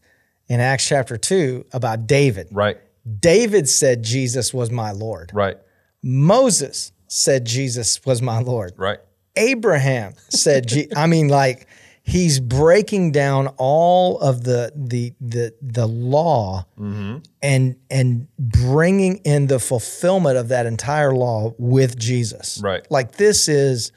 in 0.49 0.61
Acts 0.61 0.87
chapter 0.87 1.17
2 1.17 1.67
about 1.73 2.07
David. 2.07 2.49
Right. 2.51 2.79
David 3.19 3.69
said 3.69 4.03
Jesus 4.03 4.53
was 4.53 4.71
my 4.71 4.93
Lord. 4.93 5.31
Right. 5.33 5.59
Moses 6.03 6.93
said 7.09 7.45
Jesus 7.45 8.05
was 8.05 8.23
my 8.23 8.41
Lord. 8.41 8.73
Right. 8.77 8.99
Abraham 9.37 10.15
said, 10.29 10.69
Je- 10.69 10.89
I 10.97 11.07
mean, 11.07 11.29
like 11.29 11.67
he's 12.03 12.41
breaking 12.41 13.13
down 13.13 13.49
all 13.57 14.19
of 14.19 14.45
the 14.45 14.73
the 14.75 15.13
the 15.21 15.55
the 15.63 15.87
law 15.87 16.67
mm-hmm. 16.79 17.19
and 17.43 17.77
and 17.91 18.27
bringing 18.39 19.19
in 19.19 19.47
the 19.47 19.59
fulfillment 19.59 20.37
of 20.37 20.49
that 20.49 20.67
entire 20.67 21.15
law 21.15 21.55
with 21.59 21.99
Jesus. 21.99 22.61
Right. 22.63 22.87
Like 22.91 23.13
this 23.13 23.49
is, 23.49 23.93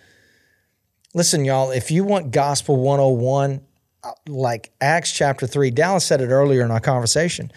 listen, 1.13 1.45
y'all. 1.45 1.71
If 1.71 1.91
you 1.91 2.03
want 2.03 2.31
gospel 2.31 2.77
101, 2.77 3.61
uh, 4.03 4.11
like 4.27 4.71
Acts 4.81 5.11
chapter 5.11 5.47
three, 5.47 5.71
Dallas 5.71 6.05
said 6.05 6.21
it 6.21 6.27
earlier 6.27 6.63
in 6.63 6.71
our 6.71 6.79
conversation 6.79 7.51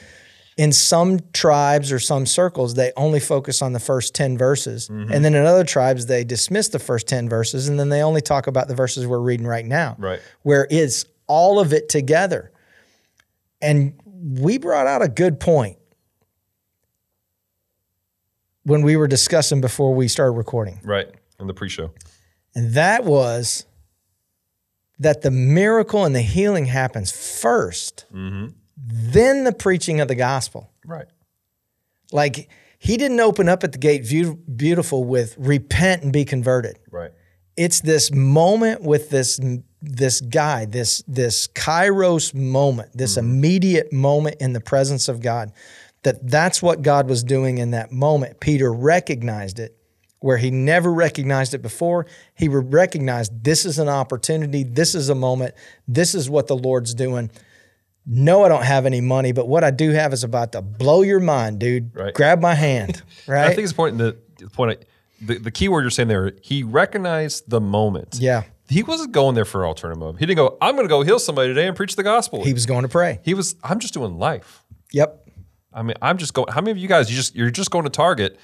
in 0.56 0.72
some 0.72 1.20
tribes 1.32 1.92
or 1.92 1.98
some 1.98 2.24
circles, 2.24 2.74
they 2.74 2.90
only 2.96 3.20
focus 3.20 3.60
on 3.60 3.72
the 3.74 3.80
first 3.80 4.14
10 4.14 4.38
verses. 4.38 4.88
Mm-hmm. 4.88 5.12
And 5.12 5.24
then 5.24 5.34
in 5.34 5.44
other 5.44 5.64
tribes, 5.64 6.06
they 6.06 6.24
dismiss 6.24 6.68
the 6.68 6.78
first 6.78 7.06
10 7.08 7.28
verses 7.28 7.68
and 7.68 7.78
then 7.78 7.90
they 7.90 8.02
only 8.02 8.22
talk 8.22 8.46
about 8.46 8.66
the 8.68 8.74
verses 8.74 9.06
we're 9.06 9.18
reading 9.18 9.46
right 9.46 9.66
now, 9.66 9.96
Right. 9.98 10.20
where 10.42 10.66
it's 10.70 11.04
all 11.26 11.60
of 11.60 11.72
it 11.72 11.88
together. 11.88 12.52
And 13.60 14.00
we 14.06 14.56
brought 14.58 14.86
out 14.86 15.02
a 15.02 15.08
good 15.08 15.40
point 15.40 15.76
when 18.62 18.82
we 18.82 18.96
were 18.96 19.08
discussing 19.08 19.60
before 19.60 19.94
we 19.94 20.08
started 20.08 20.32
recording. 20.32 20.80
Right. 20.82 21.08
In 21.38 21.46
the 21.46 21.54
pre-show. 21.54 21.92
And 22.56 22.72
that 22.72 23.04
was 23.04 23.66
that 24.98 25.20
the 25.20 25.30
miracle 25.30 26.06
and 26.06 26.14
the 26.14 26.22
healing 26.22 26.64
happens 26.64 27.12
1st 27.12 28.06
mm-hmm. 28.10 28.46
then 28.76 29.44
the 29.44 29.52
preaching 29.52 30.00
of 30.00 30.08
the 30.08 30.14
gospel. 30.14 30.72
Right. 30.86 31.04
Like 32.12 32.48
he 32.78 32.96
didn't 32.96 33.20
open 33.20 33.50
up 33.50 33.62
at 33.62 33.72
the 33.72 33.78
gate 33.78 34.06
view- 34.06 34.42
beautiful 34.56 35.04
with 35.04 35.36
repent 35.38 36.02
and 36.02 36.12
be 36.12 36.24
converted. 36.24 36.78
Right. 36.90 37.10
It's 37.58 37.80
this 37.80 38.10
moment 38.10 38.82
with 38.82 39.10
this 39.10 39.38
this 39.82 40.22
guy, 40.22 40.64
this 40.64 41.02
this 41.06 41.48
kairos 41.48 42.34
moment, 42.34 42.96
this 42.96 43.16
mm-hmm. 43.16 43.28
immediate 43.28 43.92
moment 43.92 44.36
in 44.40 44.54
the 44.54 44.60
presence 44.60 45.08
of 45.08 45.20
God. 45.20 45.52
That 46.04 46.26
that's 46.26 46.62
what 46.62 46.80
God 46.80 47.08
was 47.08 47.22
doing 47.22 47.58
in 47.58 47.72
that 47.72 47.92
moment. 47.92 48.40
Peter 48.40 48.72
recognized 48.72 49.58
it 49.58 49.75
where 50.20 50.36
he 50.36 50.50
never 50.50 50.92
recognized 50.92 51.54
it 51.54 51.62
before. 51.62 52.06
He 52.34 52.48
recognized 52.48 53.44
this 53.44 53.64
is 53.64 53.78
an 53.78 53.88
opportunity, 53.88 54.62
this 54.62 54.94
is 54.94 55.08
a 55.08 55.14
moment, 55.14 55.54
this 55.86 56.14
is 56.14 56.28
what 56.30 56.46
the 56.46 56.56
Lord's 56.56 56.94
doing. 56.94 57.30
No, 58.06 58.44
I 58.44 58.48
don't 58.48 58.64
have 58.64 58.86
any 58.86 59.00
money, 59.00 59.32
but 59.32 59.48
what 59.48 59.64
I 59.64 59.70
do 59.70 59.90
have 59.90 60.12
is 60.12 60.22
about 60.22 60.52
to 60.52 60.62
blow 60.62 61.02
your 61.02 61.18
mind, 61.20 61.58
dude. 61.58 61.94
Right. 61.94 62.14
Grab 62.14 62.40
my 62.40 62.54
hand, 62.54 63.02
right? 63.26 63.46
I 63.46 63.48
think 63.48 63.60
it's 63.60 63.72
important 63.72 63.98
to 63.98 64.16
the 64.44 64.50
point. 64.50 64.84
the, 65.20 65.38
the 65.38 65.50
key 65.50 65.68
word 65.68 65.82
you're 65.82 65.90
saying 65.90 66.08
there, 66.08 66.32
he 66.40 66.62
recognized 66.62 67.50
the 67.50 67.60
moment. 67.60 68.18
Yeah. 68.20 68.44
He 68.68 68.82
wasn't 68.82 69.12
going 69.12 69.34
there 69.34 69.44
for 69.44 69.62
an 69.62 69.68
alternative. 69.68 70.18
He 70.18 70.26
didn't 70.26 70.36
go, 70.36 70.56
I'm 70.60 70.74
going 70.74 70.86
to 70.86 70.88
go 70.88 71.02
heal 71.02 71.18
somebody 71.18 71.48
today 71.48 71.66
and 71.66 71.76
preach 71.76 71.96
the 71.96 72.02
gospel. 72.02 72.44
He 72.44 72.52
was 72.52 72.66
going 72.66 72.82
to 72.82 72.88
pray. 72.88 73.20
he 73.22 73.34
was, 73.34 73.54
I'm 73.62 73.78
just 73.78 73.94
doing 73.94 74.18
life. 74.18 74.64
Yep. 74.92 75.26
I 75.76 75.82
mean, 75.82 75.96
I'm 76.00 76.16
just 76.16 76.32
going. 76.32 76.48
How 76.50 76.62
many 76.62 76.70
of 76.70 76.78
you 76.78 76.88
guys 76.88 77.10
you 77.10 77.16
just 77.16 77.34
you're 77.34 77.50
just 77.50 77.70
going 77.70 77.84
to 77.84 77.90
Target 77.90 78.38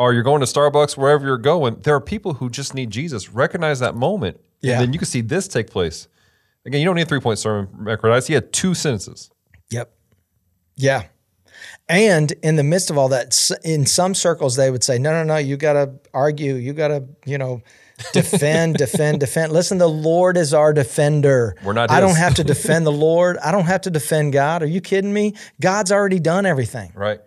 or 0.00 0.12
you're 0.14 0.22
going 0.22 0.40
to 0.40 0.46
Starbucks 0.46 0.96
wherever 0.96 1.26
you're 1.26 1.36
going? 1.38 1.76
There 1.82 1.94
are 1.94 2.00
people 2.00 2.34
who 2.34 2.48
just 2.50 2.74
need 2.74 2.90
Jesus. 2.90 3.30
Recognize 3.30 3.80
that 3.80 3.94
moment, 3.94 4.40
Yeah. 4.62 4.74
and 4.74 4.82
then 4.82 4.92
you 4.92 4.98
can 4.98 5.06
see 5.06 5.20
this 5.20 5.46
take 5.48 5.70
place. 5.70 6.08
Again, 6.66 6.80
you 6.80 6.86
don't 6.86 6.96
need 6.96 7.02
a 7.02 7.06
three 7.06 7.20
point 7.20 7.38
sermon. 7.38 7.68
Epaphroditus. 7.88 8.26
He 8.26 8.34
had 8.34 8.52
two 8.52 8.74
sentences. 8.74 9.30
Yep. 9.70 9.92
Yeah. 10.76 11.04
And 11.88 12.32
in 12.42 12.56
the 12.56 12.62
midst 12.62 12.90
of 12.90 12.96
all 12.98 13.08
that, 13.10 13.50
in 13.64 13.84
some 13.86 14.14
circles, 14.14 14.56
they 14.56 14.70
would 14.70 14.84
say, 14.84 14.98
no, 14.98 15.10
no, 15.10 15.24
no, 15.24 15.36
you 15.36 15.56
got 15.56 15.72
to 15.74 15.90
argue. 16.14 16.54
You 16.54 16.72
got 16.72 16.88
to, 16.88 17.04
you 17.26 17.36
know, 17.36 17.62
defend, 18.12 18.76
defend, 18.78 19.20
defend. 19.20 19.52
Listen, 19.52 19.78
the 19.78 19.88
Lord 19.88 20.36
is 20.36 20.54
our 20.54 20.72
defender. 20.72 21.56
We're 21.64 21.72
not 21.72 21.90
I 21.90 22.00
don't 22.00 22.16
have 22.16 22.34
to 22.36 22.44
defend 22.54 22.86
the 22.86 22.92
Lord. 22.92 23.36
I 23.38 23.50
don't 23.52 23.66
have 23.66 23.82
to 23.82 23.90
defend 23.90 24.32
God. 24.32 24.62
Are 24.62 24.66
you 24.66 24.80
kidding 24.80 25.12
me? 25.12 25.34
God's 25.60 25.90
already 25.92 26.20
done 26.20 26.46
everything. 26.46 26.92
Right. 26.94 27.20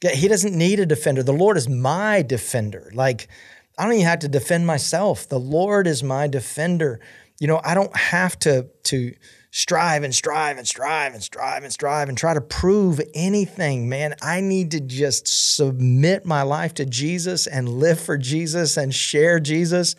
He 0.00 0.28
doesn't 0.28 0.56
need 0.56 0.78
a 0.80 0.86
defender. 0.86 1.22
The 1.22 1.32
Lord 1.32 1.56
is 1.56 1.68
my 1.68 2.22
defender. 2.22 2.90
Like, 2.94 3.28
I 3.76 3.84
don't 3.84 3.94
even 3.94 4.06
have 4.06 4.20
to 4.20 4.28
defend 4.28 4.66
myself. 4.66 5.28
The 5.28 5.40
Lord 5.40 5.86
is 5.86 6.02
my 6.02 6.28
defender. 6.28 7.00
You 7.40 7.46
know, 7.46 7.60
I 7.64 7.74
don't 7.74 7.96
have 7.96 8.38
to 8.40 8.68
to 8.84 9.14
strive 9.50 10.02
and 10.02 10.14
strive 10.14 10.58
and 10.58 10.66
strive 10.66 11.14
and 11.14 11.22
strive 11.22 11.62
and 11.62 11.72
strive 11.72 12.08
and 12.08 12.18
try 12.18 12.34
to 12.34 12.40
prove 12.40 13.00
anything, 13.14 13.88
man. 13.88 14.14
I 14.20 14.40
need 14.40 14.72
to 14.72 14.80
just 14.80 15.56
submit 15.56 16.26
my 16.26 16.42
life 16.42 16.74
to 16.74 16.84
Jesus 16.84 17.46
and 17.46 17.68
live 17.68 17.98
for 17.98 18.18
Jesus 18.18 18.76
and 18.76 18.94
share 18.94 19.40
Jesus. 19.40 19.94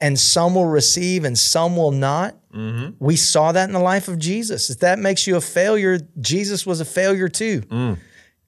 And 0.00 0.18
some 0.18 0.54
will 0.54 0.66
receive 0.66 1.24
and 1.24 1.38
some 1.38 1.76
will 1.76 1.92
not. 1.92 2.36
Mm-hmm. 2.52 3.04
We 3.04 3.16
saw 3.16 3.52
that 3.52 3.68
in 3.68 3.72
the 3.72 3.80
life 3.80 4.08
of 4.08 4.18
Jesus. 4.18 4.68
If 4.68 4.80
that 4.80 4.98
makes 4.98 5.26
you 5.26 5.36
a 5.36 5.40
failure, 5.40 6.00
Jesus 6.20 6.66
was 6.66 6.80
a 6.80 6.84
failure 6.84 7.28
too. 7.28 7.62
Mm. 7.62 7.98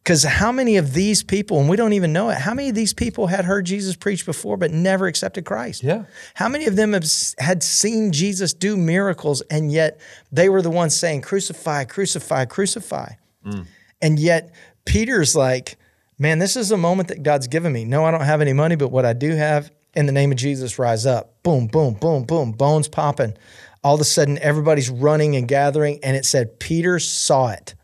Because 0.04 0.22
how 0.22 0.52
many 0.52 0.76
of 0.76 0.92
these 0.92 1.22
people, 1.22 1.58
and 1.58 1.68
we 1.68 1.78
don't 1.78 1.94
even 1.94 2.12
know 2.12 2.28
it, 2.28 2.36
how 2.36 2.52
many 2.52 2.68
of 2.68 2.74
these 2.74 2.92
people 2.92 3.26
had 3.26 3.46
heard 3.46 3.64
Jesus 3.64 3.96
preach 3.96 4.26
before 4.26 4.58
but 4.58 4.70
never 4.70 5.06
accepted 5.06 5.46
Christ? 5.46 5.82
Yeah. 5.82 6.04
How 6.34 6.50
many 6.50 6.66
of 6.66 6.76
them 6.76 6.92
have, 6.92 7.06
had 7.38 7.62
seen 7.62 8.12
Jesus 8.12 8.52
do 8.52 8.76
miracles 8.76 9.40
and 9.50 9.72
yet 9.72 9.98
they 10.30 10.50
were 10.50 10.60
the 10.60 10.70
ones 10.70 10.94
saying, 10.94 11.22
Crucify, 11.22 11.84
crucify, 11.84 12.44
crucify? 12.44 13.12
Mm. 13.46 13.66
And 14.02 14.18
yet 14.18 14.54
Peter's 14.84 15.34
like, 15.34 15.78
Man, 16.18 16.38
this 16.38 16.54
is 16.54 16.70
a 16.70 16.76
moment 16.76 17.08
that 17.08 17.22
God's 17.22 17.48
given 17.48 17.72
me. 17.72 17.84
No, 17.84 18.04
I 18.04 18.10
don't 18.10 18.20
have 18.20 18.40
any 18.40 18.52
money, 18.52 18.76
but 18.76 18.88
what 18.88 19.04
I 19.04 19.14
do 19.14 19.32
have, 19.32 19.70
in 19.94 20.06
the 20.06 20.12
name 20.12 20.30
of 20.30 20.36
Jesus, 20.36 20.78
rise 20.78 21.06
up. 21.06 21.42
Boom, 21.42 21.66
boom, 21.66 21.94
boom, 21.94 22.24
boom, 22.24 22.52
bones 22.52 22.88
popping. 22.88 23.34
All 23.82 23.94
of 23.94 24.00
a 24.00 24.04
sudden, 24.04 24.38
everybody's 24.38 24.90
running 24.90 25.34
and 25.34 25.48
gathering, 25.48 25.98
and 26.02 26.16
it 26.16 26.24
said 26.24 26.60
Peter 26.60 26.98
saw 26.98 27.48
it. 27.48 27.74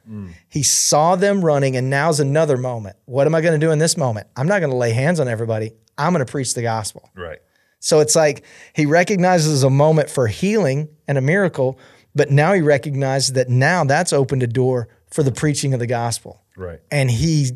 He 0.49 0.63
saw 0.63 1.15
them 1.17 1.45
running, 1.45 1.77
and 1.77 1.89
now's 1.89 2.19
another 2.21 2.57
moment. 2.57 2.97
What 3.05 3.27
am 3.27 3.35
I 3.35 3.41
going 3.41 3.59
to 3.59 3.65
do 3.65 3.71
in 3.71 3.79
this 3.79 3.97
moment? 3.97 4.27
I'm 4.37 4.49
not 4.49 4.59
going 4.59 4.71
to 4.71 4.77
lay 4.77 4.91
hands 4.93 5.21
on 5.21 5.29
everybody. 5.29 5.73
I'm 5.97 6.13
going 6.13 6.25
to 6.25 6.31
preach 6.31 6.55
the 6.55 6.63
gospel. 6.63 7.09
Right. 7.15 7.39
So 7.79 8.01
it's 8.01 8.17
like 8.17 8.45
he 8.75 8.87
recognizes 8.87 9.63
a 9.63 9.71
moment 9.71 10.11
for 10.11 10.27
healing 10.27 10.89
and 11.07 11.17
a 11.17 11.21
miracle, 11.21 11.79
but 12.15 12.31
now 12.31 12.53
he 12.53 12.61
recognizes 12.61 13.35
that 13.35 13.49
now 13.49 13.85
that's 13.85 14.13
opened 14.13 14.43
a 14.43 14.47
door 14.47 14.89
for 15.11 15.23
the 15.23 15.33
preaching 15.33 15.75
of 15.75 15.81
the 15.81 15.87
gospel. 15.87 16.43
Right. 16.57 16.81
And 16.91 17.11
he 17.11 17.53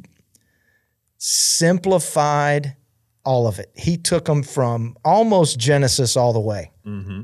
simplified 1.19 2.77
all 3.25 3.47
of 3.47 3.59
it. 3.59 3.71
He 3.75 3.97
took 3.97 4.27
them 4.27 4.43
from 4.43 4.97
almost 5.05 5.59
Genesis 5.59 6.17
all 6.17 6.33
the 6.33 6.41
way, 6.41 6.71
mm-hmm. 6.87 7.23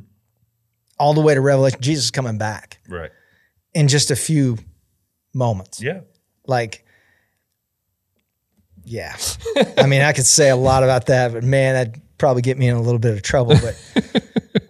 all 0.98 1.14
the 1.14 1.20
way 1.20 1.34
to 1.34 1.40
Revelation. 1.40 1.80
Jesus 1.80 2.10
coming 2.10 2.38
back 2.38 2.80
Right. 2.88 3.10
in 3.74 3.88
just 3.88 4.10
a 4.10 4.16
few 4.16 4.58
moments. 5.32 5.82
Yeah. 5.82 6.00
Like, 6.46 6.84
yeah. 8.84 9.16
I 9.76 9.86
mean, 9.86 10.02
I 10.02 10.12
could 10.12 10.26
say 10.26 10.50
a 10.50 10.56
lot 10.56 10.82
about 10.82 11.06
that, 11.06 11.32
but 11.32 11.44
man, 11.44 11.74
that'd 11.74 12.02
probably 12.18 12.42
get 12.42 12.58
me 12.58 12.68
in 12.68 12.76
a 12.76 12.82
little 12.82 12.98
bit 12.98 13.12
of 13.12 13.22
trouble. 13.22 13.54
But 13.60 13.76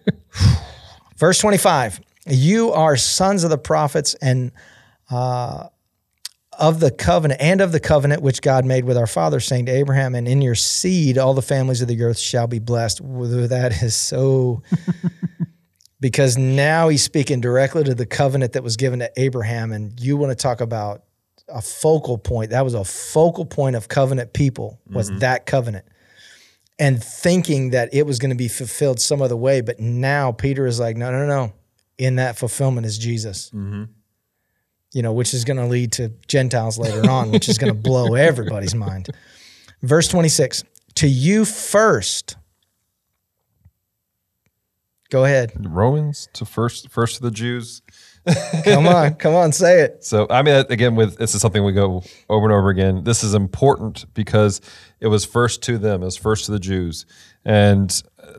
verse 1.17 1.39
25, 1.39 2.01
you 2.27 2.71
are 2.71 2.95
sons 2.97 3.43
of 3.43 3.49
the 3.49 3.57
prophets 3.57 4.15
and 4.15 4.51
uh, 5.09 5.67
of 6.57 6.79
the 6.79 6.91
covenant 6.91 7.41
and 7.41 7.61
of 7.61 7.71
the 7.71 7.79
covenant 7.79 8.21
which 8.21 8.41
God 8.41 8.65
made 8.65 8.85
with 8.85 8.97
our 8.97 9.07
father, 9.07 9.39
saying 9.39 9.65
to 9.65 9.71
Abraham, 9.71 10.15
and 10.15 10.27
in 10.27 10.41
your 10.41 10.55
seed 10.55 11.17
all 11.17 11.33
the 11.33 11.41
families 11.41 11.81
of 11.81 11.87
the 11.87 12.01
earth 12.03 12.19
shall 12.19 12.47
be 12.47 12.59
blessed. 12.59 13.01
That 13.01 13.79
is 13.81 13.95
so 13.95 14.61
because 16.01 16.35
now 16.37 16.89
he's 16.89 17.03
speaking 17.03 17.39
directly 17.39 17.83
to 17.85 17.95
the 17.95 18.07
covenant 18.07 18.53
that 18.53 18.63
was 18.63 18.75
given 18.75 18.99
to 18.99 19.11
Abraham. 19.15 19.71
And 19.71 19.97
you 19.99 20.17
want 20.17 20.31
to 20.31 20.35
talk 20.35 20.59
about 20.59 21.03
a 21.47 21.61
focal 21.61 22.17
point. 22.17 22.49
That 22.49 22.65
was 22.65 22.73
a 22.73 22.83
focal 22.83 23.45
point 23.45 23.75
of 23.75 23.87
covenant 23.87 24.33
people, 24.33 24.81
was 24.89 25.09
mm-hmm. 25.09 25.19
that 25.19 25.45
covenant. 25.45 25.85
And 26.79 27.01
thinking 27.01 27.69
that 27.69 27.93
it 27.93 28.07
was 28.07 28.17
going 28.17 28.31
to 28.31 28.35
be 28.35 28.47
fulfilled 28.47 28.99
some 28.99 29.21
other 29.21 29.37
way. 29.37 29.61
But 29.61 29.79
now 29.79 30.31
Peter 30.31 30.65
is 30.65 30.79
like, 30.79 30.97
no, 30.97 31.11
no, 31.11 31.27
no. 31.27 31.53
In 31.99 32.15
that 32.15 32.35
fulfillment 32.35 32.87
is 32.87 32.97
Jesus. 32.97 33.51
Mm-hmm. 33.51 33.83
You 34.93 35.03
know, 35.03 35.13
which 35.13 35.35
is 35.35 35.45
going 35.45 35.57
to 35.57 35.67
lead 35.67 35.91
to 35.93 36.11
Gentiles 36.27 36.79
later 36.79 37.07
on, 37.09 37.31
which 37.31 37.47
is 37.47 37.59
going 37.59 37.71
to 37.71 37.79
blow 37.79 38.15
everybody's 38.15 38.73
mind. 38.73 39.09
Verse 39.83 40.07
26 40.07 40.63
To 40.95 41.07
you 41.07 41.45
first. 41.45 42.35
Go 45.11 45.25
ahead. 45.25 45.51
Romans 45.59 46.29
to 46.33 46.45
first 46.45 46.89
first 46.89 47.17
to 47.17 47.21
the 47.21 47.31
Jews. 47.31 47.81
Come 48.65 48.87
on, 48.87 49.15
come 49.15 49.33
on, 49.33 49.51
say 49.51 49.81
it. 49.81 50.03
So 50.03 50.27
I 50.29 50.43
mean, 50.43 50.63
again, 50.69 50.95
with 50.95 51.17
this 51.17 51.33
is 51.33 51.41
something 51.41 51.63
we 51.63 51.71
go 51.71 52.03
over 52.29 52.45
and 52.45 52.53
over 52.53 52.69
again. 52.69 53.03
This 53.03 53.23
is 53.23 53.33
important 53.33 54.05
because 54.13 54.61
it 54.99 55.07
was 55.07 55.25
first 55.25 55.63
to 55.63 55.79
them, 55.79 56.03
it 56.03 56.05
was 56.05 56.17
first 56.17 56.45
to 56.45 56.51
the 56.51 56.59
Jews, 56.59 57.07
and 57.43 57.91
uh, 58.23 58.33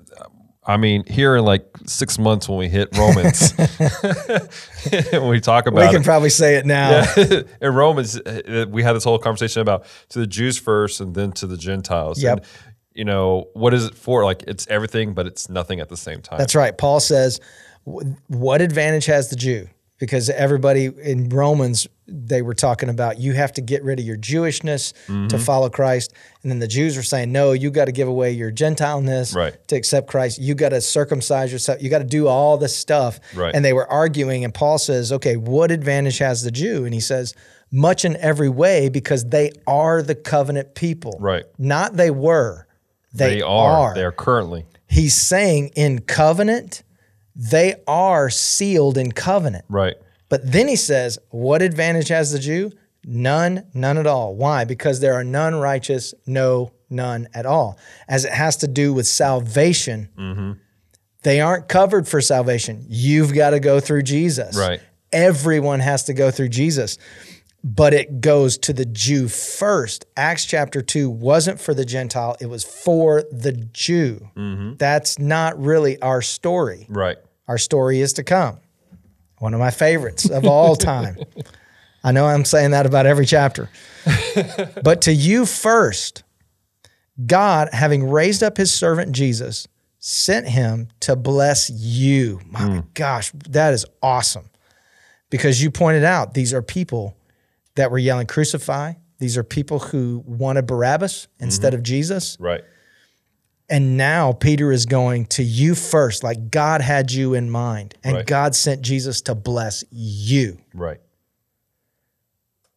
I 0.64 0.76
mean, 0.76 1.04
here 1.08 1.34
in 1.34 1.44
like 1.44 1.66
six 1.86 2.16
months 2.16 2.48
when 2.48 2.58
we 2.58 2.68
hit 2.68 2.96
Romans, 2.96 3.52
when 5.10 5.28
we 5.28 5.40
talk 5.40 5.66
about, 5.66 5.80
We 5.80 5.88
can 5.88 6.02
it, 6.02 6.04
probably 6.04 6.30
say 6.30 6.54
it 6.54 6.64
now. 6.64 7.04
in 7.16 7.74
Romans, 7.74 8.16
uh, 8.16 8.66
we 8.68 8.84
had 8.84 8.92
this 8.92 9.02
whole 9.02 9.18
conversation 9.18 9.60
about 9.60 9.84
to 10.10 10.20
the 10.20 10.26
Jews 10.28 10.58
first 10.58 11.00
and 11.00 11.16
then 11.16 11.32
to 11.32 11.48
the 11.48 11.56
Gentiles. 11.56 12.22
Yep. 12.22 12.38
And, 12.38 12.46
you 12.94 13.04
know, 13.04 13.48
what 13.54 13.72
is 13.74 13.86
it 13.86 13.94
for? 13.94 14.24
Like, 14.24 14.42
it's 14.46 14.66
everything, 14.68 15.14
but 15.14 15.26
it's 15.26 15.48
nothing 15.48 15.80
at 15.80 15.88
the 15.88 15.96
same 15.96 16.20
time. 16.20 16.38
That's 16.38 16.54
right. 16.54 16.76
Paul 16.76 17.00
says, 17.00 17.40
"What 17.84 18.60
advantage 18.60 19.06
has 19.06 19.28
the 19.30 19.36
Jew?" 19.36 19.68
Because 19.98 20.28
everybody 20.30 20.86
in 20.86 21.28
Romans, 21.28 21.86
they 22.08 22.42
were 22.42 22.54
talking 22.54 22.88
about 22.88 23.20
you 23.20 23.34
have 23.34 23.52
to 23.52 23.60
get 23.60 23.84
rid 23.84 24.00
of 24.00 24.04
your 24.04 24.16
Jewishness 24.16 24.92
Mm-hmm. 25.06 25.28
to 25.28 25.38
follow 25.38 25.70
Christ, 25.70 26.12
and 26.42 26.50
then 26.50 26.58
the 26.58 26.66
Jews 26.66 26.96
were 26.96 27.04
saying, 27.04 27.30
"No, 27.30 27.52
you 27.52 27.70
got 27.70 27.84
to 27.84 27.92
give 27.92 28.08
away 28.08 28.32
your 28.32 28.50
Gentileness 28.50 29.32
Right. 29.32 29.54
to 29.68 29.76
accept 29.76 30.08
Christ. 30.08 30.40
You 30.40 30.54
got 30.56 30.70
to 30.70 30.80
circumcise 30.80 31.52
yourself. 31.52 31.80
You 31.82 31.88
got 31.88 31.98
to 31.98 32.04
do 32.04 32.26
all 32.26 32.56
this 32.58 32.74
stuff." 32.76 33.20
Right. 33.34 33.54
And 33.54 33.64
they 33.64 33.72
were 33.72 33.88
arguing, 33.90 34.44
and 34.44 34.52
Paul 34.52 34.78
says, 34.78 35.12
"Okay, 35.12 35.36
what 35.36 35.70
advantage 35.70 36.18
has 36.18 36.42
the 36.42 36.50
Jew?" 36.50 36.84
And 36.84 36.92
he 36.92 37.00
says, 37.00 37.32
"Much 37.70 38.04
in 38.04 38.16
every 38.16 38.48
way, 38.48 38.88
because 38.88 39.26
they 39.26 39.52
are 39.68 40.02
the 40.02 40.16
covenant 40.16 40.74
people. 40.74 41.16
Right. 41.20 41.44
Not 41.58 41.96
they 41.96 42.10
were." 42.10 42.66
They, 43.14 43.36
they 43.36 43.42
are. 43.42 43.70
are. 43.90 43.94
They 43.94 44.04
are 44.04 44.12
currently. 44.12 44.64
He's 44.88 45.20
saying 45.20 45.70
in 45.74 46.00
covenant, 46.00 46.82
they 47.34 47.76
are 47.86 48.28
sealed 48.30 48.98
in 48.98 49.12
covenant. 49.12 49.64
Right. 49.68 49.96
But 50.28 50.50
then 50.50 50.68
he 50.68 50.76
says, 50.76 51.18
what 51.30 51.62
advantage 51.62 52.08
has 52.08 52.32
the 52.32 52.38
Jew? 52.38 52.72
None, 53.04 53.66
none 53.74 53.98
at 53.98 54.06
all. 54.06 54.34
Why? 54.36 54.64
Because 54.64 55.00
there 55.00 55.14
are 55.14 55.24
none 55.24 55.54
righteous, 55.56 56.14
no, 56.26 56.72
none 56.88 57.28
at 57.34 57.46
all. 57.46 57.78
As 58.08 58.24
it 58.24 58.32
has 58.32 58.56
to 58.58 58.68
do 58.68 58.92
with 58.94 59.06
salvation, 59.06 60.08
Mm-hmm. 60.16 60.52
they 61.22 61.40
aren't 61.40 61.68
covered 61.68 62.06
for 62.06 62.20
salvation. 62.20 62.84
You've 62.88 63.34
got 63.34 63.50
to 63.50 63.60
go 63.60 63.80
through 63.80 64.02
Jesus. 64.04 64.56
Right. 64.56 64.80
Everyone 65.12 65.80
has 65.80 66.04
to 66.04 66.14
go 66.14 66.30
through 66.30 66.48
Jesus. 66.50 66.96
But 67.64 67.94
it 67.94 68.20
goes 68.20 68.58
to 68.58 68.72
the 68.72 68.84
Jew 68.84 69.28
first. 69.28 70.04
Acts 70.16 70.44
chapter 70.44 70.82
2 70.82 71.08
wasn't 71.08 71.60
for 71.60 71.74
the 71.74 71.84
Gentile, 71.84 72.36
it 72.40 72.46
was 72.46 72.64
for 72.64 73.22
the 73.30 73.52
Jew. 73.52 74.30
Mm-hmm. 74.36 74.76
That's 74.76 75.18
not 75.18 75.60
really 75.60 76.00
our 76.02 76.22
story. 76.22 76.86
Right. 76.88 77.18
Our 77.46 77.58
story 77.58 78.00
is 78.00 78.14
to 78.14 78.24
come. 78.24 78.58
One 79.38 79.54
of 79.54 79.60
my 79.60 79.70
favorites 79.70 80.28
of 80.28 80.44
all 80.44 80.76
time. 80.76 81.18
I 82.04 82.12
know 82.12 82.26
I'm 82.26 82.44
saying 82.44 82.72
that 82.72 82.86
about 82.86 83.06
every 83.06 83.26
chapter. 83.26 83.70
but 84.82 85.02
to 85.02 85.12
you 85.12 85.46
first, 85.46 86.24
God, 87.26 87.68
having 87.72 88.08
raised 88.08 88.42
up 88.42 88.56
his 88.56 88.72
servant 88.72 89.12
Jesus, 89.12 89.68
sent 89.98 90.48
him 90.48 90.88
to 91.00 91.14
bless 91.14 91.70
you. 91.70 92.40
My 92.46 92.82
gosh, 92.94 93.30
that 93.50 93.72
is 93.72 93.86
awesome. 94.02 94.50
Because 95.30 95.62
you 95.62 95.70
pointed 95.70 96.04
out 96.04 96.34
these 96.34 96.52
are 96.52 96.60
people 96.60 97.16
that 97.76 97.90
were 97.90 97.98
yelling, 97.98 98.26
crucify. 98.26 98.94
These 99.18 99.36
are 99.36 99.44
people 99.44 99.78
who 99.78 100.22
wanted 100.26 100.66
Barabbas 100.66 101.28
mm-hmm. 101.34 101.44
instead 101.44 101.74
of 101.74 101.82
Jesus. 101.82 102.36
Right. 102.40 102.62
And 103.68 103.96
now 103.96 104.32
Peter 104.32 104.70
is 104.70 104.84
going 104.84 105.26
to 105.26 105.42
you 105.42 105.74
first, 105.74 106.22
like 106.22 106.50
God 106.50 106.80
had 106.82 107.10
you 107.10 107.32
in 107.32 107.48
mind, 107.48 107.94
and 108.04 108.16
Right. 108.16 108.26
God 108.26 108.54
sent 108.54 108.82
Jesus 108.82 109.22
to 109.22 109.34
bless 109.34 109.84
you. 109.90 110.58
Right. 110.74 111.00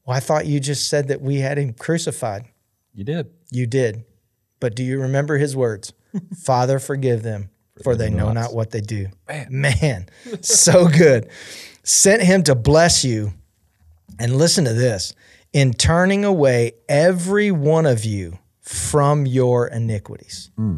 Well, 0.05 0.15
I 0.15 0.19
thought 0.19 0.45
you 0.45 0.59
just 0.59 0.87
said 0.87 1.07
that 1.07 1.21
we 1.21 1.37
had 1.37 1.57
him 1.57 1.73
crucified. 1.73 2.45
You 2.93 3.03
did. 3.03 3.31
You 3.51 3.65
did. 3.65 4.05
But 4.59 4.75
do 4.75 4.83
you 4.83 5.01
remember 5.01 5.37
his 5.37 5.55
words? 5.55 5.93
Father, 6.43 6.79
forgive 6.79 7.23
them, 7.23 7.49
for 7.83 7.95
they 7.95 8.09
know 8.09 8.31
not 8.31 8.53
what 8.53 8.71
they 8.71 8.81
do. 8.81 9.07
Man, 9.49 10.07
so 10.41 10.87
good. 10.87 11.29
Sent 11.83 12.21
him 12.21 12.43
to 12.43 12.55
bless 12.55 13.03
you. 13.03 13.33
And 14.19 14.37
listen 14.37 14.65
to 14.65 14.73
this 14.73 15.13
in 15.53 15.73
turning 15.73 16.25
away 16.25 16.73
every 16.89 17.51
one 17.51 17.85
of 17.85 18.05
you 18.05 18.39
from 18.61 19.25
your 19.25 19.67
iniquities. 19.67 20.51
Hmm. 20.55 20.77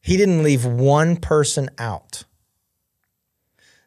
He 0.00 0.16
didn't 0.16 0.42
leave 0.42 0.64
one 0.64 1.16
person 1.16 1.68
out. 1.78 2.24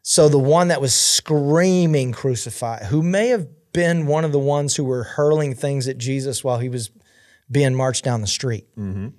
So 0.03 0.29
the 0.29 0.39
one 0.39 0.67
that 0.69 0.82
was 0.82 0.93
screaming 0.93 2.11
crucify, 2.11 2.86
who 2.86 3.01
may 3.01 3.29
have 3.29 3.47
been 3.73 4.05
one 4.05 4.25
of 4.25 4.32
the 4.32 4.39
ones 4.39 4.75
who 4.75 4.84
were 4.84 5.03
hurling 5.03 5.55
things 5.55 5.88
at 5.88 5.97
Jesus 5.97 6.43
while 6.43 6.59
he 6.59 6.69
was 6.69 6.91
being 7.49 7.75
marched 7.75 8.03
down 8.03 8.21
the 8.21 8.27
street. 8.27 8.67
Mm-hmm. 8.77 9.09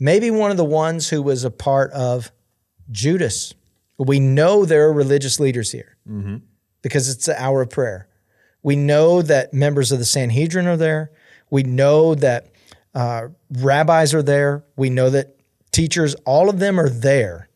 Maybe 0.00 0.30
one 0.30 0.50
of 0.50 0.56
the 0.56 0.64
ones 0.64 1.08
who 1.08 1.22
was 1.22 1.44
a 1.44 1.50
part 1.50 1.90
of 1.92 2.30
Judas. 2.90 3.54
We 3.98 4.20
know 4.20 4.64
there 4.64 4.86
are 4.86 4.92
religious 4.92 5.40
leaders 5.40 5.72
here 5.72 5.96
mm-hmm. 6.08 6.36
because 6.82 7.08
it's 7.08 7.26
the 7.26 7.40
hour 7.40 7.62
of 7.62 7.70
prayer. 7.70 8.08
We 8.62 8.76
know 8.76 9.22
that 9.22 9.54
members 9.54 9.92
of 9.92 9.98
the 9.98 10.04
Sanhedrin 10.04 10.66
are 10.66 10.76
there. 10.76 11.10
We 11.50 11.62
know 11.62 12.14
that 12.16 12.48
uh, 12.94 13.28
rabbis 13.50 14.14
are 14.14 14.22
there. 14.22 14.64
We 14.76 14.90
know 14.90 15.10
that 15.10 15.36
teachers, 15.70 16.14
all 16.26 16.50
of 16.50 16.58
them 16.58 16.78
are 16.80 16.88
there. 16.88 17.48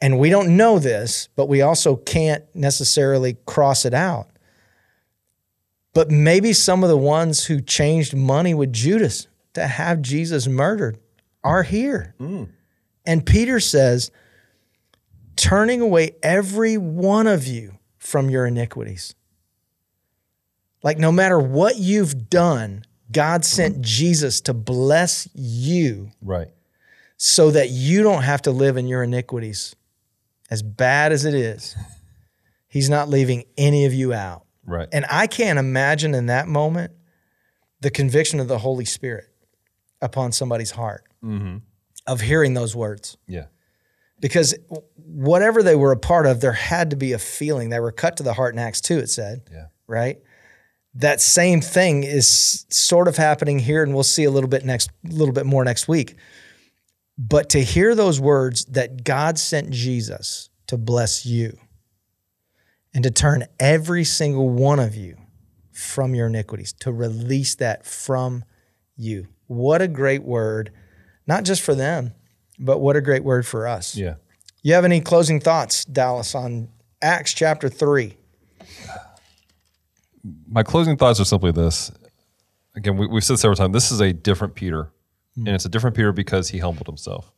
And 0.00 0.18
we 0.18 0.28
don't 0.28 0.56
know 0.56 0.78
this, 0.78 1.28
but 1.36 1.48
we 1.48 1.62
also 1.62 1.96
can't 1.96 2.44
necessarily 2.54 3.36
cross 3.46 3.84
it 3.84 3.94
out. 3.94 4.28
But 5.94 6.10
maybe 6.10 6.52
some 6.52 6.82
of 6.82 6.90
the 6.90 6.96
ones 6.98 7.46
who 7.46 7.62
changed 7.62 8.14
money 8.14 8.52
with 8.52 8.72
Judas 8.72 9.28
to 9.54 9.66
have 9.66 10.02
Jesus 10.02 10.46
murdered 10.46 10.98
are 11.42 11.62
here. 11.62 12.14
And 13.06 13.24
Peter 13.24 13.60
says, 13.60 14.10
turning 15.36 15.80
away 15.80 16.16
every 16.22 16.76
one 16.76 17.26
of 17.26 17.46
you 17.46 17.78
from 17.98 18.28
your 18.28 18.46
iniquities. 18.46 19.14
Like, 20.82 20.98
no 20.98 21.10
matter 21.12 21.38
what 21.38 21.76
you've 21.76 22.28
done, 22.28 22.84
God 23.10 23.44
sent 23.44 23.74
mm-hmm. 23.74 23.82
Jesus 23.82 24.40
to 24.42 24.54
bless 24.54 25.28
you 25.34 26.10
Right. 26.20 26.48
so 27.16 27.50
that 27.50 27.70
you 27.70 28.02
don't 28.02 28.22
have 28.22 28.42
to 28.42 28.50
live 28.50 28.76
in 28.76 28.86
your 28.86 29.02
iniquities. 29.02 29.74
As 30.50 30.62
bad 30.62 31.12
as 31.12 31.24
it 31.24 31.34
is, 31.34 31.76
He's 32.68 32.90
not 32.90 33.08
leaving 33.08 33.44
any 33.56 33.86
of 33.86 33.94
you 33.94 34.12
out. 34.12 34.44
Right. 34.66 34.88
And 34.92 35.06
I 35.08 35.28
can't 35.28 35.58
imagine 35.58 36.14
in 36.14 36.26
that 36.26 36.46
moment 36.46 36.92
the 37.80 37.90
conviction 37.90 38.38
of 38.38 38.48
the 38.48 38.58
Holy 38.58 38.84
Spirit 38.84 39.26
upon 40.02 40.32
somebody's 40.32 40.72
heart 40.72 41.04
mm-hmm. 41.24 41.58
of 42.06 42.20
hearing 42.20 42.52
those 42.54 42.76
words. 42.76 43.16
yeah. 43.26 43.46
Because 44.20 44.54
whatever 44.96 45.62
they 45.62 45.76
were 45.76 45.92
a 45.92 45.96
part 45.96 46.26
of, 46.26 46.40
there 46.40 46.52
had 46.52 46.90
to 46.90 46.96
be 46.96 47.12
a 47.12 47.18
feeling. 47.18 47.68
They 47.70 47.80
were 47.80 47.92
cut 47.92 48.16
to 48.16 48.22
the 48.22 48.32
heart 48.32 48.54
in 48.54 48.58
Acts 48.58 48.80
2, 48.80 48.98
it 48.98 49.08
said, 49.10 49.42
Yeah. 49.52 49.66
right? 49.86 50.18
That 50.96 51.20
same 51.20 51.60
thing 51.60 52.04
is 52.04 52.64
sort 52.70 53.06
of 53.06 53.16
happening 53.16 53.58
here, 53.58 53.82
and 53.82 53.92
we'll 53.92 54.02
see 54.02 54.24
a 54.24 54.30
little 54.30 54.48
bit 54.48 54.64
next, 54.64 54.90
a 55.06 55.12
little 55.12 55.34
bit 55.34 55.44
more 55.44 55.62
next 55.62 55.88
week. 55.88 56.16
But 57.18 57.50
to 57.50 57.62
hear 57.62 57.94
those 57.94 58.18
words 58.18 58.64
that 58.66 59.04
God 59.04 59.38
sent 59.38 59.70
Jesus 59.70 60.48
to 60.66 60.78
bless 60.78 61.26
you 61.26 61.58
and 62.94 63.04
to 63.04 63.10
turn 63.10 63.44
every 63.60 64.04
single 64.04 64.48
one 64.48 64.78
of 64.78 64.94
you 64.94 65.16
from 65.70 66.14
your 66.14 66.28
iniquities, 66.28 66.72
to 66.80 66.90
release 66.90 67.54
that 67.56 67.84
from 67.84 68.44
you. 68.96 69.28
What 69.46 69.82
a 69.82 69.88
great 69.88 70.22
word, 70.22 70.72
not 71.26 71.44
just 71.44 71.60
for 71.60 71.74
them, 71.74 72.14
but 72.58 72.78
what 72.78 72.96
a 72.96 73.02
great 73.02 73.22
word 73.22 73.46
for 73.46 73.66
us. 73.66 73.94
Yeah. 73.94 74.14
You 74.62 74.72
have 74.72 74.86
any 74.86 75.02
closing 75.02 75.40
thoughts, 75.40 75.84
Dallas, 75.84 76.34
on 76.34 76.68
Acts 77.02 77.34
chapter 77.34 77.68
3? 77.68 78.16
My 80.48 80.62
closing 80.62 80.96
thoughts 80.96 81.20
are 81.20 81.24
simply 81.24 81.52
this. 81.52 81.90
Again, 82.74 82.96
we, 82.96 83.06
we've 83.06 83.24
said 83.24 83.38
several 83.38 83.56
times, 83.56 83.72
this 83.72 83.90
is 83.90 84.00
a 84.00 84.12
different 84.12 84.54
Peter. 84.54 84.90
And 85.36 85.48
it's 85.48 85.66
a 85.66 85.68
different 85.68 85.94
Peter 85.94 86.12
because 86.12 86.48
he 86.48 86.58
humbled 86.58 86.86
himself. 86.86 87.30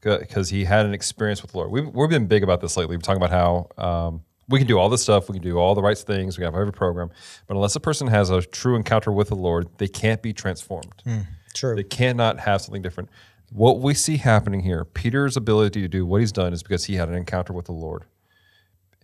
Because 0.00 0.50
he 0.50 0.64
had 0.64 0.86
an 0.86 0.94
experience 0.94 1.42
with 1.42 1.52
the 1.52 1.58
Lord. 1.58 1.70
We've, 1.70 1.88
we've 1.88 2.10
been 2.10 2.26
big 2.26 2.42
about 2.42 2.60
this 2.60 2.76
lately. 2.76 2.96
We're 2.96 3.00
talking 3.00 3.22
about 3.22 3.30
how 3.30 3.82
um, 3.82 4.22
we 4.48 4.58
can 4.58 4.68
do 4.68 4.78
all 4.78 4.88
this 4.88 5.02
stuff, 5.02 5.28
we 5.28 5.34
can 5.34 5.42
do 5.42 5.58
all 5.58 5.74
the 5.74 5.82
right 5.82 5.96
things, 5.96 6.38
we 6.38 6.42
can 6.42 6.52
have 6.52 6.60
every 6.60 6.72
program. 6.72 7.10
But 7.46 7.56
unless 7.56 7.76
a 7.76 7.80
person 7.80 8.06
has 8.08 8.30
a 8.30 8.42
true 8.42 8.76
encounter 8.76 9.12
with 9.12 9.28
the 9.28 9.36
Lord, 9.36 9.68
they 9.78 9.88
can't 9.88 10.22
be 10.22 10.32
transformed. 10.32 11.02
True. 11.54 11.74
They 11.74 11.82
cannot 11.82 12.40
have 12.40 12.60
something 12.60 12.82
different. 12.82 13.10
What 13.50 13.80
we 13.80 13.94
see 13.94 14.18
happening 14.18 14.60
here, 14.60 14.84
Peter's 14.84 15.36
ability 15.36 15.80
to 15.80 15.88
do 15.88 16.04
what 16.06 16.20
he's 16.20 16.32
done 16.32 16.52
is 16.52 16.62
because 16.62 16.84
he 16.84 16.96
had 16.96 17.08
an 17.08 17.14
encounter 17.14 17.52
with 17.52 17.66
the 17.66 17.72
Lord. 17.72 18.04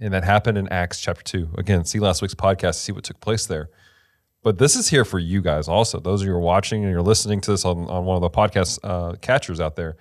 And 0.01 0.13
that 0.13 0.25
happened 0.25 0.59
in 0.59 0.69
Acts 0.69 1.01
chapter 1.01 1.23
2. 1.23 1.51
Again, 1.57 1.85
see 1.85 2.01
last 2.01 2.21
week's 2.21 2.35
podcast 2.35 2.77
see 2.77 2.93
what 2.93 3.05
took 3.05 3.21
place 3.21 3.47
there. 3.47 3.71
But 4.43 4.59
this 4.59 4.77
is 4.77 4.89
here 4.89 5.05
for 5.07 5.19
you 5.19 5.41
guys 5.41 5.69
also. 5.69 5.99
Those 5.99 6.21
of 6.21 6.27
you 6.27 6.33
who 6.33 6.39
are 6.39 6.41
watching 6.41 6.85
and 6.85 6.93
you're 6.93 7.03
listening 7.03 7.41
to 7.43 7.53
this 7.53 7.65
on, 7.65 7.89
on 7.89 8.05
one 8.05 8.17
of 8.17 8.21
the 8.21 8.31
podcast 8.31 8.79
uh, 8.85 9.17
catchers 9.17 9.59
out 9.59 9.77
there. 9.77 9.97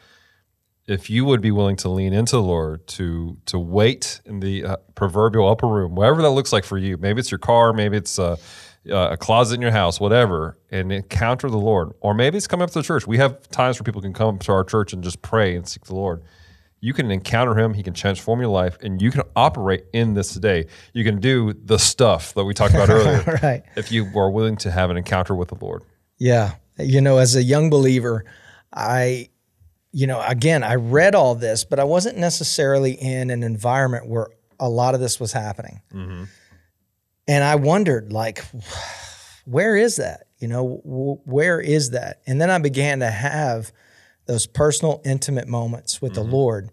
If 0.86 1.10
you 1.10 1.24
would 1.24 1.39
be 1.39 1.52
willing 1.52 1.78
to 1.78 1.89
lean 1.89 2.12
into 2.12 2.36
the 2.36 2.41
Lord, 2.41 2.86
to 2.88 3.38
to 3.46 3.58
wait 3.58 4.20
in 4.26 4.41
the 4.41 4.66
uh, 4.66 4.78
proverbial 4.96 5.48
upper 5.48 5.68
room, 5.68 5.96
whatever 5.96 6.22
that 6.22 6.32
looks 6.32 6.52
like 6.52 6.66
for 6.66 6.78
you, 6.78 6.98
maybe 6.98 7.22
it's 7.22 7.32
your 7.32 7.38
car, 7.38 7.72
maybe 7.72 7.96
it's 7.96 8.20
uh, 8.20 8.36
uh, 8.89 9.12
a 9.12 9.18
closet 9.18 9.56
in 9.56 9.62
your 9.62 9.72
house, 9.72 10.02
whatever, 10.02 10.58
and 10.72 10.91
encounter 10.91 11.50
the 11.50 11.58
Lord. 11.58 11.94
Or 12.02 12.14
maybe 12.14 12.38
it's 12.38 12.48
coming 12.48 12.66
up 12.66 12.72
to 12.72 12.80
the 12.80 12.84
church. 12.84 13.08
We 13.08 13.18
have 13.20 13.48
times 13.50 13.80
where 13.80 13.86
people 13.86 14.02
can 14.02 14.12
come 14.12 14.39
to 14.39 14.52
our 14.52 14.66
church 14.66 14.91
and 14.91 15.02
just 15.02 15.22
pray 15.22 15.56
and 15.56 15.66
seek 15.66 15.86
the 15.86 15.96
Lord. 15.96 16.22
You 16.84 16.91
can 16.93 17.09
encounter 17.11 17.57
Him. 17.57 17.73
He 17.73 17.81
can 17.81 17.93
transform 17.93 18.41
your 18.41 18.49
life, 18.49 18.77
and 18.81 19.01
you 19.01 19.09
can 19.09 19.21
operate 19.38 19.86
in 19.93 20.15
this 20.15 20.34
today. 20.34 20.65
You 20.91 21.05
can 21.05 21.21
do 21.21 21.53
the 21.53 21.79
stuff 21.79 22.34
that 22.34 22.43
we 22.43 22.53
talked 22.53 22.73
about 22.73 22.89
earlier 22.91 23.39
Right. 23.41 23.63
if 23.77 23.89
you 23.89 24.05
are 24.19 24.29
willing 24.29 24.57
to 24.57 24.69
have 24.71 24.89
an 24.89 24.97
encounter 24.97 25.34
with 25.34 25.47
the 25.47 25.55
Lord. 25.55 25.84
Yeah. 26.17 26.55
You 26.77 26.99
know, 26.99 27.19
as 27.19 27.38
a 27.38 27.41
young 27.41 27.69
believer, 27.69 28.25
I, 28.73 29.29
you 29.93 30.07
know, 30.07 30.21
again, 30.27 30.61
I 30.61 30.75
read 30.75 31.15
all 31.15 31.36
this, 31.36 31.63
but 31.63 31.79
I 31.79 31.86
wasn't 31.86 32.17
necessarily 32.17 32.91
in 32.91 33.29
an 33.29 33.43
environment 33.43 34.09
where 34.09 34.27
a 34.59 34.67
lot 34.67 34.93
of 34.93 34.99
this 34.99 35.21
was 35.21 35.31
happening. 35.31 35.81
Mm-hmm. 35.93 36.23
And 37.29 37.43
I 37.45 37.55
wondered, 37.55 38.11
like, 38.11 38.43
where 39.45 39.77
is 39.77 39.95
that? 39.95 40.27
You 40.38 40.49
know, 40.49 40.81
where 40.84 41.61
is 41.61 41.91
that? 41.91 42.21
And 42.27 42.41
then 42.41 42.49
I 42.49 42.57
began 42.57 42.99
to 42.99 43.09
have 43.09 43.71
those 44.26 44.45
personal, 44.47 45.01
intimate 45.05 45.47
moments 45.47 46.01
with 46.01 46.13
the 46.13 46.21
mm-hmm. 46.21 46.32
Lord. 46.32 46.69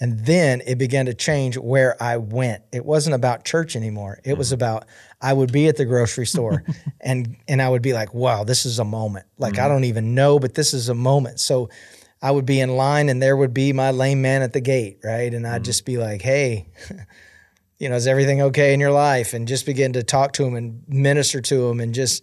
And 0.00 0.26
then 0.26 0.62
it 0.66 0.78
began 0.78 1.06
to 1.06 1.14
change 1.14 1.56
where 1.56 2.00
I 2.02 2.16
went. 2.16 2.64
It 2.72 2.84
wasn't 2.84 3.14
about 3.14 3.44
church 3.44 3.76
anymore. 3.76 4.18
It 4.24 4.36
was 4.36 4.48
mm-hmm. 4.48 4.54
about 4.54 4.86
I 5.20 5.32
would 5.32 5.52
be 5.52 5.68
at 5.68 5.76
the 5.76 5.84
grocery 5.84 6.26
store 6.34 6.64
and 7.00 7.36
and 7.46 7.62
I 7.62 7.68
would 7.68 7.82
be 7.82 7.92
like, 7.92 8.12
wow, 8.12 8.44
this 8.44 8.66
is 8.66 8.78
a 8.78 8.84
moment. 8.84 9.26
Like 9.38 9.54
I 9.54 9.62
mm-hmm. 9.62 9.68
don't 9.68 9.84
even 9.84 10.14
know, 10.14 10.38
but 10.38 10.54
this 10.54 10.74
is 10.74 10.88
a 10.88 10.94
moment. 10.94 11.38
So 11.38 11.70
I 12.20 12.30
would 12.30 12.46
be 12.46 12.60
in 12.60 12.76
line 12.76 13.08
and 13.08 13.22
there 13.22 13.36
would 13.36 13.54
be 13.54 13.72
my 13.72 13.90
lame 13.90 14.22
man 14.22 14.42
at 14.42 14.52
the 14.52 14.60
gate, 14.60 14.98
right? 15.02 15.32
And 15.32 15.46
I'd 15.46 15.64
just 15.64 15.84
be 15.84 15.98
like, 15.98 16.22
hey, 16.22 16.66
you 17.78 17.88
know, 17.88 17.96
is 17.96 18.06
everything 18.06 18.42
okay 18.42 18.74
in 18.74 18.80
your 18.80 18.92
life? 18.92 19.34
And 19.34 19.48
just 19.48 19.66
begin 19.66 19.92
to 19.94 20.04
talk 20.04 20.32
to 20.34 20.44
him 20.44 20.54
and 20.54 20.84
minister 20.86 21.40
to 21.40 21.68
him 21.68 21.80
and 21.80 21.92
just, 21.92 22.22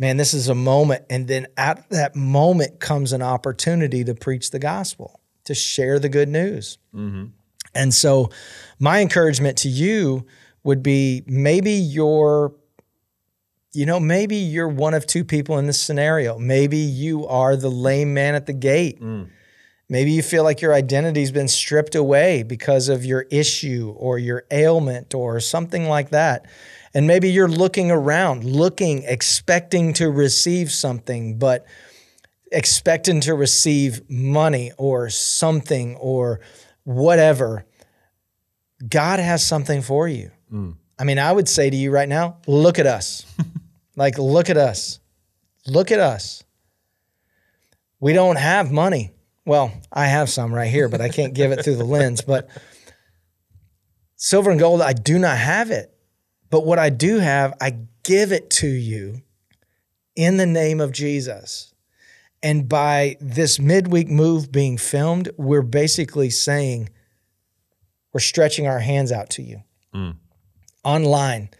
man, 0.00 0.16
this 0.16 0.32
is 0.32 0.48
a 0.48 0.54
moment. 0.54 1.04
And 1.10 1.28
then 1.28 1.46
at 1.56 1.88
that 1.90 2.16
moment 2.16 2.80
comes 2.80 3.12
an 3.12 3.22
opportunity 3.22 4.02
to 4.02 4.14
preach 4.14 4.50
the 4.50 4.58
gospel, 4.58 5.20
to 5.44 5.54
share 5.54 6.00
the 6.00 6.08
good 6.08 6.28
news. 6.28 6.78
Mm-hmm. 6.92 7.26
And 7.74 7.94
so, 7.94 8.30
my 8.80 9.00
encouragement 9.00 9.58
to 9.58 9.68
you 9.68 10.26
would 10.64 10.82
be 10.82 11.22
maybe 11.26 11.72
you're, 11.72 12.52
you 13.72 13.86
know, 13.86 14.00
maybe 14.00 14.36
you're 14.36 14.66
one 14.66 14.94
of 14.94 15.06
two 15.06 15.22
people 15.22 15.58
in 15.58 15.66
this 15.66 15.80
scenario. 15.80 16.36
Maybe 16.36 16.78
you 16.78 17.28
are 17.28 17.54
the 17.54 17.70
lame 17.70 18.12
man 18.12 18.34
at 18.34 18.46
the 18.46 18.52
gate. 18.52 19.00
Mm. 19.00 19.28
Maybe 19.88 20.12
you 20.12 20.22
feel 20.22 20.42
like 20.42 20.60
your 20.60 20.72
identity's 20.74 21.30
been 21.30 21.48
stripped 21.48 21.94
away 21.94 22.42
because 22.42 22.88
of 22.88 23.04
your 23.04 23.26
issue 23.30 23.94
or 23.96 24.18
your 24.18 24.44
ailment 24.50 25.14
or 25.14 25.38
something 25.38 25.88
like 25.88 26.10
that. 26.10 26.46
And 26.92 27.06
maybe 27.06 27.30
you're 27.30 27.48
looking 27.48 27.90
around, 27.90 28.44
looking, 28.44 29.04
expecting 29.04 29.92
to 29.94 30.10
receive 30.10 30.72
something, 30.72 31.38
but 31.38 31.64
expecting 32.50 33.20
to 33.20 33.34
receive 33.34 34.08
money 34.10 34.72
or 34.76 35.08
something 35.08 35.96
or 35.96 36.40
whatever. 36.84 37.64
God 38.88 39.20
has 39.20 39.46
something 39.46 39.82
for 39.82 40.08
you. 40.08 40.30
Mm. 40.52 40.76
I 40.98 41.04
mean, 41.04 41.18
I 41.18 41.30
would 41.30 41.48
say 41.48 41.70
to 41.70 41.76
you 41.76 41.90
right 41.90 42.08
now, 42.08 42.38
look 42.46 42.78
at 42.78 42.86
us. 42.86 43.24
like, 43.96 44.18
look 44.18 44.50
at 44.50 44.56
us. 44.56 44.98
Look 45.66 45.90
at 45.92 46.00
us. 46.00 46.42
We 48.00 48.12
don't 48.12 48.36
have 48.36 48.72
money. 48.72 49.12
well, 49.44 49.72
I 49.92 50.06
have 50.06 50.28
some 50.28 50.54
right 50.54 50.70
here, 50.70 50.88
but 50.88 51.00
I 51.00 51.08
can't 51.08 51.34
give 51.34 51.52
it 51.52 51.62
through 51.64 51.76
the 51.76 51.84
lens. 51.84 52.22
But 52.22 52.48
silver 54.16 54.50
and 54.50 54.58
gold, 54.58 54.82
I 54.82 54.92
do 54.92 55.18
not 55.18 55.36
have 55.36 55.70
it. 55.70 55.94
But 56.50 56.66
what 56.66 56.78
I 56.78 56.90
do 56.90 57.18
have, 57.18 57.54
I 57.60 57.78
give 58.02 58.32
it 58.32 58.50
to 58.50 58.68
you 58.68 59.22
in 60.16 60.36
the 60.36 60.46
name 60.46 60.80
of 60.80 60.92
Jesus. 60.92 61.72
And 62.42 62.68
by 62.68 63.16
this 63.20 63.58
midweek 63.58 64.08
move 64.08 64.50
being 64.50 64.78
filmed, 64.78 65.30
we're 65.36 65.62
basically 65.62 66.30
saying 66.30 66.88
we're 68.12 68.20
stretching 68.20 68.66
our 68.66 68.80
hands 68.80 69.12
out 69.12 69.30
to 69.30 69.42
you 69.42 69.62
mm. 69.94 70.16
online, 70.84 71.50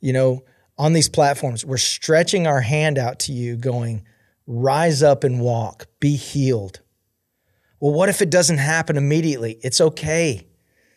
you 0.00 0.12
know, 0.12 0.44
on 0.78 0.92
these 0.94 1.08
platforms. 1.08 1.64
We're 1.64 1.76
stretching 1.76 2.46
our 2.46 2.62
hand 2.62 2.98
out 2.98 3.20
to 3.20 3.32
you, 3.32 3.56
going, 3.56 4.04
rise 4.46 5.02
up 5.02 5.24
and 5.24 5.40
walk, 5.40 5.86
be 6.00 6.16
healed. 6.16 6.80
Well, 7.80 7.92
what 7.92 8.08
if 8.08 8.20
it 8.20 8.30
doesn't 8.30 8.58
happen 8.58 8.96
immediately? 8.96 9.58
It's 9.62 9.80
okay. 9.80 10.46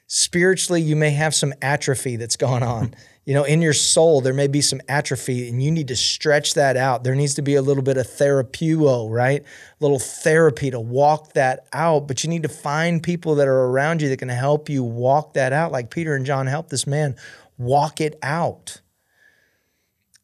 Spiritually, 0.08 0.82
you 0.82 0.96
may 0.96 1.12
have 1.12 1.36
some 1.36 1.54
atrophy 1.62 2.16
that's 2.16 2.38
gone 2.38 2.64
on. 2.64 2.96
You 3.26 3.34
know, 3.34 3.46
in 3.46 3.62
your 3.62 3.74
soul, 3.74 4.20
there 4.20 4.34
may 4.34 4.48
be 4.48 4.60
some 4.60 4.82
atrophy 4.90 5.48
and 5.48 5.64
you 5.64 5.72
need 5.72 5.88
to 5.88 5.96
stretch 5.96 6.56
that 6.56 6.76
out. 6.76 7.06
There 7.06 7.16
needs 7.16 7.36
to 7.36 7.42
be 7.42 7.56
a 7.56 7.62
little 7.62 7.84
bit 7.84 7.96
of 7.96 8.06
therapeuo, 8.06 9.10
right? 9.10 9.42
A 9.42 9.46
little 9.80 10.00
therapy 10.00 10.70
to 10.72 10.80
walk 10.80 11.34
that 11.34 11.66
out. 11.72 12.08
But 12.08 12.24
you 12.24 12.30
need 12.30 12.44
to 12.44 12.50
find 12.50 13.02
people 13.02 13.36
that 13.36 13.48
are 13.48 13.66
around 13.68 14.02
you 14.02 14.10
that 14.10 14.20
can 14.20 14.28
help 14.28 14.68
you 14.68 14.84
walk 14.84 15.36
that 15.36 15.54
out, 15.54 15.72
like 15.72 15.90
Peter 15.90 16.16
and 16.16 16.26
John 16.26 16.48
helped 16.48 16.70
this 16.70 16.86
man 16.86 17.16
walk 17.58 18.02
it 18.02 18.20
out. 18.22 18.82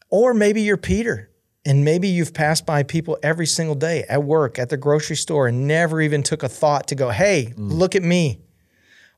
Or 0.10 0.34
maybe 0.34 0.62
you're 0.62 0.76
Peter 0.76 1.30
and 1.66 1.86
maybe 1.86 2.08
you've 2.08 2.34
passed 2.34 2.66
by 2.66 2.84
people 2.84 3.18
every 3.24 3.46
single 3.46 3.76
day 3.76 4.04
at 4.10 4.24
work, 4.24 4.58
at 4.58 4.70
the 4.70 4.78
grocery 4.78 5.16
store, 5.16 5.48
and 5.48 5.68
never 5.68 6.02
even 6.02 6.24
took 6.24 6.44
a 6.44 6.50
thought 6.50 6.88
to 6.88 6.96
go, 6.96 7.12
hey, 7.12 7.54
mm. 7.56 7.72
look 7.72 7.96
at 7.96 8.04
me. 8.04 8.42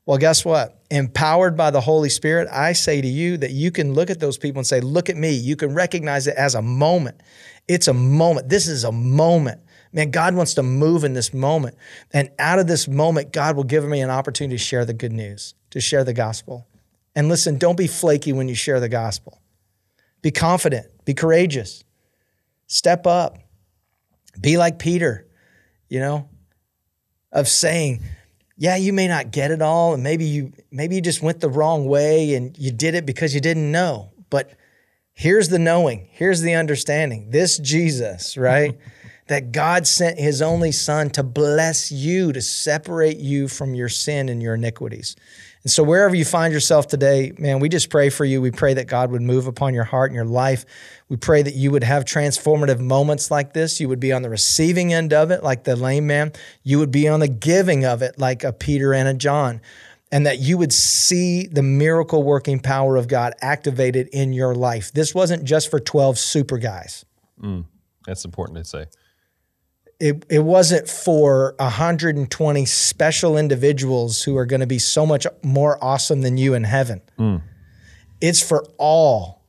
Well, 0.04 0.18
guess 0.18 0.44
what? 0.44 0.82
Empowered 0.90 1.56
by 1.56 1.70
the 1.70 1.80
Holy 1.80 2.08
Spirit, 2.08 2.48
I 2.50 2.72
say 2.72 3.00
to 3.00 3.06
you 3.06 3.36
that 3.38 3.52
you 3.52 3.70
can 3.70 3.94
look 3.94 4.10
at 4.10 4.18
those 4.18 4.36
people 4.36 4.58
and 4.58 4.66
say, 4.66 4.80
Look 4.80 5.08
at 5.08 5.16
me. 5.16 5.30
You 5.30 5.56
can 5.56 5.74
recognize 5.74 6.26
it 6.26 6.36
as 6.36 6.54
a 6.54 6.62
moment. 6.62 7.20
It's 7.68 7.88
a 7.88 7.94
moment. 7.94 8.48
This 8.48 8.66
is 8.66 8.84
a 8.84 8.92
moment. 8.92 9.60
Man, 9.92 10.10
God 10.10 10.34
wants 10.34 10.54
to 10.54 10.62
move 10.62 11.04
in 11.04 11.12
this 11.12 11.32
moment. 11.32 11.76
And 12.12 12.30
out 12.38 12.58
of 12.58 12.66
this 12.66 12.88
moment, 12.88 13.32
God 13.32 13.56
will 13.56 13.64
give 13.64 13.84
me 13.84 14.00
an 14.00 14.10
opportunity 14.10 14.56
to 14.56 14.62
share 14.62 14.84
the 14.84 14.94
good 14.94 15.12
news, 15.12 15.54
to 15.70 15.80
share 15.80 16.02
the 16.02 16.14
gospel. 16.14 16.66
And 17.14 17.28
listen, 17.28 17.58
don't 17.58 17.76
be 17.76 17.86
flaky 17.86 18.32
when 18.32 18.48
you 18.48 18.54
share 18.54 18.80
the 18.80 18.88
gospel. 18.88 19.40
Be 20.22 20.30
confident, 20.30 20.86
be 21.04 21.14
courageous, 21.14 21.84
step 22.68 23.06
up, 23.06 23.38
be 24.40 24.56
like 24.56 24.78
Peter, 24.78 25.26
you 25.88 26.00
know, 26.00 26.28
of 27.32 27.48
saying, 27.48 28.00
yeah, 28.56 28.76
you 28.76 28.92
may 28.92 29.08
not 29.08 29.30
get 29.30 29.50
it 29.50 29.62
all, 29.62 29.94
and 29.94 30.02
maybe 30.02 30.24
you 30.24 30.52
maybe 30.70 30.96
you 30.96 31.00
just 31.00 31.22
went 31.22 31.40
the 31.40 31.48
wrong 31.48 31.86
way 31.86 32.34
and 32.34 32.56
you 32.58 32.70
did 32.70 32.94
it 32.94 33.06
because 33.06 33.34
you 33.34 33.40
didn't 33.40 33.70
know. 33.70 34.12
But 34.30 34.52
here's 35.12 35.48
the 35.48 35.58
knowing, 35.58 36.08
here's 36.10 36.40
the 36.40 36.54
understanding. 36.54 37.30
This 37.30 37.58
Jesus, 37.58 38.36
right? 38.36 38.78
that 39.32 39.52
God 39.52 39.86
sent 39.86 40.18
his 40.18 40.42
only 40.42 40.72
son 40.72 41.08
to 41.10 41.22
bless 41.22 41.90
you, 41.90 42.32
to 42.32 42.42
separate 42.42 43.18
you 43.18 43.48
from 43.48 43.74
your 43.74 43.88
sin 43.88 44.28
and 44.28 44.42
your 44.42 44.54
iniquities. 44.56 45.16
And 45.62 45.70
so, 45.70 45.82
wherever 45.84 46.14
you 46.14 46.24
find 46.24 46.52
yourself 46.52 46.88
today, 46.88 47.32
man, 47.38 47.60
we 47.60 47.68
just 47.68 47.88
pray 47.88 48.10
for 48.10 48.24
you. 48.24 48.40
We 48.42 48.50
pray 48.50 48.74
that 48.74 48.88
God 48.88 49.12
would 49.12 49.22
move 49.22 49.46
upon 49.46 49.74
your 49.74 49.84
heart 49.84 50.10
and 50.10 50.16
your 50.16 50.24
life. 50.24 50.64
We 51.08 51.16
pray 51.16 51.42
that 51.42 51.54
you 51.54 51.70
would 51.70 51.84
have 51.84 52.04
transformative 52.04 52.80
moments 52.80 53.30
like 53.30 53.52
this. 53.52 53.80
You 53.80 53.88
would 53.88 54.00
be 54.00 54.12
on 54.12 54.22
the 54.22 54.30
receiving 54.30 54.92
end 54.92 55.12
of 55.12 55.30
it, 55.30 55.44
like 55.44 55.62
the 55.64 55.76
lame 55.76 56.06
man. 56.06 56.32
You 56.64 56.78
would 56.80 56.90
be 56.90 57.08
on 57.08 57.20
the 57.20 57.28
giving 57.28 57.84
of 57.84 58.02
it, 58.02 58.18
like 58.18 58.42
a 58.42 58.52
Peter 58.52 58.92
and 58.92 59.06
a 59.06 59.14
John. 59.14 59.60
And 60.10 60.26
that 60.26 60.40
you 60.40 60.58
would 60.58 60.72
see 60.72 61.46
the 61.46 61.62
miracle 61.62 62.22
working 62.22 62.58
power 62.58 62.96
of 62.96 63.08
God 63.08 63.32
activated 63.40 64.08
in 64.08 64.32
your 64.32 64.54
life. 64.54 64.92
This 64.92 65.14
wasn't 65.14 65.44
just 65.44 65.70
for 65.70 65.80
12 65.80 66.18
super 66.18 66.58
guys. 66.58 67.06
Mm, 67.40 67.64
that's 68.04 68.24
important 68.24 68.58
to 68.58 68.64
say. 68.64 68.86
It, 70.02 70.26
it 70.28 70.40
wasn't 70.40 70.88
for 70.88 71.54
120 71.60 72.66
special 72.66 73.38
individuals 73.38 74.20
who 74.24 74.36
are 74.36 74.44
going 74.44 74.58
to 74.58 74.66
be 74.66 74.80
so 74.80 75.06
much 75.06 75.28
more 75.44 75.78
awesome 75.82 76.22
than 76.22 76.36
you 76.36 76.54
in 76.54 76.64
heaven. 76.64 77.00
Mm. 77.20 77.40
It's 78.20 78.42
for 78.42 78.66
all, 78.78 79.44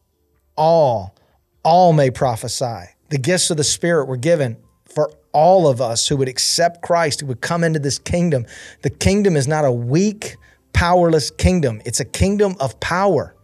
all, 0.56 1.16
all 1.64 1.92
may 1.92 2.12
prophesy. 2.12 2.84
The 3.10 3.18
gifts 3.18 3.50
of 3.50 3.58
the 3.58 3.64
Spirit 3.64 4.06
were 4.06 4.16
given 4.16 4.58
for 4.86 5.12
all 5.32 5.68
of 5.68 5.82
us 5.82 6.08
who 6.08 6.18
would 6.18 6.30
accept 6.30 6.84
Christ, 6.84 7.22
who 7.22 7.26
would 7.26 7.42
come 7.42 7.64
into 7.64 7.80
this 7.80 7.98
kingdom. 7.98 8.46
The 8.84 8.92
kingdom 8.92 9.36
is 9.36 9.48
not 9.48 9.66
a 9.66 9.72
weak, 9.72 10.36
powerless 10.72 11.32
kingdom, 11.32 11.82
it's 11.84 12.00
a 12.00 12.06
kingdom 12.06 12.56
of 12.60 12.80
power. 12.80 13.36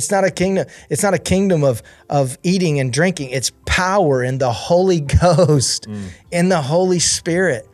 It's 0.00 0.10
not 0.10 0.24
a 0.24 0.30
kingdom. 0.30 0.66
It's 0.88 1.02
not 1.02 1.12
a 1.12 1.18
kingdom 1.18 1.62
of 1.62 1.82
of 2.08 2.38
eating 2.42 2.80
and 2.80 2.90
drinking. 2.90 3.30
It's 3.30 3.52
power 3.66 4.24
in 4.24 4.38
the 4.38 4.50
Holy 4.50 5.00
Ghost, 5.20 5.86
mm. 5.86 6.08
in 6.30 6.48
the 6.48 6.62
Holy 6.62 6.98
Spirit. 6.98 7.68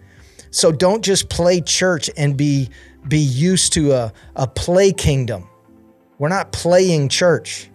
So 0.51 0.73
don't 0.73 1.05
just 1.05 1.29
play 1.29 1.61
church 1.61 2.11
and 2.17 2.37
be 2.37 2.69
be 3.07 3.21
used 3.21 3.75
to 3.75 3.93
a, 3.93 4.13
a 4.35 4.49
play 4.49 4.91
kingdom. 4.91 5.49
We're 6.19 6.29
not 6.29 6.51
playing 6.51 7.11
church. 7.11 7.71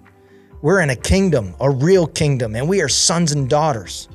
We're 0.62 0.82
in 0.82 0.89
a 0.89 0.97
kingdom, 0.97 1.56
a 1.62 1.70
real 1.70 2.06
kingdom, 2.06 2.54
and 2.54 2.68
we 2.68 2.82
are 2.82 2.89
sons 2.89 3.32
and 3.32 3.49
daughters. 3.49 4.10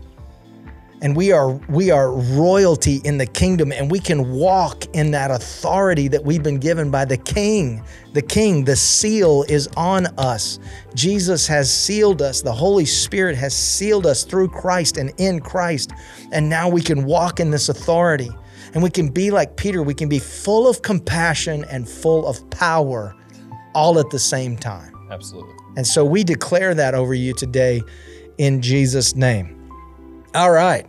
And 1.03 1.14
we 1.14 1.30
are 1.30 1.51
we 1.68 1.90
are 1.90 2.11
royalty 2.11 3.03
in 3.05 3.18
the 3.18 3.26
kingdom 3.26 3.70
and 3.70 3.90
we 3.90 4.01
can 4.01 4.32
walk 4.32 4.86
in 4.94 5.11
that 5.11 5.30
authority 5.30 6.09
that 6.09 6.24
we've 6.24 6.42
been 6.42 6.59
given 6.59 6.90
by 6.90 7.05
the 7.05 7.18
king. 7.18 7.84
The 8.14 8.22
king, 8.22 8.64
the 8.64 8.76
seal 8.76 9.44
is 9.49 9.68
on 9.76 10.07
us. 10.18 10.59
Jesus 10.94 11.47
has 11.49 11.70
sealed 11.72 12.22
us. 12.22 12.40
The 12.40 12.53
Holy 12.53 12.86
Spirit 12.86 13.36
has 13.36 13.55
sealed 13.55 14.07
us 14.07 14.24
through 14.24 14.49
Christ 14.49 14.97
and 14.97 15.12
in 15.18 15.40
Christ. 15.40 15.92
And 16.32 16.49
now 16.49 16.68
we 16.68 16.80
can 16.80 17.05
walk 17.05 17.40
in 17.40 17.51
this 17.51 17.68
authority. 17.68 18.30
And 18.72 18.82
we 18.82 18.90
can 18.90 19.09
be 19.09 19.30
like 19.30 19.57
Peter, 19.57 19.82
we 19.82 19.94
can 19.94 20.09
be 20.09 20.18
full 20.18 20.68
of 20.68 20.82
compassion 20.82 21.64
and 21.70 21.88
full 21.88 22.26
of 22.26 22.49
power 22.51 23.14
all 23.74 23.99
at 23.99 24.09
the 24.11 24.18
same 24.18 24.57
time. 24.57 24.92
Absolutely. 25.11 25.55
And 25.76 25.86
so 25.86 26.05
we 26.05 26.24
declare 26.24 26.74
that 26.74 26.94
over 26.94 27.14
you 27.14 27.34
today 27.34 27.82
in 28.38 28.62
Jesus' 28.62 29.14
name. 29.14 29.55
All 30.37 30.51
right. 30.51 30.87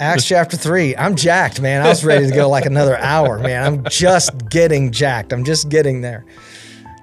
Acts 0.00 0.24
chapter 0.28 0.56
3. 0.56 0.96
I'm 0.96 1.16
jacked, 1.16 1.60
man. 1.60 1.84
I 1.84 1.88
was 1.88 2.04
ready 2.04 2.28
to 2.28 2.32
go 2.34 2.48
like 2.48 2.64
another 2.64 2.96
hour, 2.96 3.38
man. 3.40 3.64
I'm 3.64 3.84
just 3.90 4.48
getting 4.48 4.92
jacked. 4.92 5.32
I'm 5.32 5.44
just 5.44 5.68
getting 5.68 6.00
there. 6.00 6.24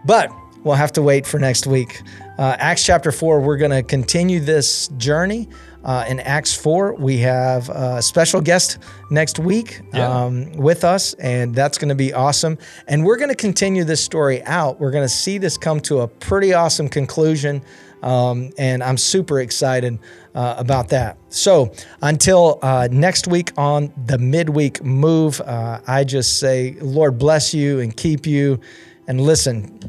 But 0.05 0.31
we'll 0.63 0.75
have 0.75 0.93
to 0.93 1.01
wait 1.01 1.27
for 1.27 1.39
next 1.39 1.67
week. 1.67 2.01
Uh, 2.37 2.55
Acts 2.59 2.85
chapter 2.85 3.11
4, 3.11 3.41
we're 3.41 3.57
going 3.57 3.71
to 3.71 3.83
continue 3.83 4.39
this 4.39 4.87
journey. 4.97 5.49
Uh, 5.83 6.05
in 6.07 6.21
Acts 6.21 6.55
4, 6.55 6.93
we 6.93 7.17
have 7.17 7.67
a 7.67 8.01
special 8.01 8.39
guest 8.39 8.77
next 9.11 9.37
week 9.37 9.81
Yeah. 9.93 10.07
um, 10.07 10.53
with 10.53 10.85
us, 10.85 11.13
and 11.15 11.53
that's 11.53 11.77
going 11.77 11.89
to 11.89 11.95
be 11.95 12.13
awesome. 12.13 12.57
And 12.87 13.03
we're 13.03 13.17
going 13.17 13.29
to 13.29 13.35
continue 13.35 13.83
this 13.83 14.01
story 14.01 14.41
out. 14.43 14.79
We're 14.79 14.91
going 14.91 15.03
to 15.03 15.13
see 15.13 15.37
this 15.39 15.57
come 15.57 15.81
to 15.81 15.99
a 16.01 16.07
pretty 16.07 16.53
awesome 16.53 16.87
conclusion. 16.87 17.61
Um, 18.01 18.51
and 18.57 18.81
I'm 18.83 18.97
super 18.97 19.39
excited 19.41 19.97
uh, 20.35 20.55
about 20.57 20.89
that. 20.89 21.17
So 21.29 21.73
until 22.01 22.59
uh, 22.61 22.87
next 22.91 23.27
week 23.27 23.51
on 23.57 23.93
the 24.05 24.17
midweek 24.17 24.83
move, 24.83 25.41
uh, 25.41 25.79
I 25.87 26.03
just 26.03 26.39
say, 26.39 26.75
Lord 26.81 27.17
bless 27.17 27.53
you 27.53 27.79
and 27.79 27.95
keep 27.95 28.25
you. 28.25 28.59
And 29.07 29.21
listen, 29.21 29.79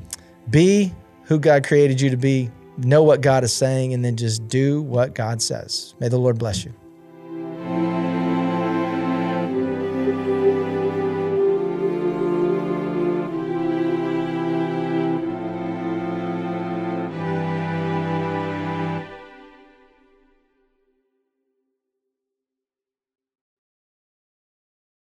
be 0.50 0.92
who 1.24 1.38
God 1.38 1.66
created 1.66 2.00
you 2.00 2.10
to 2.10 2.16
be, 2.16 2.50
know 2.78 3.02
what 3.02 3.20
God 3.20 3.44
is 3.44 3.52
saying, 3.52 3.94
and 3.94 4.04
then 4.04 4.16
just 4.16 4.48
do 4.48 4.82
what 4.82 5.14
God 5.14 5.40
says. 5.40 5.94
May 6.00 6.08
the 6.08 6.18
Lord 6.18 6.38
bless 6.38 6.64
you. 6.64 6.74